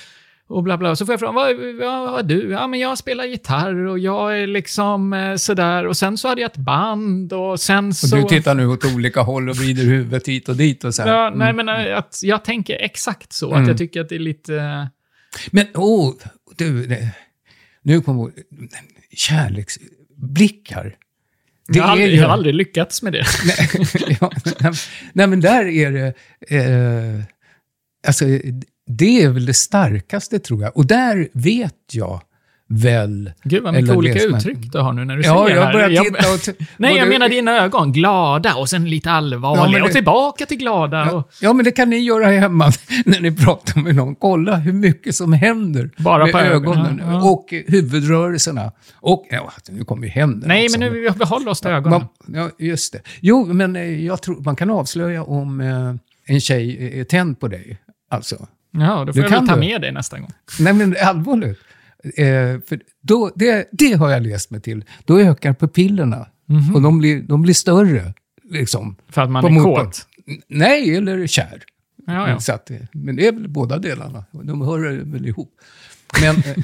Och 0.48 0.62
bla 0.62 0.78
bla. 0.78 0.96
Så 0.96 1.06
får 1.06 1.12
jag 1.12 1.20
fråga, 1.20 1.32
vad, 1.32 1.56
vad 1.80 2.10
har 2.10 2.22
du? 2.22 2.50
Ja, 2.50 2.66
men 2.66 2.80
jag 2.80 2.98
spelar 2.98 3.24
gitarr 3.24 3.74
och 3.86 3.98
jag 3.98 4.38
är 4.40 4.46
liksom 4.46 5.12
eh, 5.12 5.36
sådär. 5.36 5.86
Och 5.86 5.96
sen 5.96 6.18
så 6.18 6.28
hade 6.28 6.40
jag 6.40 6.50
ett 6.50 6.56
band 6.56 7.32
och 7.32 7.60
sen 7.60 7.88
Och 7.88 7.96
så... 7.96 8.16
du 8.16 8.22
tittar 8.22 8.54
nu 8.54 8.66
åt 8.66 8.84
olika 8.94 9.20
håll 9.20 9.48
och 9.48 9.56
vrider 9.56 9.84
huvudet 9.84 10.28
hit 10.28 10.48
och 10.48 10.56
dit 10.56 10.84
och 10.84 10.94
så 10.94 11.02
här. 11.02 11.14
Ja, 11.14 11.32
nej, 11.34 11.52
men 11.52 11.68
eh, 11.68 11.98
att 11.98 12.20
jag 12.22 12.44
tänker 12.44 12.76
exakt 12.76 13.32
så. 13.32 13.50
Att 13.50 13.56
Mm. 13.56 13.68
jag 13.68 13.78
tycker 13.78 14.00
att 14.00 14.08
det 14.08 14.14
är 14.14 14.18
lite... 14.18 14.88
Men, 15.50 15.66
åh, 15.74 16.12
du, 16.58 16.86
det, 16.86 17.14
nu 17.82 18.00
kommer 18.00 18.30
kärleksblickar. 19.16 20.94
Det 21.72 21.78
jag, 21.78 21.84
har 21.84 21.92
aldrig, 21.92 22.14
jag 22.14 22.26
har 22.26 22.32
aldrig 22.32 22.54
lyckats 22.54 23.02
med 23.02 23.12
det. 23.12 23.24
nej, 23.44 24.18
ja, 24.20 24.32
nej, 25.12 25.26
men 25.26 25.40
där 25.40 25.64
är 25.64 25.90
det... 25.90 26.14
Eh, 26.56 27.20
alltså, 28.06 28.24
det 28.86 29.22
är 29.22 29.28
väl 29.28 29.46
det 29.46 29.54
starkaste, 29.54 30.38
tror 30.38 30.62
jag. 30.62 30.76
Och 30.76 30.86
där 30.86 31.28
vet 31.32 31.74
jag 31.92 32.22
väl... 32.72 33.30
Gud 33.42 33.62
vad 33.62 33.74
mycket 33.74 33.96
olika 33.96 34.22
uttryck 34.22 34.58
du 34.72 34.78
har 34.78 34.92
nu 34.92 35.04
när 35.04 35.16
du 35.16 35.22
Ja, 35.22 35.44
säger 35.46 35.56
jag 35.58 35.64
här. 35.66 35.72
börjar 35.72 35.88
titta 36.04 36.52
och... 36.52 36.56
Nej, 36.76 36.96
jag 36.96 37.08
menar 37.08 37.28
dina 37.28 37.58
ögon. 37.64 37.92
Glada 37.92 38.54
och 38.54 38.68
sen 38.68 38.90
lite 38.90 39.10
allvarliga 39.10 39.66
Ja, 39.72 39.78
det- 39.78 39.84
och 39.84 39.92
tillbaka 39.92 40.46
till 40.46 40.56
glada. 40.58 40.98
Ja, 41.06 41.12
Och... 41.12 41.30
ja, 41.40 41.52
men 41.52 41.64
det 41.64 41.70
kan 41.72 41.90
ni 41.90 41.98
göra 41.98 42.26
hemma 42.26 42.72
när 43.04 43.20
ni 43.20 43.32
pratar 43.36 43.80
med 43.80 43.94
någon. 43.96 44.14
Kolla 44.14 44.56
hur 44.56 44.72
mycket 44.72 45.14
som 45.14 45.32
händer 45.32 45.90
Bara 45.96 46.24
med 46.24 46.32
på 46.32 46.38
ögonen, 46.38 46.86
ögonen 46.86 47.00
ja. 47.12 47.30
och 47.30 47.54
huvudrörelserna. 47.66 48.72
Och, 48.94 49.26
ja, 49.30 49.52
nu 49.70 49.84
kommer 49.84 50.02
ju 50.04 50.08
händerna 50.10 50.54
Nej, 50.54 50.64
också. 50.64 50.78
men 50.78 50.92
nu 50.92 51.10
behåller 51.10 51.48
oss 51.50 51.60
till 51.60 51.70
ögonen. 51.70 52.04
Man, 52.26 52.36
ja, 52.36 52.50
just 52.66 52.92
det. 52.92 53.00
Jo, 53.20 53.44
men 53.52 53.76
eh, 53.76 54.04
jag 54.06 54.22
tror 54.22 54.40
man 54.40 54.56
kan 54.56 54.70
avslöja 54.70 55.22
om 55.24 55.60
eh, 55.60 55.94
en 56.34 56.40
tjej 56.40 57.00
är 57.00 57.04
tänd 57.04 57.40
på 57.40 57.48
dig. 57.48 57.78
Alltså. 58.10 58.46
Ja, 58.72 59.04
då 59.04 59.12
får 59.12 59.12
Du 59.12 59.20
jag 59.20 59.30
väl 59.30 59.48
ta 59.48 59.56
med 59.56 59.80
dig 59.80 59.92
nästa 59.92 60.18
gång. 60.18 60.32
Nej, 60.60 60.72
men 60.72 60.96
allvarligt. 61.02 61.58
Eh, 62.04 62.60
för 62.66 62.80
då, 63.02 63.32
det, 63.34 63.68
det 63.72 63.92
har 63.92 64.10
jag 64.10 64.22
läst 64.22 64.50
mig 64.50 64.60
till. 64.60 64.84
Då 65.04 65.20
ökar 65.20 65.54
pupillerna. 65.54 66.26
Och 66.74 66.82
de 66.82 66.98
blir, 66.98 67.22
de 67.22 67.42
blir 67.42 67.54
större. 67.54 68.14
Liksom. 68.50 68.96
För 69.08 69.22
att 69.22 69.30
man 69.30 69.44
är 69.44 69.50
motpart. 69.50 69.84
kåt. 69.84 70.06
Nej, 70.48 70.96
eller 70.96 71.26
kär. 71.26 71.62
Ja, 72.06 72.28
ja. 72.30 72.40
Så 72.40 72.52
att, 72.52 72.70
men 72.92 73.16
det 73.16 73.26
är 73.26 73.32
väl 73.32 73.48
båda 73.48 73.78
delarna. 73.78 74.24
De 74.32 74.60
hör 74.62 75.04
väl 75.12 75.26
ihop. 75.26 75.54
Men 76.22 76.36
eh, 76.36 76.56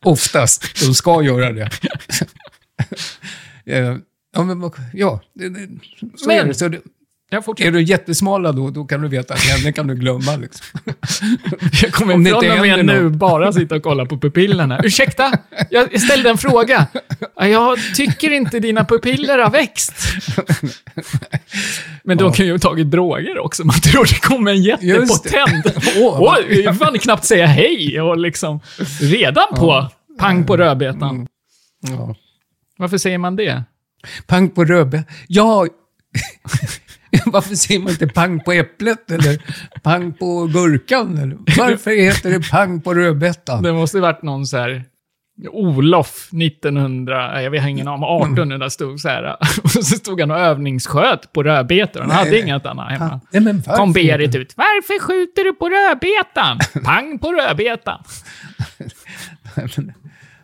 oftast, 0.04 0.80
de 0.86 0.94
ska 0.94 1.22
göra 1.22 1.52
det. 1.52 1.70
Eh, 3.64 3.96
ja, 4.34 4.44
men, 4.44 4.70
ja, 4.92 5.20
så 6.16 6.26
Men- 6.26 6.38
är 6.38 6.44
det. 6.44 6.54
Så 6.54 6.68
det. 6.68 6.80
Jag 7.32 7.44
fortsätter. 7.44 7.68
Är 7.68 7.72
du 7.72 7.82
jättesmala 7.82 8.52
då, 8.52 8.70
då 8.70 8.84
kan 8.84 9.00
du 9.02 9.08
veta 9.08 9.34
att 9.34 9.40
henne 9.40 9.72
kan 9.72 9.86
du 9.86 9.94
glömma. 9.94 10.36
Liksom. 10.36 10.66
Jag 11.82 11.92
kommer 11.92 12.14
inte 12.14 12.34
och 12.34 12.42
med 12.44 12.86
nu 12.86 13.02
något. 13.02 13.12
bara 13.12 13.52
sitta 13.52 13.74
och 13.76 13.82
kolla 13.82 14.06
på 14.06 14.18
pupillerna. 14.18 14.80
Ursäkta, 14.84 15.32
jag 15.70 16.00
ställde 16.00 16.30
en 16.30 16.38
fråga. 16.38 16.86
Ja, 17.36 17.46
Jag 17.46 17.78
tycker 17.94 18.30
inte 18.30 18.58
dina 18.60 18.84
pupiller 18.84 19.38
har 19.38 19.50
växt. 19.50 19.94
Men 22.04 22.18
de 22.18 22.32
kan 22.32 22.46
ju 22.46 22.52
ha 22.52 22.58
tagit 22.58 22.90
droger 22.90 23.38
också. 23.38 23.64
Man 23.66 23.80
tror 23.80 24.04
det 24.04 24.20
kommer 24.20 24.50
en 24.50 24.62
jättepotent. 24.62 25.66
Åh, 26.00 26.34
Oj, 26.48 26.60
jag 26.60 26.78
fan 26.78 26.98
knappt 26.98 27.24
säga 27.24 27.46
hej 27.46 28.00
och 28.00 28.18
liksom 28.18 28.60
redan 29.00 29.54
på 29.56 29.88
pang 30.18 30.46
på 30.46 30.56
rödbetan. 30.56 31.26
Ja. 31.80 32.14
Varför 32.78 32.98
säger 32.98 33.18
man 33.18 33.36
det? 33.36 33.62
Pang 34.26 34.48
på 34.50 34.64
rödbetan. 34.64 35.04
Ja, 35.28 35.66
varför 37.26 37.54
säger 37.54 37.80
man 37.80 37.90
inte 37.90 38.06
pang 38.06 38.40
på 38.40 38.52
äpplet 38.52 39.10
eller 39.10 39.42
pang 39.82 40.12
på 40.12 40.46
gurkan? 40.46 41.18
Eller? 41.18 41.36
Varför 41.58 41.90
heter 41.90 42.30
det 42.30 42.50
pang 42.50 42.80
på 42.80 42.94
rödbetan? 42.94 43.62
Det 43.62 43.72
måste 43.72 44.00
varit 44.00 44.22
någon 44.22 44.46
så 44.46 44.56
här 44.56 44.84
Olof 45.48 46.28
1900, 46.32 47.32
nej, 47.32 47.44
jag 47.44 47.50
vet 47.50 47.66
ingen 47.66 47.88
om 47.88 48.02
1800 48.02 48.70
stod 48.70 49.00
så 49.00 49.08
här. 49.08 49.36
Och 49.62 49.70
så 49.70 49.82
stod 49.82 50.20
han 50.20 50.30
och 50.30 50.38
övningssköt 50.38 51.32
på 51.32 51.42
rödbetor. 51.42 52.00
Han 52.00 52.08
Nej, 52.08 52.18
hade 52.18 52.30
nej. 52.30 52.40
inget 52.40 52.66
annat 52.66 52.90
hemma. 52.90 53.20
Nej, 53.30 53.42
men 53.42 53.56
varför 53.56 53.76
Kom 53.76 53.92
Berit 53.92 54.34
ut. 54.34 54.54
Varför 54.56 55.00
skjuter 55.00 55.44
du 55.44 55.52
på 55.52 55.68
rödbetan? 55.68 56.58
Pang 56.84 57.18
på 57.18 57.32
rödbetan. 57.32 58.02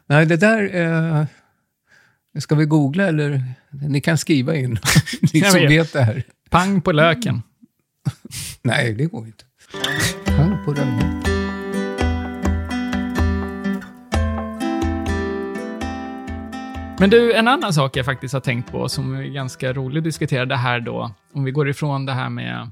Nej, 0.06 0.26
det 0.26 0.36
där... 0.36 0.74
Eh, 0.74 1.24
ska 2.38 2.54
vi 2.54 2.64
googla 2.64 3.06
eller? 3.06 3.42
Ni 3.88 4.00
kan 4.00 4.18
skriva 4.18 4.56
in. 4.56 4.78
Ni 5.32 5.40
som 5.40 5.60
vet. 5.60 5.70
vet 5.70 5.92
det 5.92 6.02
här. 6.02 6.22
Pang 6.50 6.80
på 6.80 6.92
löken. 6.92 7.42
Nej, 8.62 8.94
det 8.94 9.06
går 9.06 9.26
inte. 9.26 9.44
Pang 10.36 10.64
på 10.64 10.74
rödbetan. 10.74 11.22
Men 16.98 17.10
du, 17.10 17.32
en 17.34 17.48
annan 17.48 17.72
sak 17.72 17.96
jag 17.96 18.04
faktiskt 18.04 18.34
har 18.34 18.40
tänkt 18.40 18.70
på 18.72 18.88
som 18.88 19.14
är 19.14 19.22
ganska 19.22 19.72
rolig 19.72 19.98
att 19.98 20.04
diskutera 20.04 20.46
det 20.46 20.56
här 20.56 20.80
då, 20.80 21.14
om 21.32 21.44
vi 21.44 21.50
går 21.50 21.68
ifrån 21.68 22.06
det 22.06 22.12
här 22.12 22.28
med 22.28 22.70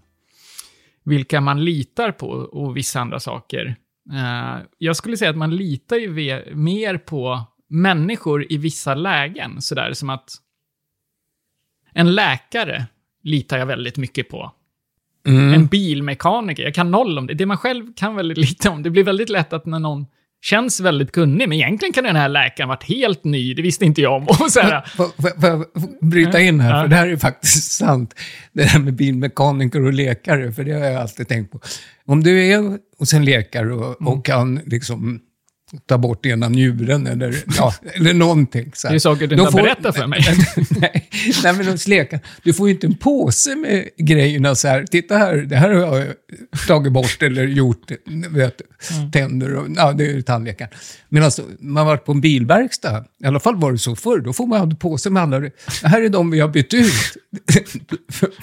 vilka 1.05 1.41
man 1.41 1.65
litar 1.65 2.13
på 2.13 2.27
och 2.29 2.77
vissa 2.77 3.01
andra 3.01 3.21
saker. 3.21 3.77
Eh, 4.13 4.57
jag 4.79 4.97
skulle 4.97 5.17
säga 5.17 5.31
att 5.31 5.37
man 5.37 5.57
litar 5.57 5.97
ju 5.97 6.13
ve- 6.13 6.55
mer 6.55 6.99
på 6.99 7.43
människor 7.69 8.53
i 8.53 8.57
vissa 8.57 8.95
lägen, 8.95 9.63
sådär 9.63 9.93
som 9.93 10.11
att 10.11 10.31
en 11.93 12.15
läkare 12.15 12.87
litar 13.25 13.59
jag 13.59 13.67
väldigt 13.67 13.97
mycket 13.97 14.29
på. 14.29 14.53
Mm. 15.27 15.55
En 15.55 15.67
bilmekaniker, 15.67 16.63
jag 16.63 16.75
kan 16.75 16.91
noll 16.91 17.19
om 17.19 17.27
det. 17.27 17.35
Det 17.35 17.47
man 17.47 17.57
själv 17.57 17.87
kan 17.97 18.17
väldigt 18.17 18.39
lite 18.39 18.69
om. 18.69 18.83
Det 18.83 18.91
blir 18.91 19.05
väldigt 19.05 19.29
lätt 19.29 19.53
att 19.53 19.67
när 19.67 19.79
någon 19.79 20.07
känns 20.43 20.81
väldigt 20.81 21.13
kunnig, 21.13 21.49
men 21.49 21.53
egentligen 21.53 21.93
kan 21.93 22.05
den 22.05 22.17
här 22.17 22.29
läkaren 22.29 22.69
varit 22.69 22.85
helt 22.85 23.25
ny, 23.25 23.55
det 23.55 23.63
visste 23.63 23.85
inte 23.85 24.01
jag 24.01 24.15
om. 24.17 24.23
Och 24.29 24.51
så 24.53 24.61
här, 24.61 24.85
Får 24.97 25.11
jag 25.43 25.65
bryta 26.01 26.41
in 26.41 26.61
här? 26.61 26.77
Ja. 26.77 26.83
För 26.83 26.89
det 26.89 26.97
här 26.97 27.09
är 27.09 27.17
faktiskt 27.17 27.73
sant. 27.73 28.15
Det 28.53 28.63
här 28.63 28.81
med 28.81 28.95
bilmekaniker 28.95 29.85
och 29.85 29.93
läkare, 29.93 30.53
för 30.53 30.65
det 30.65 30.73
har 30.73 30.85
jag 30.85 31.01
alltid 31.03 31.29
tänkt 31.29 31.53
på. 31.53 31.61
Om 32.07 32.23
du 32.23 32.47
är 32.47 32.79
hos 32.99 33.13
en 33.13 33.25
läkare 33.25 33.73
och, 33.73 34.01
Mm. 34.01 34.13
och 34.13 34.25
kan 34.25 34.61
liksom 34.67 35.21
ta 35.87 35.99
bort 35.99 36.27
ena 36.27 36.49
njuren 36.49 37.07
eller, 37.07 37.35
ja, 37.57 37.75
eller 37.95 38.15
någonting. 38.15 38.71
Så 38.75 38.87
här. 38.89 38.93
Det 38.93 38.97
är 38.97 38.99
saker 38.99 39.27
du 39.27 39.35
inte 39.37 39.45
har 39.57 39.63
berättat 39.63 39.97
för 39.97 40.07
mig. 40.07 40.21
nej, 40.81 41.11
nej, 41.45 41.53
men 41.57 41.67
hos 41.67 41.89
läkaren. 41.89 42.23
Du 42.43 42.53
får 42.53 42.69
ju 42.69 42.75
inte 42.75 42.87
en 42.87 42.97
påse 42.97 43.57
med 43.57 43.89
grejerna 43.99 44.55
så 44.55 44.69
här. 44.69 44.85
Titta 44.85 45.17
här, 45.19 45.37
det 45.37 45.57
här 45.57 45.71
har 45.71 45.99
jag 45.99 46.07
tagit 46.69 46.93
bort 46.93 47.23
eller 47.23 47.45
gjort. 47.47 47.91
Vet, 48.31 48.61
Mm. 48.99 49.11
Tänder 49.11 49.55
och, 49.55 49.67
ja, 49.77 49.93
det 49.93 50.07
är 50.11 50.21
tandläkaren. 50.23 50.71
Men 51.09 51.23
alltså, 51.23 51.43
man 51.61 51.87
varit 51.87 52.05
på 52.05 52.13
en 52.13 52.21
bilverkstad. 52.21 53.05
I 53.23 53.27
alla 53.27 53.41
fall 53.41 53.57
var 53.57 53.73
det 53.73 53.79
så 53.79 53.97
förr. 53.97 54.19
Då 54.19 54.33
får 54.33 54.47
man 54.47 54.59
ha 54.59 54.67
en 54.67 54.77
påse 54.77 55.11
med 55.11 55.23
alla. 55.23 55.51
Här 55.83 56.03
är 56.03 56.09
de 56.09 56.31
vi 56.31 56.41
har 56.41 56.49
bytt 56.49 56.75
ut. 56.75 56.93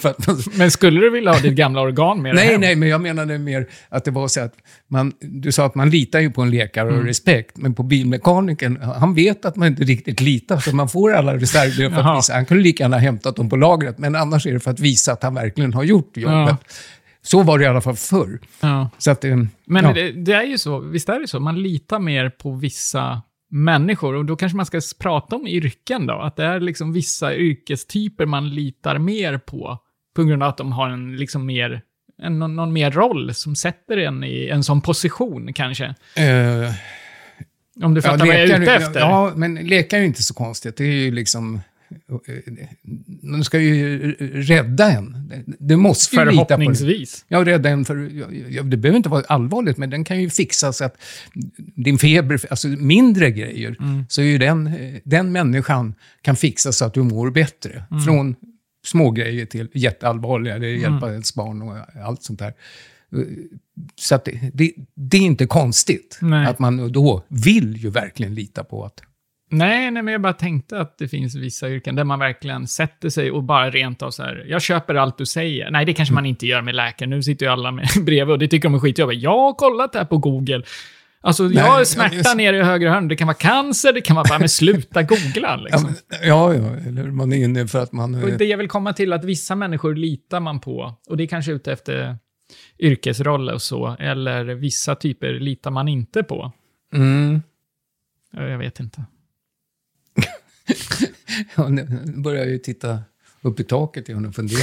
man, 0.04 0.14
Men 0.56 0.72
skulle 0.72 1.00
du 1.02 1.10
vilja 1.10 1.32
ha 1.32 1.40
ditt 1.40 1.54
gamla 1.56 1.82
organ 1.82 2.22
med 2.22 2.36
dig 2.36 2.44
Nej, 2.44 2.52
hem? 2.52 2.62
nej, 2.62 2.76
men 2.76 2.90
jag 2.90 3.02
menade 3.02 3.38
mer 3.38 3.68
att 3.90 4.06
det 4.06 4.12
var 4.12 4.28
så 4.28 4.42
att 4.42 4.54
man, 4.88 5.14
du 5.20 5.52
sa 5.52 5.66
att 5.66 5.76
man 5.76 5.90
litar 5.90 6.20
ju 6.20 6.32
på 6.32 6.42
en 6.42 6.52
läkare 6.52 6.90
Mm. 6.90 7.06
Respekt, 7.12 7.58
men 7.58 7.74
på 7.74 7.84
bilmekanikern, 7.84 8.82
han 8.82 9.14
vet 9.14 9.46
att 9.46 9.56
man 9.56 9.68
inte 9.68 9.84
riktigt 9.84 10.22
litar, 10.22 10.58
så 10.58 10.76
man 10.76 10.90
får 10.90 11.14
alla 11.14 11.36
reservdelar 11.36 11.90
för 11.90 12.02
att 12.02 12.18
visa. 12.18 12.34
Han 12.34 12.46
kunde 12.46 12.64
lika 12.64 12.84
gärna 12.84 12.98
hämtat 12.98 13.36
dem 13.36 13.50
på 13.50 13.56
lagret, 13.56 13.98
men 13.98 14.16
annars 14.16 14.46
är 14.46 14.54
det 14.54 14.60
för 14.60 14.72
att 14.72 14.80
visa 14.80 15.14
att 15.14 15.24
han 15.24 15.34
verkligen 15.34 15.74
har 15.74 15.84
gjort 15.84 16.18
jobbet. 16.18 16.58
Ja. 16.60 16.76
Så 17.22 17.44
var 17.44 17.60
det 17.60 17.66
i 17.66 17.68
alla 17.68 17.82
fall 17.82 17.96
förr. 17.96 18.40
Ja. 18.62 18.90
Så 18.98 19.12
att, 19.12 19.24
eh, 19.24 19.38
Men 19.66 19.86
ja. 19.86 19.94
det, 19.94 20.12
det 20.12 20.34
är 20.34 20.44
ju 20.44 20.58
så, 20.58 20.80
visst 20.80 21.10
är 21.10 21.20
det 21.20 21.28
så? 21.28 21.40
Man 21.40 21.64
litar 21.64 22.00
mer 22.00 22.30
på 22.30 22.52
vissa 22.52 23.22
människor 23.52 24.16
och 24.16 24.26
då 24.26 24.36
kanske 24.36 24.56
man 24.56 24.66
ska 24.66 24.82
prata 25.00 25.36
om 25.36 25.48
yrken 25.48 26.08
då. 26.08 26.14
Att 26.14 26.36
det 26.36 26.44
är 26.46 26.60
liksom 26.60 26.94
vissa 26.94 27.36
yrkestyper 27.36 28.26
man 28.26 28.50
litar 28.50 28.98
mer 28.98 29.38
på. 29.38 29.78
På 30.16 30.24
grund 30.24 30.44
av 30.44 30.50
att 30.50 30.58
de 30.58 30.72
har 30.72 30.90
en 30.90 31.16
liksom 31.16 31.46
mer, 31.46 31.82
en, 32.22 32.40
någon, 32.40 32.56
någon 32.56 32.74
mer 32.74 32.92
roll 32.92 33.34
som 33.34 33.56
sätter 33.56 33.98
en 33.98 34.24
i 34.24 34.48
en 34.48 34.64
sån 34.64 34.82
position 34.82 35.54
kanske. 35.54 35.86
Eh, 36.16 36.74
Om 37.82 37.94
du 37.94 38.02
fattar 38.02 38.18
vad 38.18 38.28
jag 38.28 38.42
är 38.42 38.62
ute 38.62 38.74
efter. 38.74 39.00
Ja, 39.00 39.34
men 39.36 39.56
läkare 39.56 40.00
är 40.00 40.02
ju 40.02 40.08
inte 40.08 40.24
så 40.24 40.34
konstigt. 40.34 40.78
Det 40.78 40.84
är 40.84 40.92
ju 40.92 41.12
liksom... 41.12 41.62
eh, 42.28 42.54
de 43.22 43.44
ska 43.44 43.60
ju 43.60 44.12
rädda 44.34 44.92
en. 44.92 45.18
Du 45.60 45.76
måste 45.76 46.16
ju 46.16 46.26
lita 46.26 46.32
på 46.32 46.42
det. 46.42 46.48
Förhoppningsvis. 46.48 47.26
Ja, 47.28 47.46
rädda 47.46 47.70
en 47.70 47.86
för... 47.86 48.12
Ja, 48.50 48.64
det 48.64 48.78
behöver 48.78 48.98
inte 48.98 49.10
vara 49.10 49.24
allvarligt, 49.28 49.78
men 49.78 49.90
den 49.90 50.04
kan 50.04 50.22
ju 50.22 50.30
fixa 50.30 50.74
så 50.74 50.86
att 50.86 50.98
din 51.76 51.98
feber, 51.98 52.40
alltså 52.50 52.68
mindre 52.68 53.32
grejer, 53.32 53.76
så 54.10 54.22
är 54.22 54.26
ju 54.26 54.38
den, 54.38 54.72
den 55.04 55.32
människan 55.32 55.96
kan 56.22 56.36
fixa 56.36 56.72
så 56.72 56.86
att 56.86 56.94
du 56.94 57.04
mår 57.04 57.30
bättre. 57.30 57.84
Från 58.06 58.36
små 58.86 59.12
grejer 59.12 59.46
till 59.46 59.68
jätteallvarliga, 59.74 60.60
det 60.60 60.70
hjälpa 60.70 61.12
ens 61.12 61.36
barn 61.36 61.62
och 61.62 61.76
allt 62.06 62.24
sånt 62.24 62.40
där. 62.40 62.54
Så 63.96 64.16
att 64.16 64.26
det, 64.26 64.52
det, 64.54 64.74
det 64.96 65.18
är 65.18 65.22
inte 65.22 65.46
konstigt 65.46 66.20
Nej. 66.22 66.48
att 66.48 66.60
man 66.60 66.92
då 66.92 67.24
vill 67.28 67.78
ju 67.78 67.90
verkligen 67.90 68.36
lita 68.36 68.64
på 68.64 68.86
att... 68.86 69.02
Nej, 69.54 69.92
nej, 69.92 70.04
men 70.04 70.12
jag 70.12 70.22
bara 70.22 70.34
tänkte 70.34 70.80
att 70.80 70.98
det 70.98 71.08
finns 71.08 71.36
vissa 71.36 71.70
yrken 71.70 71.96
där 71.96 72.04
man 72.04 72.20
verkligen 72.20 72.68
sätter 72.68 73.10
sig 73.10 73.32
och 73.32 73.44
bara 73.44 73.70
rent 73.70 74.02
av 74.02 74.12
så 74.12 74.24
här, 74.24 74.46
jag 74.48 74.62
köper 74.62 74.96
allt 74.96 75.18
du 75.18 75.26
säger. 75.26 75.72
Nej, 75.72 75.86
det 75.86 75.94
kanske 75.94 76.14
man 76.14 76.26
inte 76.26 76.48
gör 76.48 76.62
med 76.62 76.76
läkare. 76.76 77.10
Nu 77.10 77.24
sitter 77.24 77.46
ju 77.46 77.52
alla 77.52 77.72
med 77.72 77.88
bredvid 78.06 78.32
och 78.32 78.40
det 78.40 78.48
tycker 78.48 78.70
de 78.70 78.76
är 78.76 78.80
skitjobbigt. 78.80 79.22
Jag 79.22 79.38
har 79.38 79.54
kollat 79.54 79.94
det 79.94 80.00
här 80.00 80.06
på 80.06 80.18
Google. 80.18 80.64
Alltså, 81.24 81.48
jag 81.48 81.64
har 81.64 81.84
smärta 81.84 82.34
nere 82.34 82.58
i 82.58 82.62
högra 82.62 82.92
hörn. 82.92 83.08
Det 83.08 83.16
kan 83.16 83.28
vara 83.28 83.38
cancer, 83.38 83.94
det 83.94 84.02
kan 84.02 84.16
vara 84.16 84.26
bara, 84.30 84.40
men 84.40 84.50
sluta 84.50 85.04
googla 85.04 85.50
Ja, 85.50 85.56
liksom. 85.56 85.96
ja, 86.24 86.54
ja, 86.54 86.76
eller 86.88 87.04
man 87.04 87.34
är 87.34 87.38
inne 87.38 87.68
för 87.68 87.84
att 87.84 87.92
man... 87.92 88.24
Och 88.24 88.30
det 88.30 88.46
jag 88.46 88.58
vill 88.58 88.68
komma 88.68 88.94
till 88.94 89.14
att 89.14 89.24
vissa 89.24 89.56
människor 89.56 89.96
litar 89.96 90.40
man 90.40 90.60
på. 90.60 90.96
Och 91.10 91.18
det 91.18 91.24
är 91.24 91.28
kanske 91.28 91.52
ute 91.52 91.72
efter 91.72 92.18
yrkesroller 92.80 93.54
och 93.54 93.62
så. 93.62 93.96
Eller 94.00 94.44
vissa 94.44 94.96
typer 94.96 95.34
litar 95.34 95.72
man 95.72 95.88
inte 95.88 96.24
på. 96.24 96.52
Mm. 96.94 97.42
Ja, 98.32 98.44
Jag 98.48 98.58
vet 98.58 98.80
inte. 98.80 99.04
Ja, 101.56 101.68
nu 101.68 101.84
börjar 102.16 102.40
jag 102.44 102.50
ju 102.52 102.58
titta 102.58 103.00
upp 103.42 103.60
i 103.60 103.64
taket 103.64 104.10
igen 104.10 104.26
och 104.26 104.36
fundera. 104.36 104.60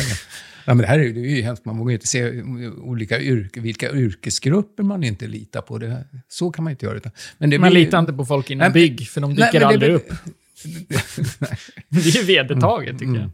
Ja, 0.67 0.75
men 0.75 0.79
det 0.79 0.87
här 0.87 0.99
är, 0.99 1.13
det 1.13 1.21
är 1.21 1.37
ju 1.37 1.43
hemskt, 1.43 1.65
man 1.65 1.79
vågar 1.79 1.91
ju 1.91 1.95
inte 1.95 2.07
se 2.07 2.43
olika 2.83 3.21
yrke, 3.21 3.61
vilka 3.61 3.91
yrkesgrupper 3.93 4.83
man 4.83 5.05
inte 5.05 5.27
litar 5.27 5.61
på. 5.63 5.79
Det, 5.79 6.05
så 6.29 6.51
kan 6.51 6.65
man 6.65 6.71
inte 6.71 6.87
göra. 6.87 6.97
Utan, 6.97 7.13
men 7.39 7.51
det 7.51 7.59
Man 7.59 7.71
blir- 7.71 7.85
litar 7.85 7.99
inte 7.99 8.13
på 8.13 8.25
folk 8.27 8.51
inom 8.51 8.59
Nej, 8.65 8.71
bygg, 8.73 9.09
för 9.09 9.21
de 9.21 9.33
Nej, 9.35 9.47
dyker 9.47 9.61
det 9.61 9.67
aldrig 9.67 9.81
blir- 9.91 9.95
upp. 9.97 10.09
Det 11.89 11.99
är 12.01 12.17
ju 12.21 12.23
vedertaget, 12.23 12.99
tycker 12.99 13.15
jag. 13.15 13.31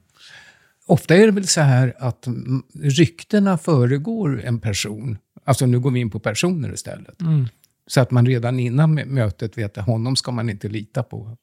Ofta 0.87 1.15
är 1.17 1.27
det 1.27 1.33
väl 1.33 1.47
så 1.47 1.61
här 1.61 1.95
att 1.99 2.27
mm, 2.27 2.63
ryktena 2.75 3.59
föregår 3.59 4.43
en 4.45 4.61
person. 4.61 5.19
Alltså 5.45 5.67
nu 5.67 5.81
går 5.81 5.91
vi 5.91 6.01
in 6.01 6.11
på 6.11 6.19
personer 6.19 6.73
istället. 6.75 7.21
Mm. 7.21 7.47
Så 7.87 8.01
att 8.01 8.11
man 8.11 8.27
redan 8.27 8.61
innan 8.61 8.99
mö- 8.99 9.05
mötet 9.07 9.59
vet 9.59 9.79
att 9.79 9.87
honom 9.87 10.17
ska 10.17 10.33
man 10.33 10.51
inte 10.51 10.69
lita 10.69 11.03
på. 11.03 11.37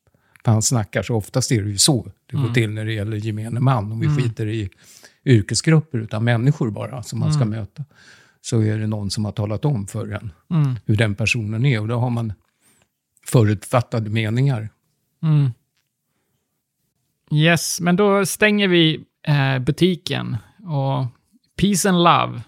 För 0.45 0.51
han 0.51 0.61
snackar 0.61 1.03
så 1.03 1.15
oftast 1.15 1.51
är 1.51 1.61
det 1.63 1.69
ju 1.69 1.77
så 1.77 2.11
det 2.25 2.35
Mm. 2.35 2.47
går 2.47 2.53
till 2.53 2.69
när 2.71 2.85
det 2.85 2.93
gäller 2.93 3.17
gemene 3.17 3.59
man. 3.59 3.91
Om 3.91 3.99
vi 3.99 4.07
skiter 4.17 4.47
i 4.47 4.69
yrkesgrupper 5.25 5.97
utan 5.97 6.23
människor 6.23 6.69
bara 6.71 7.03
som 7.03 7.19
man 7.19 7.33
ska 7.33 7.45
möta. 7.45 7.85
Så 8.41 8.61
är 8.61 8.77
det 8.77 8.87
någon 8.87 9.09
som 9.11 9.25
har 9.25 9.31
talat 9.31 9.65
om 9.65 9.87
för 9.87 10.11
en 10.11 10.31
Mm. 10.51 10.75
hur 10.85 10.95
den 10.95 11.15
personen 11.15 11.65
är. 11.65 11.79
Och 11.81 11.87
då 11.87 11.95
har 11.99 12.09
man 12.09 12.33
förutfattade 13.25 14.09
meningar. 14.09 14.69
Mm. 15.23 15.49
Yes, 17.31 17.81
men 17.81 17.95
då 17.95 18.25
stänger 18.25 18.67
vi 18.67 19.03
eh, 19.28 19.59
butiken 19.59 20.38
och 20.63 21.05
peace 21.61 21.89
and 21.89 21.97
love. 22.03 22.41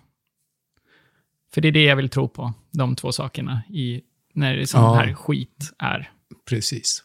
För 1.54 1.62
det 1.62 1.68
är 1.68 1.72
det 1.72 1.84
jag 1.84 1.96
vill 1.96 2.10
tro 2.10 2.28
på, 2.28 2.54
de 2.72 2.96
två 2.96 3.12
sakerna, 3.12 3.62
i, 3.70 4.02
när 4.34 4.56
det 4.56 4.68
sån 4.68 4.82
Ja. 4.82 4.94
här 4.94 5.14
skit 5.14 5.74
är. 5.80 6.12
Precis. 6.50 7.04